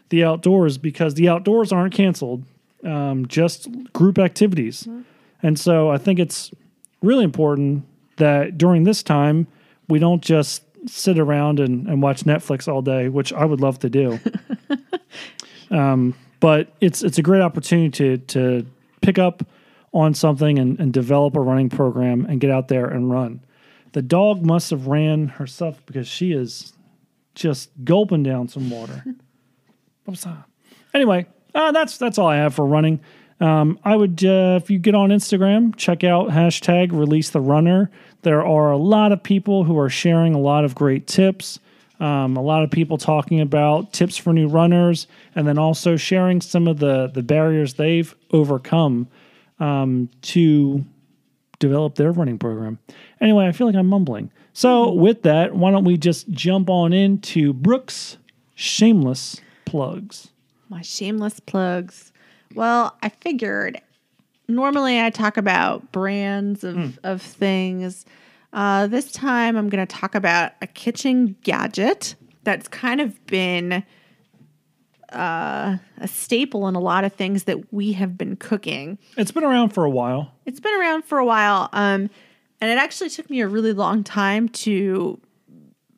the 0.10 0.24
outdoors 0.24 0.78
because 0.78 1.16
the 1.16 1.30
outdoors 1.30 1.72
aren't 1.72 1.94
canceled. 1.94 2.44
Um, 2.84 3.28
just 3.28 3.70
group 3.94 4.20
activities, 4.20 4.84
mm-hmm. 4.84 5.02
and 5.42 5.58
so 5.58 5.90
I 5.90 5.98
think 5.98 6.20
it's 6.20 6.52
really 7.02 7.24
important 7.24 7.86
that 8.18 8.58
during 8.58 8.84
this 8.84 9.02
time 9.02 9.48
we 9.94 10.00
don't 10.00 10.24
just 10.24 10.64
sit 10.88 11.20
around 11.20 11.60
and, 11.60 11.88
and 11.88 12.02
watch 12.02 12.24
Netflix 12.24 12.68
all 12.68 12.82
day, 12.82 13.10
which 13.10 13.32
I 13.32 13.46
would 13.46 13.62
love 13.62 13.78
to 13.80 13.92
do. 13.92 14.20
um, 15.70 16.16
but 16.40 16.74
it's 16.82 17.04
it's 17.04 17.20
a 17.20 17.22
great 17.22 17.44
opportunity 17.44 17.92
to 17.92 18.18
to 18.18 18.66
pick 19.02 19.20
up 19.20 19.46
on 19.94 20.16
something 20.16 20.58
and, 20.58 20.80
and 20.80 20.92
develop 20.92 21.36
a 21.36 21.40
running 21.40 21.70
program 21.70 22.26
and 22.26 22.42
get 22.42 22.50
out 22.50 22.70
there 22.70 22.88
and 22.88 23.12
run. 23.12 23.40
The 23.92 24.02
dog 24.02 24.44
must 24.44 24.72
have 24.72 24.88
ran 24.88 25.28
herself 25.28 25.86
because 25.86 26.08
she 26.08 26.32
is 26.32 26.74
just 27.36 27.70
gulping 27.84 28.24
down 28.24 28.48
some 28.48 28.72
water. 28.72 29.06
anyway, 30.96 31.28
uh, 31.54 31.72
that's 31.72 32.00
that's 32.00 32.18
all 32.18 32.30
I 32.30 32.38
have 32.38 32.56
for 32.56 32.66
running. 32.66 33.00
Um, 33.40 33.80
I 33.84 33.96
would, 33.96 34.24
uh, 34.24 34.60
if 34.62 34.70
you 34.70 34.80
get 34.80 34.96
on 34.96 35.10
Instagram, 35.10 35.76
check 35.76 36.04
out 36.04 36.30
hashtag 36.30 36.92
release 36.92 37.30
the 37.30 37.42
runner. 37.42 37.90
There 38.22 38.46
are 38.46 38.72
a 38.72 38.78
lot 38.78 39.12
of 39.12 39.22
people 39.22 39.64
who 39.64 39.78
are 39.78 39.90
sharing 39.90 40.34
a 40.34 40.40
lot 40.40 40.64
of 40.64 40.76
great 40.76 41.08
tips. 41.08 41.60
Um, 42.00 42.38
a 42.38 42.42
lot 42.42 42.64
of 42.64 42.72
people 42.72 42.98
talking 42.98 43.40
about 43.42 43.94
tips 43.94 44.18
for 44.18 44.34
new 44.34 44.48
runners, 44.48 45.08
and 45.36 45.48
then 45.48 45.58
also 45.58 45.96
sharing 45.96 46.42
some 46.42 46.68
of 46.68 46.80
the 46.80 47.08
the 47.08 47.22
barriers 47.22 47.76
they've 47.76 48.14
overcome 48.32 49.08
um, 49.60 50.10
to 50.24 50.84
develop 51.60 51.96
their 51.96 52.12
running 52.12 52.38
program. 52.38 52.80
Anyway, 53.22 53.48
I 53.48 53.52
feel 53.52 53.68
like 53.68 53.76
I'm 53.76 53.88
mumbling. 53.88 54.32
So 54.54 54.92
with 54.92 55.24
that, 55.24 55.56
why 55.56 55.72
don't 55.72 55.84
we 55.84 55.98
just 55.98 56.30
jump 56.30 56.70
on 56.70 56.94
into 56.94 57.54
Brooke's 57.54 58.18
shameless 58.56 59.42
plugs? 59.66 60.30
My 60.70 60.82
shameless 60.82 61.40
plugs. 61.40 62.13
Well, 62.56 62.98
I 63.02 63.10
figured 63.10 63.82
normally 64.48 65.02
I 65.02 65.10
talk 65.10 65.38
about 65.38 65.92
brands 65.92 66.64
of, 66.64 66.76
mm. 66.76 66.98
of 67.04 67.22
things. 67.22 68.06
Uh, 68.52 68.88
this 68.88 69.12
time 69.12 69.58
I'm 69.58 69.70
going 69.70 69.86
to 69.86 69.96
talk 69.96 70.16
about 70.16 70.54
a 70.62 70.68
kitchen 70.68 71.36
gadget 71.44 72.16
that's 72.44 72.68
kind 72.68 73.02
of 73.02 73.26
been 73.26 73.84
uh, 75.12 75.78
a 75.98 76.08
staple 76.08 76.68
in 76.68 76.76
a 76.76 76.80
lot 76.80 77.04
of 77.04 77.14
things 77.14 77.44
that 77.44 77.74
we 77.74 77.94
have 77.94 78.18
been 78.18 78.36
cooking. 78.36 78.98
It's 79.18 79.32
been 79.32 79.44
around 79.44 79.70
for 79.70 79.86
a 79.86 79.90
while. 79.90 80.32
It's 80.46 80.60
been 80.60 80.80
around 80.80 81.04
for 81.04 81.18
a 81.18 81.26
while. 81.26 81.70
Um, 81.72 82.10
and 82.62 82.72
it 82.72 82.78
actually 82.78 83.10
took 83.10 83.30
me 83.30 83.42
a 83.42 83.48
really 83.48 83.74
long 83.74 84.04
time 84.04 84.50
to 84.50 85.20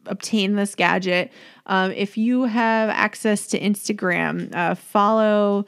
obtain 0.06 0.56
this 0.56 0.76
gadget. 0.76 1.32
Um, 1.66 1.92
if 1.92 2.18
you 2.18 2.44
have 2.44 2.90
access 2.90 3.48
to 3.48 3.60
Instagram, 3.60 4.54
uh, 4.56 4.76
follow 4.76 5.66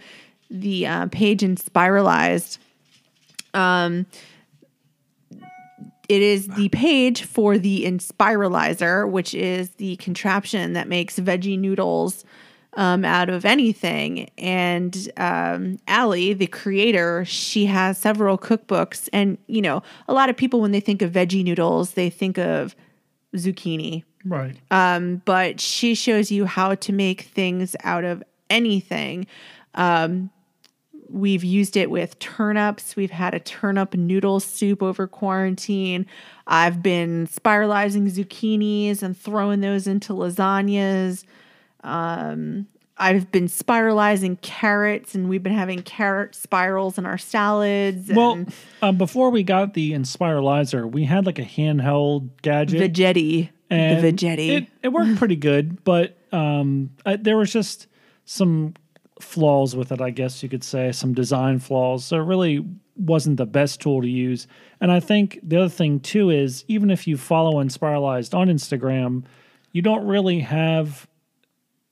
the 0.49 0.87
uh, 0.87 1.07
page 1.07 1.41
Inspiralized. 1.41 2.57
Um, 3.53 4.05
it 6.09 6.21
is 6.21 6.47
the 6.47 6.69
page 6.69 7.23
for 7.23 7.57
the 7.57 7.83
Inspiralizer, 7.85 9.09
which 9.09 9.33
is 9.33 9.71
the 9.71 9.97
contraption 9.97 10.73
that 10.73 10.87
makes 10.87 11.19
veggie 11.19 11.59
noodles 11.59 12.23
um, 12.77 13.03
out 13.03 13.29
of 13.29 13.43
anything. 13.43 14.29
And 14.37 15.11
um, 15.17 15.79
Ali, 15.87 16.33
the 16.33 16.47
creator, 16.47 17.25
she 17.25 17.65
has 17.65 17.97
several 17.97 18.37
cookbooks. 18.37 19.09
And, 19.11 19.37
you 19.47 19.61
know, 19.61 19.83
a 20.07 20.13
lot 20.13 20.29
of 20.29 20.37
people, 20.37 20.61
when 20.61 20.71
they 20.71 20.79
think 20.79 21.01
of 21.01 21.11
veggie 21.11 21.43
noodles, 21.43 21.93
they 21.93 22.09
think 22.09 22.37
of 22.37 22.75
zucchini. 23.35 24.03
Right. 24.23 24.55
Um, 24.71 25.21
but 25.25 25.59
she 25.59 25.95
shows 25.95 26.31
you 26.31 26.45
how 26.45 26.75
to 26.75 26.93
make 26.93 27.21
things 27.21 27.75
out 27.83 28.05
of 28.05 28.23
anything. 28.49 29.27
Um, 29.75 30.29
we've 31.09 31.43
used 31.43 31.77
it 31.77 31.89
with 31.89 32.17
turnips. 32.19 32.95
We've 32.95 33.11
had 33.11 33.33
a 33.33 33.39
turnip 33.39 33.93
noodle 33.93 34.39
soup 34.39 34.81
over 34.81 35.07
quarantine. 35.07 36.05
I've 36.45 36.81
been 36.81 37.27
spiralizing 37.27 38.09
zucchinis 38.09 39.03
and 39.03 39.17
throwing 39.17 39.61
those 39.61 39.87
into 39.87 40.13
lasagnas. 40.13 41.23
Um, 41.83 42.67
I've 42.99 43.31
been 43.31 43.47
spiralizing 43.47 44.41
carrots, 44.41 45.13
and 45.13 45.29
we've 45.29 45.43
been 45.43 45.53
having 45.53 45.83
carrot 45.83 46.33
spirals 46.33 46.97
in 46.97 47.05
our 47.05 47.17
salads. 47.17 48.09
Well, 48.11 48.33
and 48.33 48.53
um, 48.81 48.97
before 48.97 49.29
we 49.29 49.43
got 49.43 49.73
the 49.73 49.91
Inspiralizer, 49.91 50.89
we 50.89 51.03
had 51.03 51.25
like 51.25 51.37
a 51.37 51.43
handheld 51.43 52.29
gadget. 52.41 52.93
Veggetti, 52.93 53.49
and 53.69 54.03
the 54.03 54.11
Veggetti. 54.11 54.49
It, 54.49 54.67
it 54.81 54.87
worked 54.89 55.17
pretty 55.17 55.35
good, 55.35 55.83
but 55.83 56.17
um, 56.31 56.89
I, 57.05 57.17
there 57.17 57.37
was 57.37 57.53
just 57.53 57.87
some 58.25 58.73
flaws 59.21 59.75
with 59.75 59.91
it, 59.91 60.01
I 60.01 60.09
guess 60.11 60.43
you 60.43 60.49
could 60.49 60.63
say, 60.63 60.91
some 60.91 61.13
design 61.13 61.59
flaws. 61.59 62.05
So 62.05 62.17
it 62.17 62.25
really 62.25 62.65
wasn't 62.95 63.37
the 63.37 63.45
best 63.45 63.79
tool 63.81 64.01
to 64.01 64.07
use. 64.07 64.47
And 64.81 64.91
I 64.91 64.99
think 64.99 65.39
the 65.43 65.57
other 65.57 65.69
thing 65.69 65.99
too 65.99 66.29
is 66.29 66.63
even 66.67 66.89
if 66.89 67.07
you 67.07 67.17
follow 67.17 67.63
Inspiralized 67.63 68.33
on 68.33 68.47
Instagram, 68.47 69.23
you 69.71 69.81
don't 69.81 70.05
really 70.07 70.39
have 70.39 71.07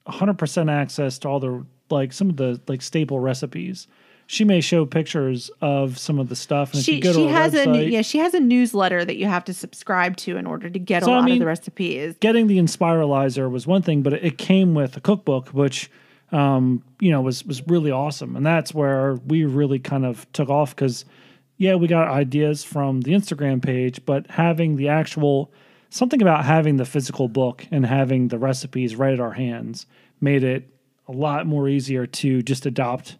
100% 0.07 0.71
access 0.71 1.19
to 1.19 1.27
all 1.27 1.39
the 1.39 1.65
like 1.89 2.13
some 2.13 2.29
of 2.29 2.37
the 2.37 2.59
like 2.67 2.81
staple 2.81 3.19
recipes. 3.19 3.87
She 4.27 4.43
may 4.43 4.59
show 4.59 4.87
pictures 4.87 5.51
of 5.61 5.99
some 5.99 6.17
of 6.17 6.29
the 6.29 6.35
stuff, 6.35 6.73
and 6.73 6.81
she 6.81 6.99
she 6.99 7.27
has 7.27 7.53
a 7.53 7.87
yeah 7.87 8.01
she 8.01 8.17
has 8.17 8.33
a 8.33 8.39
newsletter 8.39 9.05
that 9.05 9.17
you 9.17 9.27
have 9.27 9.43
to 9.45 9.53
subscribe 9.53 10.17
to 10.17 10.35
in 10.37 10.47
order 10.47 10.67
to 10.67 10.79
get 10.79 11.03
So, 11.03 11.11
a 11.11 11.13
I 11.13 11.17
lot 11.17 11.25
mean, 11.25 11.33
of 11.35 11.39
the 11.41 11.45
recipes. 11.45 12.15
getting 12.19 12.47
the 12.47 12.57
Inspiralizer 12.57 13.51
was 13.51 13.67
one 13.67 13.83
thing, 13.83 14.01
but 14.01 14.13
it, 14.13 14.23
it 14.25 14.37
came 14.39 14.73
with 14.73 14.97
a 14.97 14.99
cookbook, 14.99 15.49
which 15.49 15.91
um, 16.31 16.83
you 16.99 17.11
know 17.11 17.21
was 17.21 17.45
was 17.45 17.65
really 17.67 17.91
awesome, 17.91 18.35
and 18.35 18.45
that's 18.45 18.73
where 18.73 19.15
we 19.25 19.45
really 19.45 19.79
kind 19.79 20.05
of 20.05 20.31
took 20.33 20.49
off 20.49 20.75
because 20.75 21.05
yeah, 21.57 21.75
we 21.75 21.87
got 21.87 22.07
ideas 22.09 22.63
from 22.63 23.01
the 23.01 23.11
Instagram 23.13 23.61
page, 23.61 24.05
but 24.05 24.29
having 24.29 24.75
the 24.75 24.89
actual 24.89 25.51
something 25.89 26.21
about 26.21 26.43
having 26.43 26.77
the 26.77 26.85
physical 26.85 27.27
book 27.27 27.65
and 27.71 27.85
having 27.85 28.27
the 28.27 28.37
recipes 28.37 28.95
right 28.95 29.13
at 29.13 29.19
our 29.19 29.31
hands 29.31 29.85
made 30.19 30.43
it 30.43 30.69
a 31.07 31.11
lot 31.11 31.45
more 31.45 31.69
easier 31.69 32.05
to 32.05 32.41
just 32.41 32.65
adopt. 32.65 33.17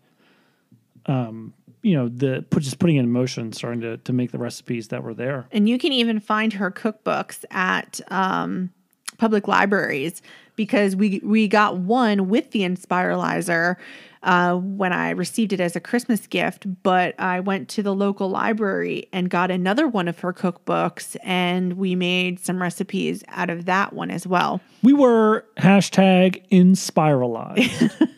Um, 1.06 1.54
you 1.82 1.96
know, 1.96 2.10
the 2.10 2.44
put 2.50 2.64
just 2.64 2.80
putting 2.80 2.96
in 2.96 3.12
motion, 3.12 3.54
starting 3.54 3.82
to 3.82 3.98
to 3.98 4.14
make 4.14 4.32
the 4.32 4.40
recipes 4.40 4.90
that 4.90 5.04
were 5.04 5.14
there. 5.14 5.46
And 5.52 5.70
you 5.70 5.78
can 5.78 5.94
even 5.94 6.20
find 6.20 6.54
her 6.54 6.72
cookbooks 6.72 7.46
at 7.52 8.02
um, 8.10 8.72
public 9.18 9.48
libraries 9.48 10.22
because 10.56 10.96
we 10.96 11.22
we 11.24 11.48
got 11.48 11.78
one 11.78 12.30
with 12.30 12.52
the 12.52 12.62
Inspiralizer 12.62 13.76
uh, 14.24 14.56
when 14.56 14.92
I 14.92 15.12
received 15.12 15.54
it 15.54 15.60
as 15.60 15.76
a 15.76 15.80
Christmas 15.80 16.28
gift. 16.28 16.66
But 16.84 17.20
I 17.20 17.40
went 17.40 17.70
to 17.70 17.84
the 17.84 17.94
local 17.94 18.30
library 18.30 19.08
and 19.12 19.30
got 19.30 19.52
another 19.52 19.88
one 19.88 20.08
of 20.08 20.20
her 20.20 20.34
cookbooks, 20.34 21.16
and 21.24 21.74
we 21.74 21.96
made 21.96 22.40
some 22.40 22.62
recipes 22.62 23.24
out 23.30 23.50
of 23.50 23.66
that 23.66 23.94
one 23.94 24.12
as 24.12 24.26
well. 24.26 24.62
We 24.84 24.94
were 24.94 25.46
hashtag 25.58 26.44
inspiralized. 26.50 28.10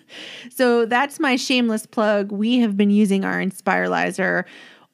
So 0.58 0.88
that's 0.88 1.20
my 1.20 1.36
shameless 1.36 1.86
plug. 1.86 2.32
We 2.32 2.60
have 2.60 2.76
been 2.76 2.90
using 2.90 3.24
our 3.24 3.38
Inspiralizer 3.38 4.46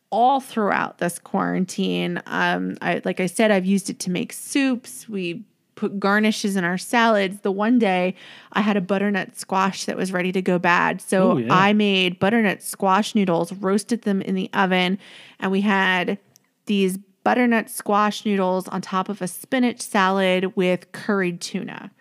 all 0.10 0.42
throughout 0.42 0.98
this 0.98 1.20
quarantine. 1.20 2.22
Um, 2.26 2.78
I, 2.82 3.02
like 3.06 3.22
I 3.22 3.28
said, 3.28 3.50
I've 3.50 3.66
used 3.66 3.90
it 3.90 3.98
to 4.00 4.12
make 4.12 4.34
soups. 4.34 5.08
We 5.08 5.46
put 5.76 6.00
garnishes 6.00 6.56
in 6.56 6.64
our 6.64 6.78
salads. 6.78 7.42
The 7.42 7.52
one 7.52 7.80
day 7.80 8.16
I 8.52 8.62
had 8.62 8.78
a 8.78 8.82
butternut 8.82 9.38
squash 9.38 9.86
that 9.86 9.98
was 9.98 10.12
ready 10.12 10.32
to 10.32 10.42
go 10.42 10.60
bad. 10.60 11.02
So 11.02 11.34
Ooh, 11.38 11.40
yeah. 11.40 11.54
I 11.54 11.74
made 11.74 12.20
butternut 12.20 12.62
squash 12.62 13.16
noodles, 13.16 13.52
roasted 13.54 14.04
them 14.04 14.22
in 14.22 14.36
the 14.36 14.50
oven, 14.54 15.00
and 15.40 15.52
we 15.52 15.62
had 15.62 16.18
these 16.66 16.98
butternut 17.24 17.70
squash 17.70 18.26
noodles 18.26 18.68
on 18.68 18.82
top 18.82 19.10
of 19.10 19.22
a 19.22 19.28
spinach 19.28 19.82
salad 19.82 20.56
with 20.56 20.92
curried 20.92 21.42
tuna. 21.42 21.92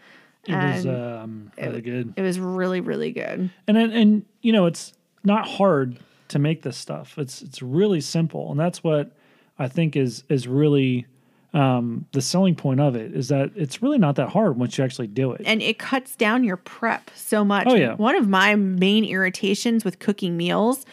It 0.45 0.57
was 0.57 0.87
um, 0.87 1.53
really 1.57 1.81
good, 1.81 2.15
It 2.17 2.23
was 2.23 2.41
really, 2.41 2.81
really 2.81 3.13
good. 3.13 3.51
and 3.69 3.77
and 3.77 3.93
and 3.93 4.25
you 4.41 4.53
know 4.53 4.67
it's 4.67 4.93
not 5.23 5.47
hard 5.47 6.01
to 6.29 6.39
make 6.39 6.63
this 6.63 6.77
stuff. 6.77 7.17
It's 7.17 7.43
it's 7.43 7.63
really 7.63 8.01
simple, 8.01 8.51
and 8.51 8.59
that's 8.59 8.83
what 8.83 9.13
I 9.59 9.69
think 9.69 9.97
is 9.97 10.25
is 10.29 10.49
really 10.49 11.07
um, 11.55 12.07
the 12.13 12.23
selling 12.23 12.55
point 12.55 12.81
of 12.81 12.97
it 12.97 13.15
is 13.15 13.29
that 13.29 13.51
it's 13.55 13.83
really 13.83 13.99
not 13.99 14.17
that 14.17 14.31
hard 14.31 14.57
once 14.57 14.79
you 14.79 14.85
actually 14.85 15.07
do 15.07 15.33
it. 15.33 15.43
and 15.45 15.61
it 15.61 15.79
cuts 15.79 16.17
down 16.17 16.45
your 16.45 16.57
prep 16.57 17.11
so 17.15 17.45
much. 17.45 17.67
Oh, 17.69 17.75
yeah. 17.75 17.95
One 17.95 18.17
of 18.17 18.29
my 18.29 18.55
main 18.55 19.05
irritations 19.05 19.85
with 19.85 19.99
cooking 19.99 20.37
meals 20.37 20.87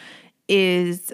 is 0.47 1.13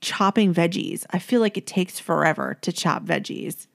chopping 0.00 0.54
veggies. 0.54 1.04
I 1.10 1.18
feel 1.18 1.40
like 1.40 1.58
it 1.58 1.66
takes 1.66 1.98
forever 1.98 2.56
to 2.62 2.72
chop 2.72 3.04
veggies. 3.04 3.66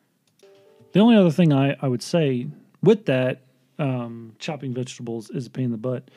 The 0.93 0.99
only 0.99 1.15
other 1.15 1.31
thing 1.31 1.53
I, 1.53 1.75
I 1.81 1.87
would 1.87 2.01
say 2.01 2.47
with 2.81 3.05
that, 3.05 3.41
um, 3.77 4.33
chopping 4.39 4.73
vegetables 4.73 5.29
is 5.29 5.47
a 5.47 5.49
pain 5.49 5.65
in 5.65 5.71
the 5.71 5.77
butt. 5.77 6.09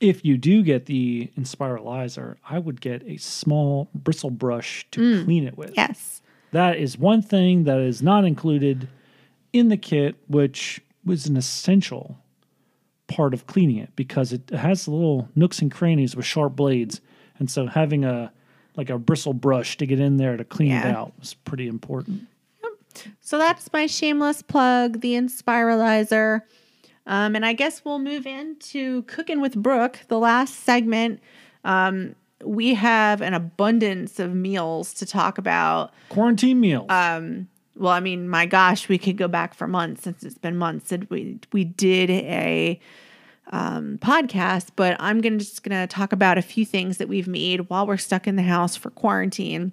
If 0.00 0.24
you 0.24 0.36
do 0.36 0.62
get 0.62 0.86
the 0.86 1.30
Inspiralizer, 1.38 2.36
I 2.46 2.58
would 2.58 2.80
get 2.80 3.04
a 3.04 3.16
small 3.16 3.88
bristle 3.94 4.30
brush 4.30 4.86
to 4.90 5.24
clean 5.24 5.46
it 5.46 5.56
with. 5.56 5.72
Yes. 5.76 6.20
That 6.54 6.76
is 6.76 6.96
one 6.96 7.20
thing 7.20 7.64
that 7.64 7.80
is 7.80 8.00
not 8.00 8.24
included 8.24 8.86
in 9.52 9.70
the 9.70 9.76
kit, 9.76 10.14
which 10.28 10.80
was 11.04 11.26
an 11.26 11.36
essential 11.36 12.16
part 13.08 13.34
of 13.34 13.48
cleaning 13.48 13.78
it 13.78 13.90
because 13.96 14.32
it 14.32 14.50
has 14.50 14.86
little 14.86 15.28
nooks 15.34 15.58
and 15.58 15.68
crannies 15.68 16.14
with 16.14 16.24
sharp 16.24 16.54
blades. 16.54 17.00
And 17.40 17.50
so 17.50 17.66
having 17.66 18.04
a 18.04 18.32
like 18.76 18.88
a 18.88 18.98
bristle 18.98 19.34
brush 19.34 19.76
to 19.78 19.86
get 19.86 19.98
in 19.98 20.16
there 20.16 20.36
to 20.36 20.44
clean 20.44 20.70
it 20.70 20.86
out 20.86 21.12
was 21.18 21.34
pretty 21.34 21.66
important. 21.66 22.28
So 23.20 23.36
that's 23.36 23.72
my 23.72 23.86
shameless 23.86 24.42
plug, 24.42 25.00
the 25.00 25.14
Inspiralizer. 25.14 26.42
Um, 27.04 27.34
and 27.34 27.44
I 27.44 27.52
guess 27.52 27.84
we'll 27.84 27.98
move 27.98 28.26
into 28.26 29.02
cooking 29.02 29.40
with 29.40 29.56
Brooke, 29.56 30.02
the 30.06 30.20
last 30.20 30.60
segment. 30.60 31.20
Um, 31.64 32.14
we 32.42 32.74
have 32.74 33.20
an 33.20 33.34
abundance 33.34 34.18
of 34.18 34.34
meals 34.34 34.94
to 34.94 35.06
talk 35.06 35.38
about. 35.38 35.92
Quarantine 36.08 36.60
meals. 36.60 36.86
Um, 36.88 37.48
well, 37.76 37.92
I 37.92 38.00
mean, 38.00 38.28
my 38.28 38.46
gosh, 38.46 38.88
we 38.88 38.98
could 38.98 39.16
go 39.16 39.28
back 39.28 39.54
for 39.54 39.66
months 39.66 40.02
since 40.02 40.22
it's 40.22 40.38
been 40.38 40.56
months 40.56 40.88
since 40.88 41.08
we 41.10 41.38
we 41.52 41.64
did 41.64 42.10
a 42.10 42.80
um, 43.50 43.98
podcast. 43.98 44.68
But 44.76 44.96
I'm 45.00 45.20
gonna 45.20 45.38
just 45.38 45.62
gonna 45.62 45.86
talk 45.86 46.12
about 46.12 46.38
a 46.38 46.42
few 46.42 46.64
things 46.64 46.98
that 46.98 47.08
we've 47.08 47.28
made 47.28 47.68
while 47.68 47.86
we're 47.86 47.96
stuck 47.96 48.26
in 48.26 48.36
the 48.36 48.42
house 48.42 48.76
for 48.76 48.90
quarantine. 48.90 49.72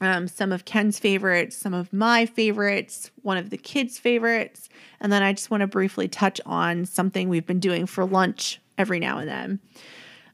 Um, 0.00 0.26
some 0.26 0.50
of 0.50 0.64
Ken's 0.64 0.98
favorites, 0.98 1.56
some 1.56 1.74
of 1.74 1.92
my 1.92 2.26
favorites, 2.26 3.10
one 3.22 3.36
of 3.36 3.50
the 3.50 3.56
kids' 3.56 3.98
favorites, 3.98 4.68
and 5.00 5.12
then 5.12 5.22
I 5.22 5.32
just 5.32 5.50
want 5.50 5.60
to 5.60 5.68
briefly 5.68 6.08
touch 6.08 6.40
on 6.44 6.84
something 6.86 7.28
we've 7.28 7.46
been 7.46 7.60
doing 7.60 7.86
for 7.86 8.04
lunch 8.04 8.60
every 8.78 8.98
now 8.98 9.18
and 9.18 9.28
then. 9.28 9.60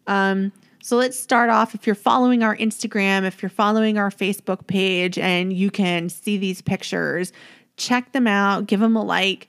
Um, 0.06 0.52
so 0.88 0.96
let's 0.96 1.18
start 1.18 1.50
off. 1.50 1.74
If 1.74 1.86
you're 1.86 1.94
following 1.94 2.42
our 2.42 2.56
Instagram, 2.56 3.24
if 3.24 3.42
you're 3.42 3.50
following 3.50 3.98
our 3.98 4.08
Facebook 4.08 4.66
page, 4.66 5.18
and 5.18 5.52
you 5.52 5.70
can 5.70 6.08
see 6.08 6.38
these 6.38 6.62
pictures, 6.62 7.30
check 7.76 8.12
them 8.12 8.26
out, 8.26 8.66
give 8.66 8.80
them 8.80 8.96
a 8.96 9.04
like. 9.04 9.48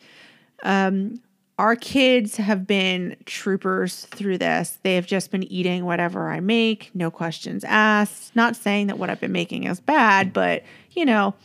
Um, 0.63 1.21
our 1.57 1.77
kids 1.77 2.35
have 2.35 2.67
been 2.67 3.15
troopers 3.23 4.05
through 4.07 4.39
this. 4.39 4.79
They 4.83 4.95
have 4.95 5.05
just 5.05 5.31
been 5.31 5.43
eating 5.43 5.85
whatever 5.85 6.29
I 6.29 6.41
make, 6.41 6.91
no 6.93 7.09
questions 7.09 7.63
asked. 7.63 8.35
Not 8.35 8.57
saying 8.57 8.87
that 8.87 8.99
what 8.99 9.09
I've 9.09 9.21
been 9.21 9.31
making 9.31 9.63
is 9.63 9.79
bad, 9.79 10.33
but 10.33 10.63
you 10.91 11.05
know, 11.05 11.35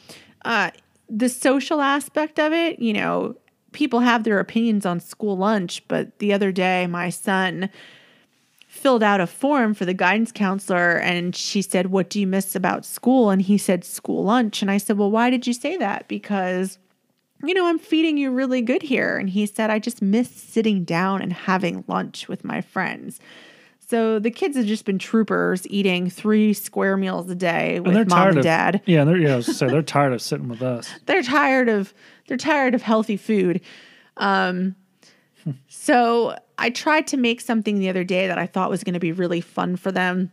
uh, 0.45 0.73
the 1.09 1.29
social 1.29 1.81
aspect 1.81 2.41
of 2.41 2.53
it, 2.53 2.81
you 2.81 2.95
know, 2.95 3.37
people 3.71 4.01
have 4.01 4.25
their 4.25 4.41
opinions 4.41 4.85
on 4.85 4.99
school 4.99 5.37
lunch, 5.37 5.87
but 5.87 6.19
the 6.19 6.33
other 6.33 6.51
day 6.51 6.89
my 6.89 7.11
son 7.11 7.71
filled 8.75 9.03
out 9.05 9.21
a 9.21 9.27
form 9.27 9.73
for 9.73 9.85
the 9.85 9.95
guidance 9.95 10.33
counselor 10.33 10.99
and 10.99 11.35
she 11.37 11.63
said, 11.63 11.87
What 11.87 12.11
do 12.11 12.21
you 12.21 12.27
miss 12.27 12.57
about 12.57 12.85
school? 12.85 13.31
And 13.31 13.41
he 13.41 13.57
said, 13.57 13.85
School 13.85 14.25
lunch. 14.25 14.63
And 14.63 14.71
I 14.71 14.79
said, 14.79 14.99
Well, 14.99 15.11
why 15.11 15.31
did 15.31 15.47
you 15.47 15.53
say 15.53 15.77
that? 15.77 16.09
Because, 16.09 16.79
you 17.43 17.55
know, 17.55 17.67
I'm 17.67 17.79
feeding 17.79 18.19
you 18.19 18.31
really 18.31 18.63
good 18.63 18.83
here. 18.83 19.17
And 19.17 19.31
he 19.31 19.47
said, 19.47 19.71
I 19.71 19.79
just 19.79 20.03
miss 20.03 20.29
sitting 20.29 20.85
down 20.85 21.23
and 21.23 21.33
having 21.33 21.85
lunch 21.87 22.29
with 22.29 22.45
my 22.45 22.61
friends. 22.61 23.21
So 23.79 24.19
the 24.19 24.31
kids 24.31 24.57
have 24.57 24.67
just 24.67 24.85
been 24.85 24.99
troopers 24.99 25.67
eating 25.69 26.11
three 26.11 26.53
square 26.53 26.97
meals 26.97 27.31
a 27.31 27.35
day 27.35 27.81
with 27.81 27.95
they're 27.95 28.05
mom 28.07 28.29
and 28.29 28.39
of 28.39 28.45
dad. 28.45 28.83
Yeah, 28.87 29.05
they're 29.05 29.17
yeah. 29.17 29.35
I 29.35 29.37
was 29.37 29.47
gonna 29.47 29.59
say 29.59 29.67
they're 29.69 29.83
tired 29.97 30.13
of 30.13 30.21
sitting 30.21 30.49
with 30.49 30.63
us. 30.63 30.91
They're 31.07 31.23
tired 31.23 31.69
of 31.69 31.95
they're 32.27 32.37
tired 32.37 32.75
of 32.75 32.83
healthy 32.83 33.17
food. 33.17 33.61
Um, 34.17 34.75
so 35.69 36.37
I 36.59 36.71
tried 36.71 37.07
to 37.09 37.17
make 37.17 37.41
something 37.41 37.79
the 37.79 37.89
other 37.89 38.05
day 38.05 38.27
that 38.27 38.39
I 38.39 38.47
thought 38.47 38.71
was 38.71 38.85
going 38.85 38.95
to 38.95 39.01
be 39.01 39.13
really 39.13 39.41
fun 39.41 39.77
for 39.77 39.93
them. 39.93 40.33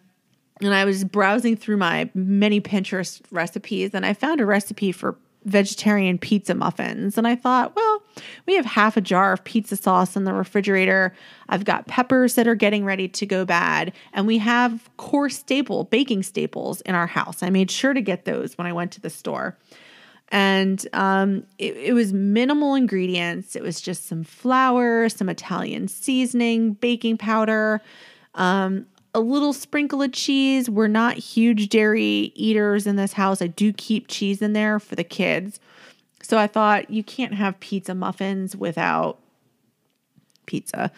And 0.61 0.73
I 0.73 0.85
was 0.85 1.03
browsing 1.03 1.55
through 1.55 1.77
my 1.77 2.09
many 2.13 2.61
Pinterest 2.61 3.21
recipes 3.31 3.91
and 3.93 4.05
I 4.05 4.13
found 4.13 4.39
a 4.39 4.45
recipe 4.45 4.91
for 4.91 5.17
vegetarian 5.45 6.19
pizza 6.19 6.53
muffins. 6.53 7.17
And 7.17 7.27
I 7.27 7.35
thought, 7.35 7.75
well, 7.75 8.03
we 8.45 8.55
have 8.55 8.65
half 8.65 8.95
a 8.95 9.01
jar 9.01 9.33
of 9.33 9.43
pizza 9.43 9.75
sauce 9.75 10.15
in 10.15 10.23
the 10.23 10.33
refrigerator. 10.33 11.15
I've 11.49 11.65
got 11.65 11.87
peppers 11.87 12.35
that 12.35 12.47
are 12.47 12.55
getting 12.55 12.85
ready 12.85 13.07
to 13.07 13.25
go 13.25 13.43
bad. 13.43 13.93
And 14.13 14.27
we 14.27 14.37
have 14.37 14.89
core 14.97 15.29
staple, 15.29 15.85
baking 15.85 16.23
staples 16.23 16.81
in 16.81 16.93
our 16.93 17.07
house. 17.07 17.41
I 17.41 17.49
made 17.49 17.71
sure 17.71 17.93
to 17.93 18.01
get 18.01 18.25
those 18.25 18.57
when 18.57 18.67
I 18.67 18.73
went 18.73 18.91
to 18.93 19.01
the 19.01 19.09
store 19.09 19.57
and 20.31 20.87
um, 20.93 21.43
it, 21.57 21.75
it, 21.75 21.93
was 21.93 22.13
minimal 22.13 22.73
ingredients. 22.73 23.55
It 23.55 23.61
was 23.61 23.81
just 23.81 24.07
some 24.07 24.23
flour, 24.23 25.09
some 25.09 25.27
Italian 25.27 25.89
seasoning, 25.89 26.73
baking 26.73 27.17
powder, 27.17 27.81
um, 28.35 28.85
a 29.13 29.19
little 29.19 29.51
sprinkle 29.51 30.01
of 30.01 30.13
cheese. 30.13 30.69
We're 30.69 30.87
not 30.87 31.17
huge 31.17 31.67
dairy 31.67 32.31
eaters 32.33 32.87
in 32.87 32.95
this 32.95 33.13
house. 33.13 33.41
I 33.41 33.47
do 33.47 33.73
keep 33.73 34.07
cheese 34.07 34.41
in 34.41 34.53
there 34.53 34.79
for 34.79 34.95
the 34.95 35.03
kids. 35.03 35.59
So 36.23 36.37
I 36.37 36.47
thought 36.47 36.89
you 36.89 37.03
can't 37.03 37.33
have 37.33 37.59
pizza 37.59 37.93
muffins 37.93 38.55
without 38.55 39.19
pizza, 40.45 40.91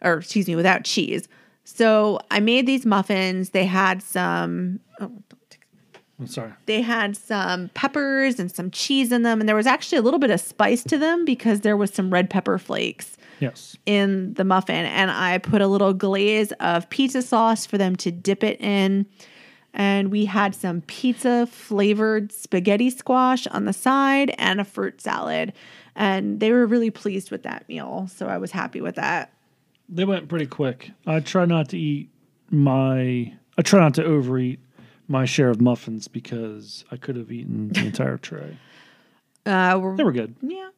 or 0.00 0.14
excuse 0.14 0.48
me, 0.48 0.56
without 0.56 0.82
cheese. 0.82 1.28
So 1.64 2.18
I 2.32 2.40
made 2.40 2.66
these 2.66 2.84
muffins. 2.84 3.50
They 3.50 3.66
had 3.66 4.02
some. 4.02 4.80
Oh, 4.98 5.12
I'm 6.22 6.28
sorry. 6.28 6.52
They 6.66 6.80
had 6.82 7.16
some 7.16 7.68
peppers 7.74 8.38
and 8.38 8.50
some 8.50 8.70
cheese 8.70 9.10
in 9.12 9.22
them, 9.22 9.40
and 9.40 9.48
there 9.48 9.56
was 9.56 9.66
actually 9.66 9.98
a 9.98 10.02
little 10.02 10.20
bit 10.20 10.30
of 10.30 10.40
spice 10.40 10.84
to 10.84 10.96
them 10.98 11.24
because 11.24 11.60
there 11.60 11.76
was 11.76 11.92
some 11.92 12.12
red 12.12 12.30
pepper 12.30 12.58
flakes 12.58 13.16
Yes. 13.40 13.76
in 13.86 14.34
the 14.34 14.44
muffin. 14.44 14.86
And 14.86 15.10
I 15.10 15.38
put 15.38 15.60
a 15.60 15.66
little 15.66 15.92
glaze 15.92 16.52
of 16.60 16.88
pizza 16.90 17.22
sauce 17.22 17.66
for 17.66 17.76
them 17.76 17.96
to 17.96 18.10
dip 18.12 18.44
it 18.44 18.60
in. 18.60 19.06
And 19.74 20.10
we 20.10 20.26
had 20.26 20.54
some 20.54 20.82
pizza 20.82 21.46
flavored 21.46 22.30
spaghetti 22.30 22.90
squash 22.90 23.46
on 23.48 23.64
the 23.64 23.72
side 23.72 24.34
and 24.38 24.60
a 24.60 24.64
fruit 24.64 25.00
salad. 25.00 25.52
And 25.96 26.40
they 26.40 26.52
were 26.52 26.66
really 26.66 26.90
pleased 26.90 27.30
with 27.30 27.42
that 27.42 27.68
meal. 27.68 28.08
So 28.14 28.26
I 28.28 28.38
was 28.38 28.50
happy 28.52 28.80
with 28.80 28.94
that. 28.94 29.32
They 29.88 30.04
went 30.04 30.28
pretty 30.28 30.46
quick. 30.46 30.90
I 31.06 31.20
try 31.20 31.44
not 31.46 31.68
to 31.70 31.78
eat 31.78 32.08
my. 32.50 33.32
I 33.58 33.62
try 33.62 33.80
not 33.80 33.94
to 33.94 34.04
overeat 34.04 34.60
my 35.08 35.24
share 35.24 35.48
of 35.50 35.60
muffins 35.60 36.08
because 36.08 36.84
I 36.90 36.96
could 36.96 37.16
have 37.16 37.30
eaten 37.32 37.68
the 37.70 37.80
entire 37.86 38.18
tray. 38.18 38.56
Uh, 39.44 39.78
we're, 39.82 39.96
They 39.96 40.04
were 40.04 40.12
good. 40.12 40.34
yeah, 40.40 40.70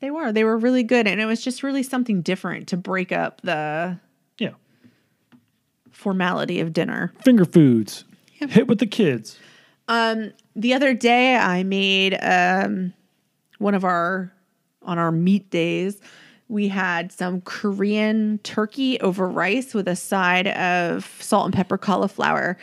they 0.00 0.10
were. 0.10 0.32
They 0.32 0.44
were 0.44 0.56
really 0.56 0.82
good. 0.82 1.06
And 1.06 1.20
it 1.20 1.26
was 1.26 1.42
just 1.42 1.62
really 1.62 1.82
something 1.82 2.22
different 2.22 2.68
to 2.68 2.76
break 2.76 3.12
up 3.12 3.40
the 3.42 3.98
Yeah. 4.38 4.52
formality 5.90 6.60
of 6.60 6.72
dinner. 6.72 7.12
Finger 7.24 7.44
foods. 7.44 8.04
Hit 8.32 8.66
with 8.66 8.78
the 8.78 8.86
kids. 8.86 9.38
Um, 9.88 10.32
the 10.56 10.74
other 10.74 10.94
day 10.94 11.36
I 11.36 11.62
made 11.62 12.14
um 12.22 12.92
one 13.58 13.74
of 13.74 13.84
our 13.84 14.32
on 14.82 14.98
our 14.98 15.12
meat 15.12 15.48
days. 15.50 16.00
We 16.48 16.68
had 16.68 17.12
some 17.12 17.40
Korean 17.42 18.38
turkey 18.42 19.00
over 19.00 19.28
rice 19.28 19.74
with 19.74 19.86
a 19.88 19.96
side 19.96 20.48
of 20.48 21.06
salt 21.20 21.46
and 21.46 21.54
pepper 21.54 21.78
cauliflower. 21.78 22.58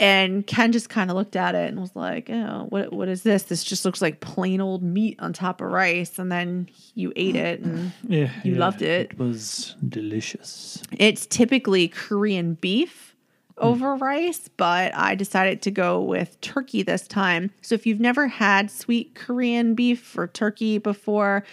And 0.00 0.46
Ken 0.46 0.72
just 0.72 0.88
kind 0.88 1.10
of 1.10 1.16
looked 1.16 1.36
at 1.36 1.54
it 1.54 1.70
and 1.70 1.80
was 1.80 1.94
like, 1.94 2.28
"Oh, 2.28 2.66
what 2.68 2.92
what 2.92 3.08
is 3.08 3.22
this? 3.22 3.44
This 3.44 3.62
just 3.62 3.84
looks 3.84 4.02
like 4.02 4.20
plain 4.20 4.60
old 4.60 4.82
meat 4.82 5.16
on 5.20 5.32
top 5.32 5.60
of 5.60 5.70
rice." 5.70 6.18
And 6.18 6.32
then 6.32 6.68
you 6.94 7.12
ate 7.14 7.36
it, 7.36 7.60
and 7.60 7.92
Yeah. 8.08 8.30
You 8.42 8.54
yeah, 8.54 8.58
loved 8.58 8.82
it. 8.82 9.12
It 9.12 9.18
was 9.18 9.76
delicious. 9.88 10.82
it's 10.98 11.26
typically 11.26 11.88
Korean 11.88 12.54
beef 12.54 13.14
over 13.58 13.94
rice, 13.94 14.48
but 14.56 14.92
I 14.96 15.14
decided 15.14 15.62
to 15.62 15.70
go 15.70 16.00
with 16.00 16.40
turkey 16.40 16.82
this 16.82 17.06
time. 17.06 17.52
So 17.62 17.74
if 17.76 17.86
you've 17.86 18.00
never 18.00 18.26
had 18.26 18.70
sweet 18.70 19.14
Korean 19.14 19.74
beef 19.74 20.18
or 20.18 20.26
turkey 20.26 20.78
before, 20.78 21.44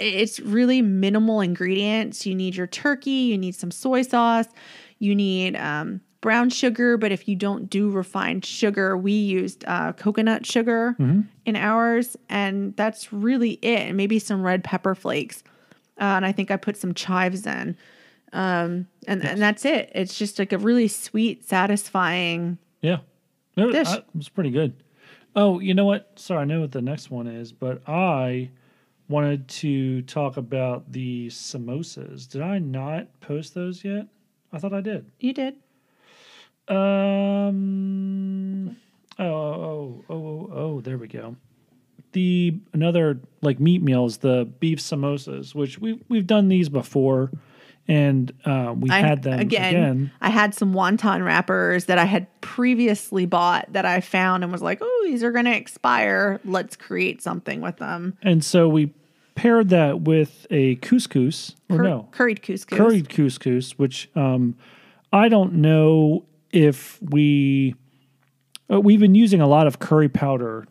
it's 0.00 0.40
really 0.40 0.82
minimal 0.82 1.40
ingredients. 1.40 2.26
You 2.26 2.34
need 2.34 2.56
your 2.56 2.66
turkey, 2.66 3.10
you 3.10 3.38
need 3.38 3.54
some 3.54 3.70
soy 3.70 4.02
sauce, 4.02 4.48
you 4.98 5.14
need 5.14 5.54
um, 5.56 6.00
brown 6.24 6.48
sugar. 6.48 6.96
But 6.96 7.12
if 7.12 7.28
you 7.28 7.36
don't 7.36 7.68
do 7.68 7.90
refined 7.90 8.46
sugar, 8.46 8.96
we 8.96 9.12
used 9.12 9.62
uh, 9.66 9.92
coconut 9.92 10.46
sugar 10.46 10.96
in 11.44 11.54
ours, 11.54 12.16
and 12.30 12.74
that's 12.76 13.12
really 13.12 13.52
it. 13.60 13.88
And 13.88 13.96
maybe 13.98 14.18
some 14.18 14.42
red 14.42 14.64
pepper 14.64 14.94
flakes. 14.94 15.44
Uh, 16.00 16.16
and 16.16 16.24
I 16.24 16.32
think 16.32 16.50
I 16.50 16.56
put 16.56 16.78
some 16.78 16.94
chives 16.94 17.46
in. 17.46 17.76
Um, 18.32 18.88
and, 19.06 19.22
and 19.22 19.40
that's 19.40 19.66
it. 19.66 19.92
It's 19.94 20.16
just 20.18 20.38
like 20.38 20.52
a 20.54 20.58
really 20.58 20.88
sweet, 20.88 21.44
satisfying. 21.46 22.56
Yeah. 22.80 23.00
It, 23.56 23.70
Dish. 23.72 23.86
I- 23.88 23.98
it 23.98 24.04
was 24.14 24.30
pretty 24.30 24.50
good. 24.50 24.72
Oh, 25.36 25.60
you 25.60 25.74
know 25.74 25.84
what? 25.84 26.10
Sorry, 26.18 26.40
I 26.40 26.44
know 26.46 26.60
what 26.62 26.72
the 26.72 26.80
next 26.80 27.10
one 27.10 27.26
is, 27.26 27.52
but 27.52 27.82
I 27.86 28.48
wanted 29.08 29.46
to 29.48 30.00
talk 30.02 30.38
about 30.38 30.90
the 30.90 31.26
samosas. 31.28 32.26
Did 32.28 32.40
I 32.40 32.58
not 32.60 33.08
post 33.20 33.52
those 33.54 33.84
yet? 33.84 34.06
I 34.52 34.58
thought 34.58 34.72
I 34.72 34.80
did. 34.80 35.04
You 35.20 35.32
did. 35.34 35.56
Um. 36.68 38.24
Oh, 39.18 39.24
oh, 39.24 40.04
oh, 40.08 40.14
oh, 40.14 40.50
oh, 40.52 40.80
there 40.80 40.98
we 40.98 41.08
go. 41.08 41.36
The 42.12 42.58
another 42.72 43.20
like 43.42 43.60
meat 43.60 43.82
meals, 43.82 44.18
the 44.18 44.48
beef 44.60 44.78
samosas, 44.78 45.54
which 45.54 45.78
we 45.78 46.00
we've 46.08 46.26
done 46.26 46.48
these 46.48 46.68
before, 46.68 47.30
and 47.86 48.32
uh, 48.44 48.74
we 48.76 48.90
I 48.90 49.00
had 49.00 49.22
them 49.22 49.40
again, 49.40 49.74
again. 49.74 50.12
I 50.20 50.30
had 50.30 50.54
some 50.54 50.72
wonton 50.74 51.24
wrappers 51.24 51.86
that 51.86 51.98
I 51.98 52.04
had 52.04 52.28
previously 52.40 53.26
bought 53.26 53.72
that 53.72 53.84
I 53.84 54.00
found 54.00 54.42
and 54.42 54.52
was 54.52 54.62
like, 54.62 54.78
oh, 54.80 55.02
these 55.04 55.22
are 55.22 55.32
going 55.32 55.44
to 55.46 55.56
expire. 55.56 56.40
Let's 56.44 56.76
create 56.76 57.20
something 57.22 57.60
with 57.60 57.76
them. 57.78 58.16
And 58.22 58.44
so 58.44 58.68
we 58.68 58.92
paired 59.34 59.68
that 59.70 60.02
with 60.02 60.46
a 60.50 60.76
couscous, 60.76 61.56
or 61.68 61.78
Cur- 61.78 61.82
no, 61.82 62.08
curried 62.12 62.42
couscous. 62.42 62.76
curried 62.76 63.08
couscous, 63.08 63.72
which 63.72 64.08
um, 64.14 64.56
I 65.12 65.28
don't 65.28 65.54
know 65.54 66.24
if 66.54 67.00
we 67.02 67.74
uh, 68.72 68.80
we've 68.80 69.00
been 69.00 69.14
using 69.14 69.40
a 69.40 69.46
lot 69.46 69.66
of 69.66 69.78
curry 69.78 70.08
powder. 70.08 70.66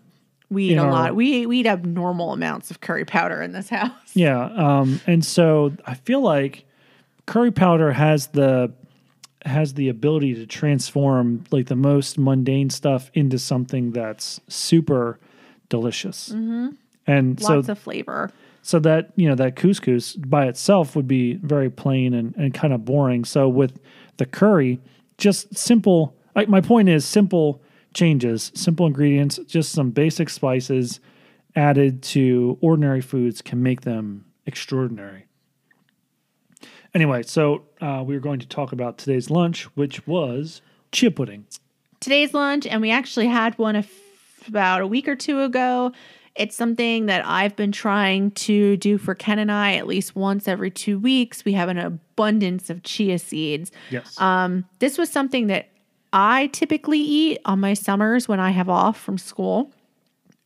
We 0.49 0.69
eat 0.69 0.75
a 0.75 0.81
our- 0.81 0.91
lot. 0.91 1.15
We 1.15 1.45
we 1.45 1.59
eat 1.59 1.67
abnormal 1.67 2.31
amounts 2.31 2.71
of 2.71 2.79
curry 2.81 3.05
powder 3.05 3.41
in 3.41 3.51
this 3.51 3.69
house. 3.77 3.91
Yeah, 4.13 4.43
um, 4.43 5.01
and 5.05 5.23
so 5.25 5.73
I 5.85 5.95
feel 5.95 6.21
like 6.21 6.65
curry 7.25 7.51
powder 7.51 7.91
has 7.91 8.27
the 8.27 8.71
has 9.45 9.73
the 9.73 9.89
ability 9.89 10.35
to 10.35 10.45
transform 10.45 11.43
like 11.51 11.67
the 11.67 11.75
most 11.75 12.17
mundane 12.17 12.69
stuff 12.69 13.11
into 13.13 13.37
something 13.37 13.91
that's 13.91 14.39
super 14.47 15.19
delicious. 15.67 16.29
Mm-hmm. 16.29 16.69
And 17.05 17.41
so 17.41 17.55
Lots 17.55 17.67
of 17.67 17.77
flavor. 17.77 18.31
So 18.61 18.79
that 18.79 19.11
you 19.17 19.27
know 19.27 19.35
that 19.35 19.57
couscous 19.57 20.15
by 20.15 20.45
itself 20.45 20.95
would 20.95 21.07
be 21.07 21.33
very 21.33 21.69
plain 21.69 22.13
and, 22.13 22.33
and 22.37 22.53
kind 22.53 22.73
of 22.73 22.85
boring. 22.85 23.25
So 23.25 23.49
with 23.49 23.79
the 24.17 24.25
curry, 24.25 24.79
just 25.23 25.57
simple. 25.57 26.17
My 26.47 26.59
point 26.59 26.89
is 26.89 27.05
simple 27.05 27.61
changes, 27.93 28.51
simple 28.53 28.85
ingredients, 28.85 29.39
just 29.47 29.71
some 29.71 29.91
basic 29.91 30.29
spices 30.29 30.99
added 31.55 32.03
to 32.03 32.57
ordinary 32.59 32.99
foods 32.99 33.41
can 33.41 33.63
make 33.63 33.81
them 33.81 34.25
extraordinary. 34.45 35.25
Anyway, 36.93 37.23
so 37.23 37.63
uh, 37.79 38.03
we 38.05 38.17
are 38.17 38.19
going 38.19 38.39
to 38.39 38.47
talk 38.47 38.73
about 38.73 38.97
today's 38.97 39.29
lunch, 39.29 39.63
which 39.75 40.05
was 40.05 40.61
chia 40.91 41.09
pudding. 41.09 41.45
today's 42.01 42.33
lunch, 42.33 42.67
and 42.67 42.81
we 42.81 42.91
actually 42.91 43.27
had 43.27 43.57
one 43.57 43.77
a 43.77 43.79
f- 43.79 44.47
about 44.47 44.81
a 44.81 44.87
week 44.87 45.07
or 45.07 45.15
two 45.15 45.41
ago. 45.41 45.93
It's 46.35 46.55
something 46.55 47.05
that 47.05 47.25
I've 47.27 47.55
been 47.55 47.71
trying 47.71 48.31
to 48.31 48.75
do 48.77 48.97
for 48.97 49.13
Ken 49.13 49.37
and 49.37 49.51
I 49.51 49.75
at 49.75 49.85
least 49.85 50.15
once 50.15 50.47
every 50.47 50.71
two 50.71 50.97
weeks. 50.97 51.45
We 51.45 51.53
have 51.53 51.69
an 51.69 51.77
abundance 51.77 52.69
of 52.69 52.81
chia 52.83 53.19
seeds. 53.19 53.71
Yes. 53.91 54.19
Um, 54.19 54.65
this 54.79 54.97
was 54.97 55.11
something 55.11 55.47
that 55.47 55.69
I 56.11 56.47
typically 56.47 56.99
eat 56.99 57.39
on 57.45 57.59
my 57.59 57.73
summers 57.73 58.27
when 58.27 58.39
I 58.39 58.51
have 58.51 58.69
off 58.69 58.99
from 58.99 59.17
school. 59.17 59.71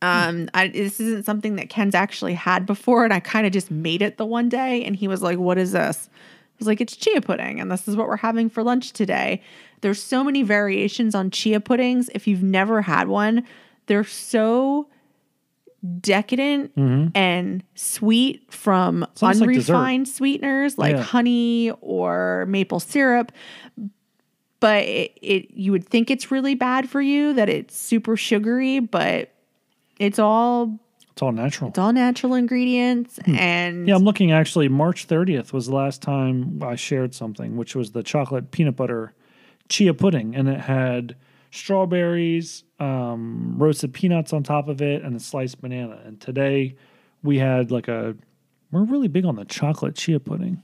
Um, 0.01 0.49
I, 0.53 0.67
this 0.67 0.99
isn't 0.99 1.25
something 1.25 1.55
that 1.55 1.69
Ken's 1.69 1.95
actually 1.95 2.35
had 2.35 2.65
before, 2.65 3.03
and 3.03 3.13
I 3.13 3.19
kind 3.19 3.47
of 3.47 3.53
just 3.53 3.71
made 3.71 4.01
it 4.01 4.17
the 4.17 4.25
one 4.25 4.47
day, 4.47 4.83
and 4.83 4.95
he 4.95 5.07
was 5.07 5.21
like, 5.21 5.39
"What 5.39 5.57
is 5.57 5.71
this?" 5.71 6.09
I 6.13 6.55
was 6.59 6.67
like, 6.67 6.79
"It's 6.81 6.95
chia 6.95 7.19
pudding, 7.19 7.59
and 7.59 7.71
this 7.71 7.87
is 7.87 7.95
what 7.95 8.07
we're 8.07 8.17
having 8.17 8.49
for 8.49 8.61
lunch 8.61 8.93
today." 8.93 9.41
There's 9.81 10.01
so 10.01 10.23
many 10.23 10.43
variations 10.43 11.15
on 11.15 11.31
chia 11.31 11.59
puddings. 11.59 12.09
If 12.13 12.27
you've 12.27 12.43
never 12.43 12.83
had 12.83 13.07
one, 13.07 13.43
they're 13.87 14.03
so 14.03 14.87
decadent 16.01 16.71
and 17.15 17.63
sweet 17.75 18.51
from 18.53 19.01
Mm-hmm. 19.15 19.25
like 19.25 19.41
unrefined 19.41 20.07
sweeteners 20.07 20.77
like 20.77 20.95
Yeah. 20.95 21.01
honey 21.03 21.71
or 21.81 22.45
maple 22.47 22.79
syrup 22.79 23.31
but 24.59 24.83
it, 24.83 25.11
it 25.21 25.51
you 25.51 25.71
would 25.71 25.85
think 25.85 26.09
it's 26.09 26.31
really 26.31 26.55
bad 26.55 26.89
for 26.89 27.01
you 27.01 27.33
that 27.33 27.49
it's 27.49 27.75
super 27.77 28.17
sugary 28.17 28.79
but 28.79 29.31
it's 29.99 30.19
all 30.19 30.79
It's 31.11 31.21
all 31.21 31.31
natural. 31.31 31.69
it's 31.69 31.79
all 31.79 31.93
natural 31.93 32.33
ingredients 32.33 33.19
and 33.25 33.83
Hmm. 33.83 33.87
Yeah, 33.87 33.95
I'm 33.95 34.03
looking 34.03 34.31
actually. 34.31 34.67
March 34.67 35.07
30th 35.07 35.53
was 35.53 35.67
the 35.67 35.75
last 35.75 36.01
time 36.01 36.61
I 36.63 36.75
shared 36.75 37.13
something, 37.15 37.55
which 37.57 37.75
was 37.75 37.91
the 37.91 38.03
chocolate 38.03 38.51
peanut 38.51 38.75
butter 38.75 39.13
chia 39.69 39.93
pudding, 39.93 40.35
and 40.35 40.47
it 40.49 40.59
had 40.61 41.15
strawberries, 41.51 42.63
um, 42.79 43.55
roasted 43.57 43.93
peanuts 43.93 44.33
on 44.33 44.43
top 44.43 44.67
of 44.67 44.81
it, 44.81 45.03
and 45.03 45.15
a 45.15 45.19
sliced 45.19 45.61
banana. 45.61 45.99
And 46.05 46.19
today 46.19 46.75
we 47.23 47.37
had 47.37 47.71
like 47.71 47.87
a. 47.87 48.15
We're 48.71 48.83
really 48.83 49.07
big 49.07 49.25
on 49.25 49.35
the 49.37 49.45
chocolate 49.45 49.95
chia 49.95 50.19
pudding. 50.19 50.61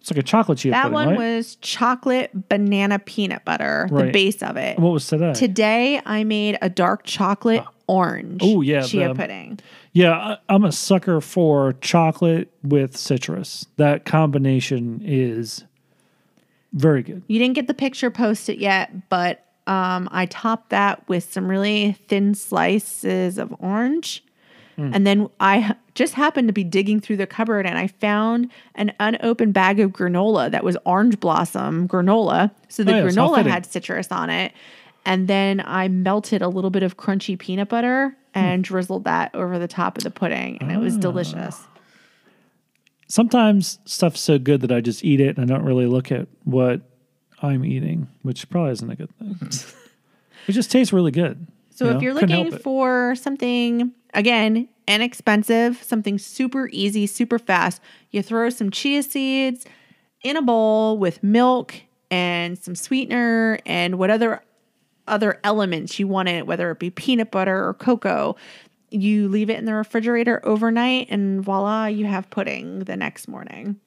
It's 0.00 0.10
like 0.10 0.18
a 0.18 0.22
chocolate 0.22 0.58
chia 0.58 0.72
that 0.72 0.82
pudding, 0.82 0.92
That 0.92 0.94
one 1.06 1.08
right? 1.10 1.18
was 1.18 1.56
chocolate 1.56 2.48
banana 2.50 2.98
peanut 2.98 3.44
butter 3.46 3.88
the 3.90 4.10
base 4.12 4.42
of 4.42 4.58
it 4.58 4.78
what 4.78 4.90
was 4.92 5.06
today? 5.06 5.32
today 5.32 5.98
i 6.04 6.24
made 6.24 6.58
a 6.60 6.68
dark 6.68 7.04
chocolate 7.04 7.64
orange 7.86 8.42
Oh, 8.44 8.60
yeah, 8.60 8.82
chia 8.82 9.08
the- 9.08 9.14
pudding 9.14 9.60
yeah, 9.94 10.12
I, 10.12 10.54
I'm 10.54 10.64
a 10.64 10.72
sucker 10.72 11.20
for 11.22 11.72
chocolate 11.74 12.50
with 12.64 12.96
citrus. 12.96 13.64
That 13.76 14.04
combination 14.04 15.00
is 15.04 15.64
very 16.72 17.04
good. 17.04 17.22
You 17.28 17.38
didn't 17.38 17.54
get 17.54 17.68
the 17.68 17.74
picture 17.74 18.10
posted 18.10 18.58
yet, 18.58 19.08
but 19.08 19.43
um, 19.66 20.08
I 20.12 20.26
topped 20.26 20.70
that 20.70 21.08
with 21.08 21.32
some 21.32 21.48
really 21.48 21.92
thin 22.08 22.34
slices 22.34 23.38
of 23.38 23.54
orange. 23.58 24.22
Hmm. 24.76 24.90
And 24.92 25.06
then 25.06 25.28
I 25.40 25.74
just 25.94 26.14
happened 26.14 26.48
to 26.48 26.52
be 26.52 26.64
digging 26.64 27.00
through 27.00 27.16
the 27.16 27.26
cupboard 27.26 27.66
and 27.66 27.78
I 27.78 27.86
found 27.86 28.50
an 28.74 28.92
unopened 28.98 29.54
bag 29.54 29.80
of 29.80 29.92
granola 29.92 30.50
that 30.50 30.64
was 30.64 30.76
orange 30.84 31.18
blossom 31.20 31.88
granola. 31.88 32.50
So 32.68 32.82
the 32.82 32.92
Oh, 32.92 32.96
yeah, 32.96 33.02
granola 33.04 33.46
had 33.46 33.64
citrus 33.64 34.10
on 34.10 34.30
it. 34.30 34.52
And 35.06 35.28
then 35.28 35.62
I 35.64 35.88
melted 35.88 36.42
a 36.42 36.48
little 36.48 36.70
bit 36.70 36.82
of 36.82 36.96
crunchy 36.96 37.38
peanut 37.38 37.68
butter 37.68 38.16
hmm. 38.34 38.38
and 38.38 38.64
drizzled 38.64 39.04
that 39.04 39.34
over 39.34 39.58
the 39.58 39.68
top 39.68 39.96
of 39.96 40.04
the 40.04 40.10
pudding. 40.10 40.58
And 40.60 40.72
it 40.72 40.78
was 40.78 40.96
ah. 40.96 41.00
delicious. 41.00 41.62
sometimes 43.06 43.78
stuff's 43.84 44.20
so 44.20 44.38
good 44.38 44.60
that 44.62 44.72
I 44.72 44.80
just 44.80 45.04
eat 45.04 45.20
it 45.20 45.38
and 45.38 45.50
I 45.50 45.54
don't 45.54 45.64
really 45.64 45.86
look 45.86 46.10
at 46.10 46.26
what 46.42 46.82
I'm 47.42 47.64
eating, 47.64 48.08
which 48.22 48.48
probably 48.48 48.72
isn't 48.72 48.90
a 48.90 48.96
good 48.96 49.10
thing. 49.18 49.34
Hmm. 49.34 49.46
it 50.48 50.52
just 50.52 50.70
tastes 50.70 50.92
really 50.92 51.10
good. 51.10 51.46
So 51.70 51.86
you 51.86 51.90
if 51.90 51.94
know? 51.96 52.00
you're 52.02 52.14
Couldn't 52.14 52.30
looking 52.30 52.44
help 52.50 52.60
it. 52.60 52.62
for 52.62 53.14
something 53.16 53.92
again 54.12 54.68
inexpensive, 54.86 55.82
something 55.82 56.18
super 56.18 56.68
easy, 56.72 57.06
super 57.06 57.38
fast, 57.38 57.80
you 58.10 58.22
throw 58.22 58.50
some 58.50 58.70
chia 58.70 59.02
seeds 59.02 59.64
in 60.22 60.36
a 60.36 60.42
bowl 60.42 60.98
with 60.98 61.22
milk 61.22 61.74
and 62.10 62.58
some 62.58 62.74
sweetener 62.74 63.58
and 63.66 63.98
what 63.98 64.10
other 64.10 64.42
other 65.06 65.38
elements 65.44 65.98
you 65.98 66.08
want 66.08 66.28
in 66.28 66.34
it, 66.34 66.46
whether 66.46 66.70
it 66.70 66.78
be 66.78 66.90
peanut 66.90 67.30
butter 67.30 67.66
or 67.66 67.74
cocoa. 67.74 68.36
You 68.90 69.28
leave 69.28 69.50
it 69.50 69.58
in 69.58 69.64
the 69.64 69.74
refrigerator 69.74 70.40
overnight 70.44 71.08
and 71.10 71.42
voila, 71.44 71.86
you 71.86 72.06
have 72.06 72.30
pudding 72.30 72.80
the 72.80 72.96
next 72.96 73.28
morning. 73.28 73.80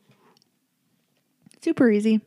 Super 1.61 1.89
easy. 1.89 2.21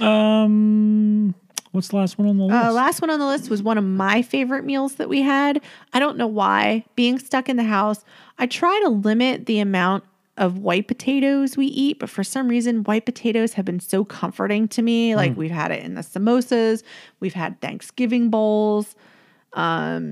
um, 0.00 1.34
what's 1.72 1.88
the 1.88 1.96
last 1.96 2.18
one 2.18 2.28
on 2.28 2.36
the 2.38 2.44
list? 2.44 2.54
Uh, 2.54 2.72
last 2.72 3.00
one 3.00 3.10
on 3.10 3.18
the 3.18 3.26
list 3.26 3.50
was 3.50 3.62
one 3.62 3.78
of 3.78 3.84
my 3.84 4.22
favorite 4.22 4.64
meals 4.64 4.96
that 4.96 5.08
we 5.08 5.22
had. 5.22 5.60
I 5.92 5.98
don't 5.98 6.16
know 6.16 6.26
why. 6.26 6.84
Being 6.96 7.18
stuck 7.18 7.48
in 7.48 7.56
the 7.56 7.64
house, 7.64 8.04
I 8.38 8.46
try 8.46 8.78
to 8.84 8.90
limit 8.90 9.46
the 9.46 9.60
amount 9.60 10.04
of 10.36 10.58
white 10.58 10.88
potatoes 10.88 11.56
we 11.56 11.66
eat, 11.66 11.98
but 11.98 12.08
for 12.08 12.24
some 12.24 12.48
reason, 12.48 12.82
white 12.84 13.04
potatoes 13.04 13.52
have 13.54 13.64
been 13.66 13.80
so 13.80 14.04
comforting 14.04 14.68
to 14.68 14.82
me. 14.82 15.14
Like 15.14 15.36
we've 15.36 15.50
had 15.50 15.70
it 15.70 15.84
in 15.84 15.94
the 15.94 16.00
samosas, 16.00 16.82
we've 17.20 17.34
had 17.34 17.60
Thanksgiving 17.60 18.30
bowls. 18.30 18.96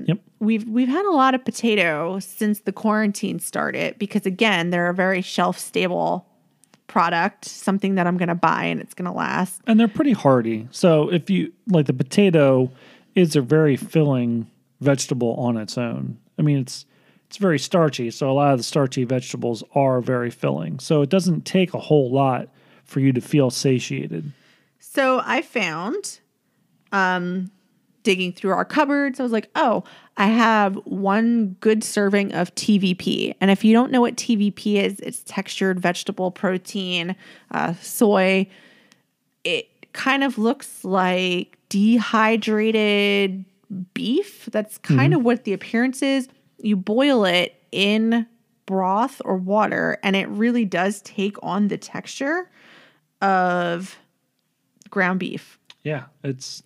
yep. 0.07 0.19
We've 0.39 0.67
we've 0.67 0.87
had 0.87 1.05
a 1.05 1.11
lot 1.11 1.33
of 1.33 1.43
potato 1.43 2.19
since 2.19 2.59
the 2.61 2.71
quarantine 2.71 3.39
started 3.39 3.97
because 3.97 4.25
again, 4.25 4.69
they're 4.69 4.89
a 4.89 4.93
very 4.93 5.21
shelf 5.21 5.57
stable 5.57 6.28
product, 6.89 7.45
something 7.45 7.95
that 7.95 8.05
I'm 8.05 8.17
going 8.17 8.29
to 8.29 8.35
buy 8.35 8.65
and 8.65 8.81
it's 8.81 8.93
going 8.93 9.05
to 9.05 9.11
last. 9.11 9.61
And 9.65 9.79
they're 9.79 9.87
pretty 9.87 10.11
hearty. 10.11 10.67
So 10.71 11.09
if 11.09 11.29
you 11.29 11.53
like 11.67 11.85
the 11.85 11.93
potato 11.93 12.69
is 13.15 13.35
a 13.37 13.41
very 13.41 13.77
filling 13.77 14.49
vegetable 14.81 15.35
on 15.35 15.55
its 15.55 15.77
own. 15.77 16.17
I 16.37 16.41
mean 16.41 16.57
it's 16.57 16.85
it's 17.27 17.37
very 17.37 17.59
starchy, 17.59 18.09
so 18.09 18.29
a 18.29 18.33
lot 18.33 18.53
of 18.53 18.57
the 18.57 18.63
starchy 18.63 19.03
vegetables 19.03 19.63
are 19.75 20.01
very 20.01 20.31
filling. 20.31 20.79
So 20.79 21.03
it 21.03 21.09
doesn't 21.09 21.45
take 21.45 21.75
a 21.75 21.79
whole 21.79 22.11
lot 22.11 22.49
for 22.85 23.01
you 23.01 23.13
to 23.13 23.21
feel 23.21 23.51
satiated. 23.51 24.31
So 24.79 25.21
I 25.23 25.43
found, 25.43 26.21
um, 26.91 27.51
digging 28.01 28.33
through 28.33 28.53
our 28.53 28.65
cupboards, 28.65 29.19
I 29.19 29.23
was 29.23 29.31
like, 29.31 29.51
oh, 29.53 29.83
I 30.19 30.27
have 30.27 30.75
one 30.83 31.55
good 31.61 31.81
serving 31.81 32.33
of 32.33 32.53
TVP. 32.55 33.35
And 33.39 33.49
if 33.49 33.63
you 33.63 33.71
don't 33.71 33.89
know 33.89 34.01
what 34.01 34.17
TVP 34.17 34.75
is, 34.75 34.99
it's 34.99 35.23
textured 35.25 35.79
vegetable 35.79 36.29
protein, 36.29 37.15
uh, 37.51 37.73
soy. 37.75 38.47
It 39.45 39.69
kind 39.93 40.25
of 40.25 40.37
looks 40.37 40.83
like 40.83 41.57
dehydrated 41.69 43.45
beef. 43.93 44.49
That's 44.51 44.77
kind 44.79 45.13
of 45.13 45.23
what 45.23 45.45
the 45.45 45.53
appearance 45.53 46.01
is. 46.01 46.27
You 46.57 46.75
boil 46.75 47.23
it 47.23 47.55
in 47.71 48.27
broth 48.65 49.21
or 49.23 49.37
water, 49.37 49.99
and 50.03 50.17
it 50.17 50.27
really 50.27 50.65
does 50.65 51.01
take 51.01 51.37
on 51.41 51.69
the 51.69 51.77
texture 51.77 52.51
of 53.21 53.97
ground 54.89 55.21
beef. 55.21 55.57
Yeah, 55.83 56.05
it's 56.25 56.61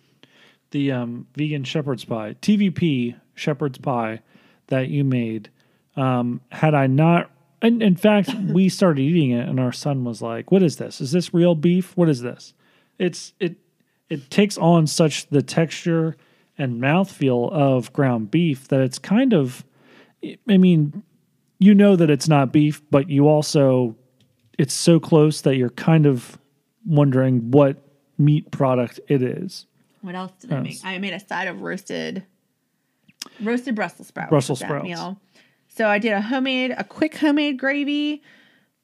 the 0.72 0.90
um, 0.90 1.28
vegan 1.36 1.62
shepherd's 1.62 2.04
pie, 2.04 2.34
TVP 2.42 3.14
shepherd's 3.34 3.78
pie 3.78 4.20
that 4.68 4.88
you 4.88 5.04
made. 5.04 5.50
Um, 5.96 6.40
had 6.50 6.74
I 6.74 6.86
not, 6.86 7.30
and 7.62 7.82
in 7.82 7.96
fact, 7.96 8.34
we 8.48 8.68
started 8.68 9.00
eating 9.02 9.30
it, 9.30 9.48
and 9.48 9.60
our 9.60 9.72
son 9.72 10.04
was 10.04 10.22
like, 10.22 10.50
"What 10.50 10.62
is 10.62 10.76
this? 10.76 11.00
Is 11.00 11.12
this 11.12 11.32
real 11.34 11.54
beef? 11.54 11.96
What 11.96 12.08
is 12.08 12.22
this?" 12.22 12.54
It's 12.98 13.32
it 13.40 13.56
it 14.08 14.30
takes 14.30 14.58
on 14.58 14.86
such 14.86 15.28
the 15.28 15.42
texture 15.42 16.16
and 16.58 16.80
mouthfeel 16.80 17.50
of 17.52 17.92
ground 17.92 18.30
beef 18.30 18.68
that 18.68 18.80
it's 18.80 18.98
kind 18.98 19.32
of, 19.32 19.64
I 20.48 20.56
mean, 20.56 21.02
you 21.58 21.74
know 21.74 21.96
that 21.96 22.10
it's 22.10 22.28
not 22.28 22.52
beef, 22.52 22.82
but 22.90 23.10
you 23.10 23.28
also, 23.28 23.96
it's 24.58 24.74
so 24.74 25.00
close 25.00 25.40
that 25.42 25.56
you're 25.56 25.70
kind 25.70 26.06
of 26.06 26.38
wondering 26.86 27.50
what 27.50 27.82
meat 28.18 28.50
product 28.50 29.00
it 29.08 29.22
is. 29.22 29.66
What 30.02 30.14
else 30.14 30.32
did 30.40 30.52
I 30.52 30.60
make? 30.60 30.76
I 30.84 30.98
made 30.98 31.14
a 31.14 31.20
side 31.20 31.48
of 31.48 31.62
roasted 31.62 32.24
roasted 33.40 33.74
Brussels 33.74 34.08
sprouts. 34.08 34.30
Brussels 34.30 34.60
sprouts. 34.60 34.84
Meal. 34.84 35.20
So 35.68 35.88
I 35.88 35.98
did 35.98 36.12
a 36.12 36.20
homemade, 36.20 36.72
a 36.76 36.84
quick 36.84 37.16
homemade 37.16 37.58
gravy, 37.58 38.22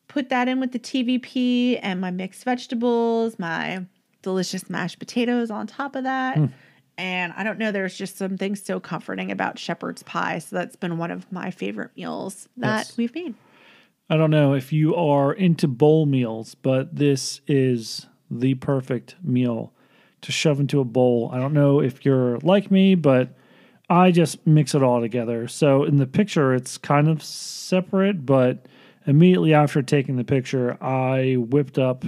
put 0.09 0.29
that 0.31 0.49
in 0.49 0.59
with 0.61 0.73
the 0.73 0.79
TVP 0.79 1.79
and 1.83 2.01
my 2.01 2.11
mixed 2.11 2.45
vegetables, 2.45 3.39
my 3.39 3.85
delicious 4.23 4.69
mashed 4.69 4.99
potatoes 4.99 5.51
on 5.51 5.67
top 5.67 5.95
of 5.95 6.05
that. 6.05 6.37
Hmm. 6.37 6.47
And 6.99 7.33
I 7.37 7.45
don't 7.45 7.59
know, 7.59 7.73
there's 7.73 7.97
just 7.97 8.19
something 8.19 8.55
so 8.57 8.79
comforting 8.81 9.31
about 9.31 9.59
shepherd's 9.59 10.03
pie. 10.03 10.39
So 10.41 10.57
that's 10.57 10.77
been 10.77 10.99
one 10.99 11.11
of 11.11 11.31
my 11.33 11.51
favorite 11.51 11.93
meals 11.97 12.49
that 12.59 12.79
Yes. 12.89 12.97
we've 12.97 13.15
made. 13.15 13.35
I 14.11 14.17
don't 14.17 14.31
know 14.31 14.55
if 14.55 14.73
you 14.73 14.95
are 14.97 15.33
into 15.33 15.69
bowl 15.69 16.05
meals, 16.05 16.57
but 16.57 16.97
this 16.97 17.41
is 17.47 18.07
the 18.31 18.55
perfect 18.55 19.15
meal 19.23 19.73
to 20.23 20.33
shove 20.33 20.59
into 20.61 20.81
a 20.81 20.85
bowl. 20.85 21.31
I 21.33 21.39
don't 21.39 21.55
know 21.55 21.81
if 21.81 22.05
you're 22.05 22.39
like 22.41 22.71
me, 22.71 22.97
but 22.97 23.35
I 23.91 24.13
just 24.13 24.47
mix 24.47 24.75
it 24.75 24.85
all 24.85 25.01
together. 25.01 25.49
So 25.49 25.83
in 25.83 25.97
the 25.97 26.07
picture, 26.07 26.55
it's 26.55 26.79
kind 26.79 27.09
of 27.09 27.25
separate, 27.25 28.25
but 28.25 28.67
immediately 29.05 29.53
after 29.53 29.83
taking 29.83 30.17
the 30.17 30.25
picture, 30.25 30.83
I 30.83 31.35
whipped 31.35 31.77
up 31.77 32.05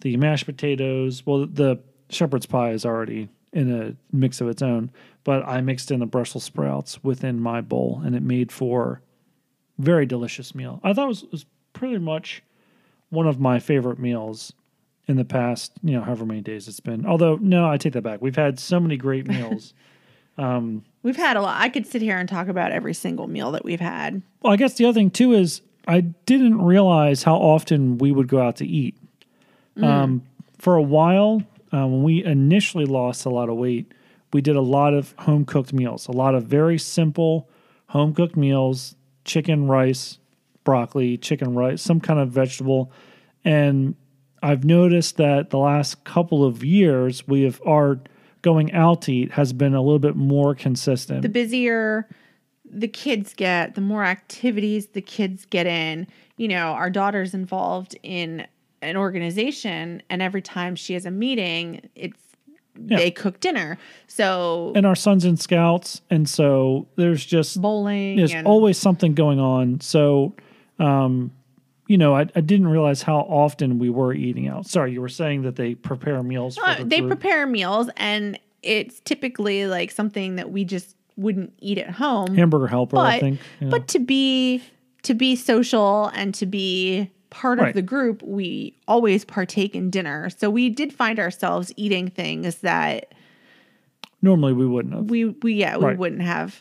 the 0.00 0.16
mashed 0.16 0.46
potatoes. 0.46 1.24
Well, 1.24 1.46
the 1.46 1.78
shepherd's 2.08 2.46
pie 2.46 2.70
is 2.70 2.84
already 2.84 3.28
in 3.52 3.72
a 3.72 3.96
mix 4.14 4.40
of 4.40 4.48
its 4.48 4.60
own, 4.60 4.90
but 5.22 5.46
I 5.46 5.60
mixed 5.60 5.92
in 5.92 6.00
the 6.00 6.06
Brussels 6.06 6.42
sprouts 6.44 7.02
within 7.04 7.40
my 7.40 7.60
bowl, 7.60 8.02
and 8.04 8.16
it 8.16 8.22
made 8.22 8.50
for 8.50 9.00
very 9.78 10.06
delicious 10.06 10.52
meal. 10.52 10.80
I 10.82 10.92
thought 10.92 11.04
it 11.04 11.08
was, 11.08 11.24
was 11.30 11.46
pretty 11.72 11.98
much 11.98 12.42
one 13.10 13.28
of 13.28 13.38
my 13.38 13.60
favorite 13.60 14.00
meals 14.00 14.52
in 15.06 15.16
the 15.16 15.24
past, 15.24 15.72
you 15.82 15.92
know, 15.92 16.02
however 16.02 16.26
many 16.26 16.40
days 16.40 16.66
it's 16.66 16.80
been. 16.80 17.06
Although, 17.06 17.36
no, 17.36 17.68
I 17.68 17.76
take 17.76 17.92
that 17.92 18.02
back. 18.02 18.20
We've 18.20 18.36
had 18.36 18.58
so 18.58 18.80
many 18.80 18.96
great 18.96 19.26
meals 19.26 19.74
We've 21.02 21.16
had 21.16 21.36
a 21.36 21.42
lot. 21.42 21.60
I 21.60 21.68
could 21.68 21.86
sit 21.86 22.02
here 22.02 22.18
and 22.18 22.28
talk 22.28 22.48
about 22.48 22.72
every 22.72 22.94
single 22.94 23.26
meal 23.26 23.52
that 23.52 23.64
we've 23.64 23.80
had. 23.80 24.22
Well, 24.42 24.52
I 24.52 24.56
guess 24.56 24.74
the 24.74 24.84
other 24.84 24.94
thing 24.94 25.10
too 25.10 25.32
is 25.32 25.62
I 25.86 26.00
didn't 26.00 26.62
realize 26.62 27.22
how 27.22 27.36
often 27.36 27.98
we 27.98 28.12
would 28.12 28.28
go 28.28 28.40
out 28.40 28.56
to 28.56 28.66
eat. 28.66 28.96
Um, 29.82 30.22
for 30.58 30.76
a 30.76 30.82
while, 30.82 31.42
uh, 31.72 31.86
when 31.86 32.02
we 32.02 32.24
initially 32.24 32.84
lost 32.84 33.24
a 33.24 33.30
lot 33.30 33.48
of 33.48 33.56
weight, 33.56 33.92
we 34.32 34.40
did 34.40 34.56
a 34.56 34.60
lot 34.60 34.94
of 34.94 35.14
home 35.18 35.44
cooked 35.44 35.72
meals, 35.72 36.06
a 36.06 36.12
lot 36.12 36.34
of 36.34 36.44
very 36.44 36.78
simple 36.78 37.48
home 37.88 38.14
cooked 38.14 38.36
meals 38.36 38.94
chicken, 39.24 39.68
rice, 39.68 40.18
broccoli, 40.64 41.16
chicken, 41.16 41.54
rice, 41.54 41.82
some 41.82 42.00
kind 42.00 42.18
of 42.18 42.30
vegetable. 42.30 42.90
And 43.44 43.94
I've 44.42 44.64
noticed 44.64 45.16
that 45.18 45.50
the 45.50 45.58
last 45.58 46.04
couple 46.04 46.44
of 46.44 46.64
years, 46.64 47.26
we 47.28 47.42
have 47.42 47.60
our 47.66 48.00
going 48.42 48.72
out 48.72 49.02
to 49.02 49.12
eat 49.12 49.32
has 49.32 49.52
been 49.52 49.74
a 49.74 49.82
little 49.82 49.98
bit 49.98 50.16
more 50.16 50.54
consistent. 50.54 51.22
The 51.22 51.28
busier 51.28 52.08
the 52.72 52.88
kids 52.88 53.34
get, 53.34 53.74
the 53.74 53.80
more 53.80 54.04
activities 54.04 54.88
the 54.88 55.02
kids 55.02 55.44
get 55.44 55.66
in. 55.66 56.06
You 56.36 56.48
know, 56.48 56.68
our 56.68 56.88
daughter's 56.88 57.34
involved 57.34 57.96
in 58.02 58.46
an 58.80 58.96
organization, 58.96 60.02
and 60.08 60.22
every 60.22 60.40
time 60.40 60.76
she 60.76 60.94
has 60.94 61.04
a 61.04 61.10
meeting, 61.10 61.88
it's 61.94 62.18
they 62.76 63.10
cook 63.10 63.40
dinner. 63.40 63.76
So 64.06 64.72
and 64.74 64.86
our 64.86 64.94
son's 64.94 65.24
in 65.24 65.36
scouts 65.36 66.00
and 66.08 66.28
so 66.28 66.86
there's 66.96 67.24
just 67.24 67.60
bowling. 67.60 68.16
there's 68.16 68.34
always 68.44 68.78
something 68.78 69.12
going 69.12 69.38
on 69.38 69.80
so 69.80 70.34
um 70.78 71.32
you 71.90 71.98
know 71.98 72.14
I, 72.14 72.20
I 72.36 72.40
didn't 72.40 72.68
realize 72.68 73.02
how 73.02 73.18
often 73.18 73.78
we 73.80 73.90
were 73.90 74.12
eating 74.14 74.46
out 74.48 74.64
sorry 74.66 74.92
you 74.92 75.00
were 75.00 75.08
saying 75.08 75.42
that 75.42 75.56
they 75.56 75.74
prepare 75.74 76.22
meals 76.22 76.56
for 76.56 76.64
Uh, 76.64 76.78
the 76.78 76.84
they 76.84 76.98
group. 77.00 77.10
prepare 77.10 77.46
meals, 77.46 77.90
and 77.96 78.38
it's 78.62 79.00
typically 79.00 79.66
like 79.66 79.90
something 79.90 80.36
that 80.36 80.50
we 80.52 80.64
just 80.64 80.94
wouldn't 81.16 81.52
eat 81.58 81.78
at 81.78 81.90
home. 81.90 82.34
hamburger 82.36 82.68
helper 82.68 82.96
i 82.98 83.18
think 83.18 83.40
know. 83.60 83.70
but 83.70 83.88
to 83.88 83.98
be 83.98 84.62
to 85.02 85.14
be 85.14 85.34
social 85.34 86.06
and 86.14 86.32
to 86.34 86.46
be 86.46 87.10
part 87.30 87.58
Right. 87.58 87.68
of 87.68 87.74
the 87.74 87.82
group, 87.82 88.22
we 88.24 88.76
always 88.88 89.24
partake 89.24 89.74
in 89.76 89.88
dinner. 89.88 90.28
So 90.30 90.50
we 90.50 90.68
did 90.68 90.92
find 90.92 91.18
ourselves 91.20 91.72
eating 91.76 92.08
things 92.10 92.56
that 92.56 93.14
normally 94.20 94.52
we 94.52 94.66
wouldn't 94.66 94.94
have 94.94 95.08
we 95.10 95.24
we 95.26 95.54
yeah 95.54 95.76
we 95.76 95.84
Right. 95.86 95.98
wouldn't 95.98 96.22
have. 96.22 96.60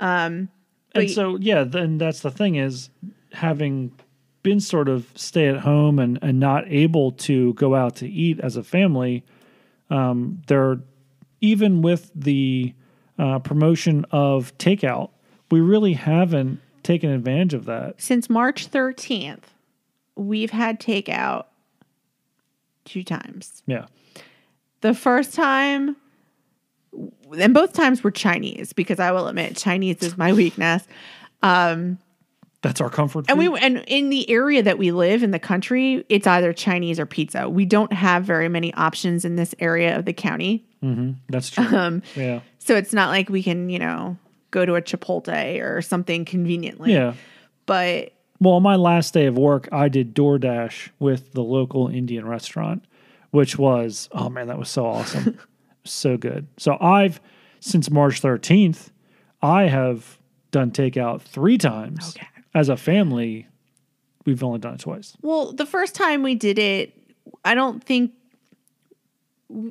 Um 0.00 0.48
and 0.94 1.10
so 1.10 1.36
yeah 1.40 1.64
then 1.64 1.98
that's 1.98 2.20
the 2.20 2.30
thing 2.30 2.54
is 2.56 2.90
having 3.32 3.92
been 4.48 4.60
sort 4.60 4.88
of 4.88 5.12
stay 5.14 5.46
at 5.46 5.58
home 5.58 5.98
and 5.98 6.18
and 6.22 6.40
not 6.40 6.64
able 6.68 7.12
to 7.12 7.52
go 7.54 7.74
out 7.74 7.96
to 7.96 8.08
eat 8.08 8.40
as 8.40 8.56
a 8.56 8.62
family 8.62 9.22
um 9.90 10.40
there 10.46 10.78
even 11.40 11.82
with 11.82 12.10
the 12.14 12.72
uh, 13.18 13.38
promotion 13.40 14.06
of 14.10 14.56
takeout 14.56 15.10
we 15.50 15.60
really 15.60 15.92
haven't 15.92 16.60
taken 16.82 17.10
advantage 17.10 17.52
of 17.52 17.66
that 17.66 18.00
Since 18.00 18.30
March 18.30 18.68
thirteenth, 18.68 19.52
we've 20.16 20.50
had 20.50 20.80
takeout 20.80 21.44
two 22.86 23.02
times. 23.02 23.62
yeah 23.66 23.86
The 24.80 24.94
first 24.94 25.34
time, 25.34 25.96
and 27.38 27.52
both 27.52 27.74
times 27.74 28.02
were 28.02 28.10
Chinese 28.10 28.72
because 28.72 28.98
I 28.98 29.12
will 29.12 29.28
admit 29.28 29.56
Chinese 29.56 30.02
is 30.02 30.16
my 30.16 30.32
weakness. 30.42 30.86
That's 32.62 32.80
our 32.80 32.90
comfort 32.90 33.26
And 33.28 33.38
we 33.38 33.46
and 33.60 33.84
in 33.86 34.10
the 34.10 34.28
area 34.30 34.62
that 34.62 34.78
we 34.78 34.90
live 34.90 35.22
in 35.22 35.30
the 35.30 35.38
country, 35.38 36.04
it's 36.08 36.26
either 36.26 36.52
Chinese 36.52 36.98
or 36.98 37.06
pizza. 37.06 37.48
We 37.48 37.64
don't 37.64 37.92
have 37.92 38.24
very 38.24 38.48
many 38.48 38.74
options 38.74 39.24
in 39.24 39.36
this 39.36 39.54
area 39.60 39.96
of 39.96 40.04
the 40.04 40.12
county. 40.12 40.64
that's 41.28 41.50
true 41.50 41.64
Um, 41.64 42.02
yeah 42.16 42.40
So 42.58 42.76
it's 42.76 42.92
not 42.92 43.10
like 43.10 43.28
we 43.28 43.42
can, 43.42 43.68
you 43.70 43.78
know, 43.78 44.16
go 44.50 44.64
to 44.66 44.74
a 44.74 44.82
Chipotle 44.82 45.62
or 45.62 45.82
something 45.82 46.24
conveniently. 46.24 46.92
yeah 46.92 47.14
But 47.66 48.12
Well, 48.40 48.54
on 48.54 48.62
my 48.62 48.76
last 48.76 49.14
day 49.14 49.26
of 49.26 49.36
work, 49.38 49.68
I 49.72 49.88
did 49.88 50.14
DoorDash 50.14 50.90
with 50.98 51.32
the 51.32 51.42
local 51.42 51.88
Indian 51.88 52.26
restaurant, 52.26 52.84
which 53.30 53.56
was, 53.58 54.08
oh 54.12 54.28
man, 54.28 54.48
that 54.48 54.58
was 54.58 54.68
so 54.68 54.84
awesome. 54.86 55.38
so 55.84 56.16
good. 56.16 56.46
So 56.56 56.76
I've, 56.80 57.20
since 57.60 57.90
March 57.90 58.20
13th, 58.22 58.90
I 59.42 59.64
have 59.68 60.18
done 60.50 60.70
takeout 60.72 61.20
three 61.22 61.58
times. 61.58 62.16
Okay. 62.16 62.26
As 62.58 62.68
a 62.68 62.76
family, 62.76 63.46
we've 64.26 64.42
only 64.42 64.58
done 64.58 64.74
it 64.74 64.80
twice. 64.80 65.16
well, 65.22 65.52
the 65.52 65.64
first 65.66 65.94
time 65.94 66.22
we 66.24 66.34
did 66.34 66.58
it, 66.58 66.92
I 67.44 67.54
don't 67.54 67.82
think 67.84 68.12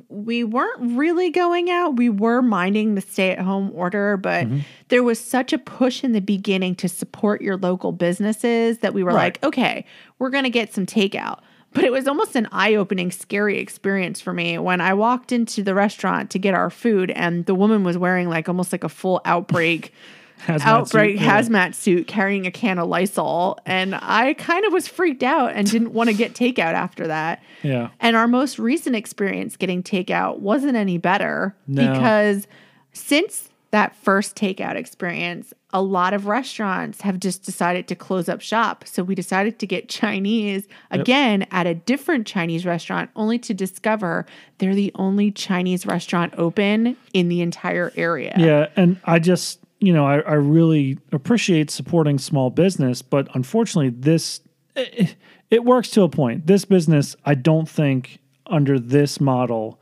we 0.08 0.42
weren't 0.42 0.96
really 0.98 1.30
going 1.30 1.70
out. 1.70 1.96
We 1.96 2.08
were 2.08 2.42
minding 2.42 2.94
the 2.96 3.00
stay 3.00 3.30
at 3.32 3.38
home 3.38 3.70
order, 3.74 4.16
but 4.16 4.46
Mm-hmm. 4.46 4.58
there 4.88 5.02
was 5.04 5.20
such 5.20 5.52
a 5.52 5.58
push 5.58 6.02
in 6.02 6.12
the 6.12 6.20
beginning 6.20 6.74
to 6.76 6.88
support 6.88 7.42
your 7.42 7.56
local 7.58 7.92
businesses 7.92 8.78
that 8.78 8.92
we 8.94 9.04
were 9.04 9.10
Right. 9.12 9.36
like, 9.40 9.44
okay, 9.44 9.84
we're 10.18 10.30
going 10.30 10.44
to 10.44 10.50
get 10.50 10.72
some 10.74 10.86
takeout. 10.86 11.40
But 11.74 11.84
it 11.84 11.92
was 11.92 12.08
almost 12.08 12.34
an 12.34 12.48
eye 12.50 12.74
opening, 12.74 13.10
scary 13.12 13.58
experience 13.58 14.20
for 14.22 14.32
me 14.32 14.56
when 14.58 14.80
I 14.80 14.94
walked 14.94 15.30
into 15.30 15.62
the 15.62 15.74
restaurant 15.74 16.30
to 16.30 16.38
get 16.38 16.54
our 16.54 16.70
food 16.70 17.10
and 17.10 17.44
the 17.44 17.54
woman 17.54 17.84
was 17.84 17.98
wearing 17.98 18.30
like 18.30 18.48
almost 18.48 18.72
like 18.72 18.82
a 18.84 18.88
full 18.88 19.20
outbreak. 19.26 19.92
Hazmat 20.46 20.60
outbreak 20.60 21.18
suit, 21.18 21.26
hazmat 21.26 21.74
suit 21.74 22.06
carrying 22.06 22.46
a 22.46 22.50
can 22.50 22.78
of 22.78 22.88
Lysol. 22.88 23.58
And 23.66 23.94
I 23.94 24.34
kind 24.34 24.64
of 24.64 24.72
was 24.72 24.88
freaked 24.88 25.22
out 25.22 25.52
and 25.54 25.70
didn't 25.70 25.92
want 25.92 26.10
to 26.10 26.14
get 26.14 26.34
takeout 26.34 26.74
after 26.74 27.06
that. 27.06 27.42
Yeah. 27.62 27.90
And 28.00 28.16
our 28.16 28.28
most 28.28 28.58
recent 28.58 28.96
experience 28.96 29.56
getting 29.56 29.82
takeout 29.82 30.38
wasn't 30.38 30.76
any 30.76 30.98
better 30.98 31.56
No. 31.66 31.92
because 31.92 32.46
since 32.92 33.48
that 33.70 33.94
first 33.96 34.34
takeout 34.34 34.76
experience, 34.76 35.52
a 35.74 35.82
lot 35.82 36.14
of 36.14 36.26
restaurants 36.26 37.02
have 37.02 37.20
just 37.20 37.42
decided 37.42 37.86
to 37.88 37.94
close 37.94 38.26
up 38.26 38.40
shop. 38.40 38.84
So 38.86 39.02
we 39.02 39.14
decided 39.14 39.58
to 39.58 39.66
get 39.66 39.90
Chinese 39.90 40.66
again 40.90 41.46
at 41.50 41.66
a 41.66 41.74
different 41.74 42.26
Chinese 42.26 42.64
restaurant, 42.64 43.10
only 43.14 43.38
to 43.40 43.52
discover 43.52 44.24
they're 44.56 44.74
the 44.74 44.90
only 44.94 45.30
Chinese 45.30 45.84
restaurant 45.84 46.32
open 46.38 46.96
in 47.12 47.28
the 47.28 47.42
entire 47.42 47.92
area. 47.96 48.34
Yeah, 48.38 48.68
and 48.76 48.98
I 49.04 49.18
just 49.18 49.60
you 49.80 49.92
know 49.92 50.06
I, 50.06 50.20
I 50.20 50.34
really 50.34 50.98
appreciate 51.12 51.70
supporting 51.70 52.18
small 52.18 52.50
business, 52.50 53.02
but 53.02 53.28
unfortunately, 53.34 53.90
this 53.90 54.40
it, 54.76 55.16
it 55.50 55.64
works 55.64 55.90
to 55.90 56.02
a 56.02 56.08
point. 56.08 56.46
This 56.46 56.64
business, 56.64 57.16
I 57.24 57.34
don't 57.34 57.68
think 57.68 58.18
under 58.46 58.78
this 58.78 59.20
model 59.20 59.80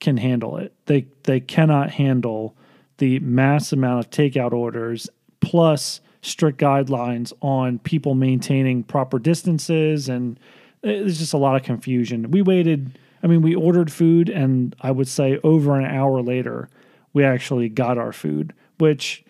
can 0.00 0.16
handle 0.16 0.56
it. 0.56 0.72
They 0.86 1.06
they 1.24 1.40
cannot 1.40 1.90
handle 1.90 2.56
the 2.98 3.18
mass 3.20 3.72
amount 3.72 4.04
of 4.04 4.10
takeout 4.10 4.52
orders 4.52 5.08
plus 5.40 6.00
strict 6.22 6.58
guidelines 6.58 7.32
on 7.40 7.78
people 7.80 8.14
maintaining 8.14 8.82
proper 8.82 9.18
distances 9.18 10.08
and 10.08 10.38
there's 10.82 11.18
just 11.18 11.32
a 11.32 11.38
lot 11.38 11.56
of 11.56 11.62
confusion. 11.62 12.30
We 12.30 12.42
waited, 12.42 12.98
I 13.22 13.26
mean, 13.26 13.42
we 13.42 13.54
ordered 13.54 13.90
food 13.90 14.28
and 14.28 14.76
I 14.80 14.90
would 14.90 15.08
say 15.08 15.38
over 15.42 15.78
an 15.78 15.86
hour 15.86 16.22
later 16.22 16.68
we 17.12 17.24
actually 17.24 17.68
got 17.68 17.98
our 17.98 18.12
food, 18.12 18.52
which 18.78 19.23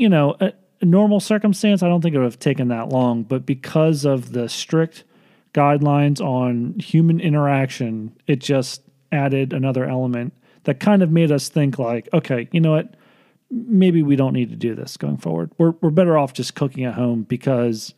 you 0.00 0.08
know, 0.08 0.34
a, 0.40 0.52
a 0.80 0.84
normal 0.84 1.20
circumstance 1.20 1.82
I 1.82 1.88
don't 1.88 2.00
think 2.00 2.14
it 2.14 2.18
would 2.18 2.24
have 2.24 2.38
taken 2.38 2.68
that 2.68 2.88
long, 2.88 3.22
but 3.22 3.44
because 3.44 4.06
of 4.06 4.32
the 4.32 4.48
strict 4.48 5.04
guidelines 5.52 6.20
on 6.20 6.78
human 6.78 7.20
interaction, 7.20 8.16
it 8.26 8.40
just 8.40 8.82
added 9.12 9.52
another 9.52 9.84
element 9.84 10.32
that 10.64 10.80
kind 10.80 11.02
of 11.02 11.10
made 11.10 11.30
us 11.30 11.48
think 11.48 11.78
like, 11.78 12.08
okay, 12.14 12.48
you 12.50 12.60
know 12.60 12.72
what? 12.72 12.94
Maybe 13.50 14.02
we 14.02 14.16
don't 14.16 14.32
need 14.32 14.50
to 14.50 14.56
do 14.56 14.74
this 14.74 14.96
going 14.96 15.18
forward. 15.18 15.50
We're 15.58 15.72
we're 15.80 15.90
better 15.90 16.16
off 16.16 16.32
just 16.32 16.54
cooking 16.54 16.84
at 16.84 16.94
home 16.94 17.24
because 17.24 17.92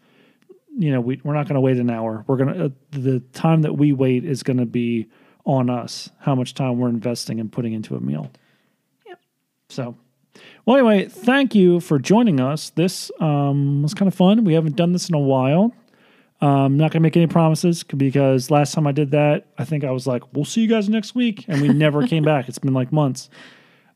you 0.77 0.91
know, 0.91 1.01
we 1.01 1.21
we're 1.23 1.35
not 1.35 1.47
going 1.47 1.55
to 1.55 1.61
wait 1.61 1.77
an 1.77 1.91
hour. 1.91 2.25
We're 2.27 2.39
going 2.39 2.55
to 2.55 2.65
uh, 2.65 2.69
the 2.91 3.21
time 3.33 3.63
that 3.63 3.75
we 3.75 3.93
wait 3.93 4.25
is 4.25 4.43
going 4.43 4.57
to 4.57 4.67
be 4.67 5.09
on 5.45 5.71
us. 5.71 6.09
How 6.19 6.35
much 6.35 6.55
time 6.55 6.79
we're 6.79 6.89
investing 6.89 7.39
and 7.39 7.53
putting 7.53 7.75
into 7.75 7.95
a 7.95 8.01
meal. 8.01 8.31
Yep. 9.07 9.21
So, 9.69 9.97
well, 10.65 10.77
anyway, 10.77 11.07
thank 11.07 11.55
you 11.55 11.81
for 11.81 11.99
joining 11.99 12.41
us. 12.41 12.71
This 12.71 13.11
um, 13.21 13.83
was 13.83 13.95
kind 13.95 14.09
of 14.09 14.15
fun. 14.15 14.45
We 14.45 14.55
haven't 14.55 14.77
done 14.77 14.93
this 14.93 15.09
in 15.09 15.15
a 15.15 15.21
while. 15.21 15.75
Um, 16.41 16.77
not 16.77 16.91
gonna 16.91 17.03
make 17.03 17.17
any 17.17 17.29
promises 17.29 17.85
because 17.85 18.51
last 18.51 18.75
time 18.75 18.87
I 18.87 18.93
did 18.93 19.13
that, 19.13 19.47
I 19.59 19.65
think 19.65 19.85
I 19.85 19.93
was 19.93 20.09
like, 20.09 20.23
"We'll 20.35 20.45
see 20.45 20.63
you 20.63 20.67
guys 20.69 20.89
next 20.89 21.15
week," 21.15 21.45
and 21.47 21.63
we 21.63 21.69
never 21.69 22.07
came 22.09 22.25
back. 22.25 22.49
It's 22.49 22.59
been 22.59 22.75
like 22.75 22.93
months. 22.93 23.31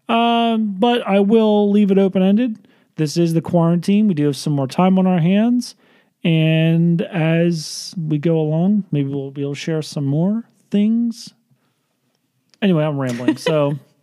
Um, 0.09 0.77
but 0.79 1.05
I 1.07 1.19
will 1.19 1.71
leave 1.71 1.91
it 1.91 1.99
open 1.99 2.23
ended. 2.23 2.69
This 2.95 3.17
is 3.17 3.35
the 3.35 3.43
quarantine. 3.43 4.07
We 4.07 4.15
do 4.15 4.27
have 4.27 4.37
some 4.37 4.53
more 4.53 4.69
time 4.69 4.97
on 4.97 5.09
our 5.09 5.19
hands, 5.19 5.75
and 6.23 7.03
as 7.03 7.95
we 7.99 8.19
go 8.19 8.39
along, 8.39 8.85
maybe 8.93 9.09
we'll 9.09 9.33
be 9.33 9.43
able 9.43 9.55
to 9.55 9.61
share 9.61 9.83
some 9.83 10.07
more 10.07 10.45
things. 10.71 11.35
Anyway, 12.63 12.85
I'm 12.85 12.99
rambling. 12.99 13.37
So, 13.39 13.79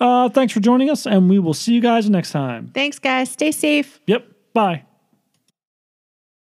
uh, 0.00 0.28
thanks 0.28 0.52
for 0.52 0.60
joining 0.60 0.90
us, 0.90 1.06
and 1.06 1.28
we 1.28 1.38
will 1.38 1.54
see 1.54 1.74
you 1.74 1.80
guys 1.80 2.08
next 2.08 2.30
time. 2.32 2.70
Thanks, 2.74 2.98
guys. 2.98 3.30
Stay 3.30 3.52
safe. 3.52 4.00
Yep. 4.06 4.26
Bye. 4.54 4.84